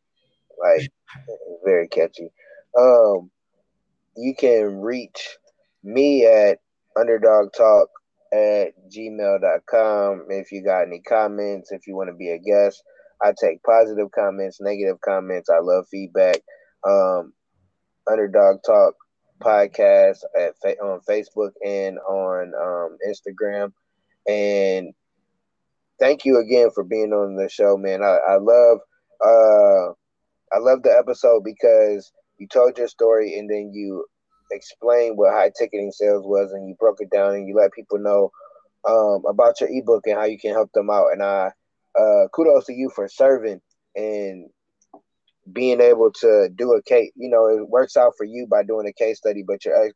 Like, 0.59 0.91
very 1.63 1.87
catchy. 1.87 2.31
Um, 2.75 3.29
you 4.15 4.35
can 4.35 4.79
reach 4.79 5.37
me 5.83 6.25
at 6.25 6.59
underdog 6.97 7.53
talk 7.53 7.89
at 8.33 8.73
gmail.com 8.89 10.25
if 10.29 10.51
you 10.51 10.63
got 10.63 10.87
any 10.87 11.01
comments, 11.01 11.71
if 11.71 11.87
you 11.87 11.95
want 11.95 12.09
to 12.09 12.15
be 12.15 12.29
a 12.29 12.39
guest. 12.39 12.83
I 13.21 13.33
take 13.39 13.63
positive 13.63 14.11
comments, 14.11 14.59
negative 14.59 14.99
comments. 15.01 15.49
I 15.49 15.59
love 15.59 15.85
feedback. 15.89 16.41
Um, 16.85 17.33
underdog 18.09 18.57
talk 18.65 18.95
podcast 19.41 20.19
at 20.37 20.53
on 20.81 20.99
Facebook 21.09 21.51
and 21.65 21.97
on 21.99 22.53
um, 22.55 22.97
Instagram. 23.07 23.71
And 24.27 24.93
thank 25.99 26.25
you 26.25 26.39
again 26.39 26.69
for 26.73 26.83
being 26.83 27.13
on 27.13 27.35
the 27.35 27.49
show, 27.49 27.77
man. 27.77 28.01
I, 28.03 28.17
I 28.27 28.35
love 28.37 28.79
uh, 29.23 29.93
I 30.53 30.59
love 30.59 30.83
the 30.83 30.95
episode 30.97 31.43
because 31.43 32.11
you 32.43 32.47
told 32.51 32.77
your 32.77 32.89
story 32.89 33.37
and 33.39 33.49
then 33.49 33.71
you 33.73 34.05
explained 34.51 35.17
what 35.17 35.33
high 35.33 35.51
ticketing 35.57 35.91
sales 35.91 36.25
was 36.25 36.51
and 36.51 36.67
you 36.67 36.75
broke 36.77 36.97
it 36.99 37.09
down 37.09 37.35
and 37.35 37.47
you 37.47 37.55
let 37.55 37.71
people 37.71 37.97
know 37.97 38.29
um, 38.85 39.23
about 39.27 39.61
your 39.61 39.69
ebook 39.71 40.05
and 40.05 40.17
how 40.17 40.25
you 40.25 40.37
can 40.37 40.51
help 40.51 40.69
them 40.73 40.89
out. 40.89 41.07
And 41.13 41.23
I 41.23 41.51
uh, 41.97 42.27
kudos 42.33 42.65
to 42.65 42.73
you 42.73 42.91
for 42.93 43.07
serving 43.07 43.61
and 43.95 44.49
being 45.53 45.79
able 45.79 46.11
to 46.11 46.49
do 46.55 46.73
a 46.73 46.83
case. 46.83 47.11
You 47.15 47.29
know, 47.29 47.47
it 47.47 47.69
works 47.69 47.95
out 47.95 48.13
for 48.17 48.25
you 48.25 48.45
by 48.49 48.63
doing 48.63 48.87
a 48.87 48.93
case 48.93 49.19
study, 49.19 49.43
but 49.47 49.63
you're 49.63 49.91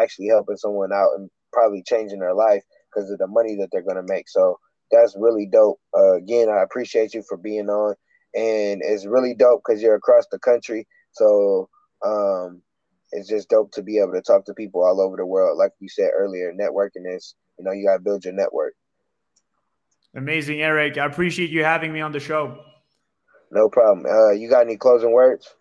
actually 0.00 0.26
helping 0.26 0.56
someone 0.56 0.92
out 0.92 1.10
and 1.16 1.30
probably 1.52 1.84
changing 1.86 2.18
their 2.18 2.34
life 2.34 2.62
because 2.92 3.10
of 3.10 3.18
the 3.18 3.28
money 3.28 3.56
that 3.56 3.68
they're 3.70 3.82
going 3.82 3.96
to 3.96 4.12
make. 4.12 4.28
So 4.28 4.58
that's 4.90 5.14
really 5.16 5.46
dope. 5.46 5.78
Uh, 5.96 6.14
again, 6.14 6.48
I 6.48 6.62
appreciate 6.62 7.14
you 7.14 7.22
for 7.28 7.36
being 7.36 7.68
on, 7.68 7.94
and 8.34 8.80
it's 8.82 9.06
really 9.06 9.34
dope 9.34 9.62
because 9.64 9.80
you're 9.80 9.94
across 9.94 10.26
the 10.32 10.40
country. 10.40 10.86
So 11.12 11.68
um, 12.04 12.62
it's 13.12 13.28
just 13.28 13.48
dope 13.50 13.72
to 13.72 13.82
be 13.82 13.98
able 13.98 14.12
to 14.12 14.22
talk 14.22 14.44
to 14.46 14.54
people 14.54 14.82
all 14.82 15.00
over 15.00 15.16
the 15.16 15.26
world. 15.26 15.58
Like 15.58 15.72
you 15.80 15.88
said 15.88 16.10
earlier, 16.14 16.52
networking 16.52 17.04
is 17.06 17.34
you 17.58 17.64
know 17.64 17.72
you 17.72 17.86
got 17.86 17.94
to 17.94 18.00
build 18.00 18.24
your 18.24 18.34
network. 18.34 18.74
Amazing, 20.14 20.60
Eric. 20.60 20.98
I 20.98 21.06
appreciate 21.06 21.50
you 21.50 21.64
having 21.64 21.92
me 21.92 22.00
on 22.00 22.12
the 22.12 22.20
show. 22.20 22.58
No 23.50 23.68
problem. 23.68 24.06
Uh, 24.06 24.30
you 24.30 24.48
got 24.48 24.62
any 24.62 24.76
closing 24.76 25.12
words? 25.12 25.54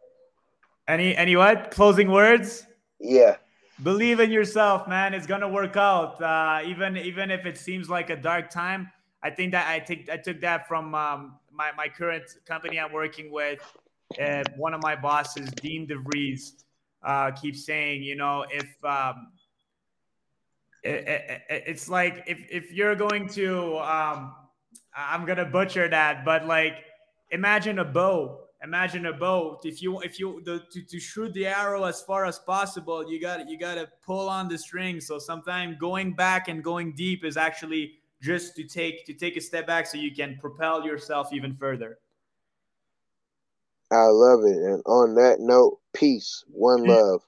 Any 0.87 1.15
any 1.15 1.35
what? 1.35 1.71
Closing 1.71 2.09
words? 2.11 2.65
Yeah. 2.99 3.37
Believe 3.83 4.19
in 4.19 4.31
yourself, 4.31 4.87
man. 4.87 5.13
It's 5.13 5.27
gonna 5.27 5.49
work 5.49 5.75
out. 5.75 6.21
Uh, 6.21 6.61
even 6.65 6.97
even 6.97 7.31
if 7.31 7.45
it 7.45 7.57
seems 7.57 7.89
like 7.89 8.09
a 8.09 8.15
dark 8.15 8.49
time, 8.49 8.91
I 9.23 9.29
think 9.29 9.51
that 9.51 9.67
I 9.67 9.79
take 9.79 10.09
I 10.09 10.17
took 10.17 10.41
that 10.41 10.67
from 10.67 10.95
um, 10.95 11.39
my 11.51 11.71
my 11.75 11.87
current 11.87 12.23
company 12.45 12.79
I'm 12.79 12.91
working 12.91 13.31
with. 13.31 13.59
Uh, 14.20 14.43
one 14.55 14.74
of 14.74 14.82
my 14.82 14.95
bosses, 14.95 15.49
Dean 15.51 15.88
DeVries, 15.88 16.64
uh, 17.03 17.32
keeps 17.32 17.66
saying, 17.66 18.03
you 18.03 18.16
know, 18.16 18.45
if 18.49 18.84
um, 18.84 19.32
it, 20.84 21.07
it, 21.07 21.41
it's 21.49 21.89
like 21.89 22.24
if 22.28 22.39
if 22.49 22.72
you're 22.72 22.95
going 22.95 23.28
to, 23.30 23.78
um, 23.78 24.34
I'm 24.95 25.26
gonna 25.26 25.45
butcher 25.45 25.88
that, 25.88 26.26
but 26.26 26.45
like 26.45 26.76
imagine 27.32 27.80
a 27.80 27.86
bow 27.86 28.41
imagine 28.64 29.07
a 29.07 29.14
bow. 29.14 29.59
If 29.64 29.82
you 29.82 30.01
if 30.01 30.20
you 30.20 30.41
the, 30.45 30.64
to, 30.72 30.82
to 30.84 30.99
shoot 30.99 31.34
the 31.34 31.47
arrow 31.47 31.84
as 31.84 32.01
far 32.01 32.26
as 32.26 32.39
possible 32.39 33.09
you 33.09 33.20
got 33.20 33.49
you 33.49 33.57
got 33.57 33.76
to 33.76 33.89
pull 34.05 34.30
on 34.30 34.47
the 34.47 34.57
string. 34.57 35.01
So 35.01 35.20
sometimes 35.20 35.78
going 35.78 36.14
back 36.14 36.47
and 36.47 36.64
going 36.64 36.93
deep 36.95 37.26
is 37.26 37.38
actually 37.38 37.93
just 38.22 38.55
to 38.55 38.64
take 38.64 39.05
to 39.05 39.14
take 39.14 39.38
a 39.38 39.41
step 39.41 39.68
back 39.68 39.88
so 39.88 39.97
you 39.97 40.14
can 40.14 40.38
propel 40.39 40.86
yourself 40.86 41.34
even 41.34 41.55
further 41.55 41.99
i 43.91 44.05
love 44.07 44.41
it. 44.45 44.57
And 44.57 44.83
on 44.87 45.15
that 45.15 45.37
note 45.39 45.79
peace. 45.93 46.43
One 46.49 46.85
love 46.87 47.21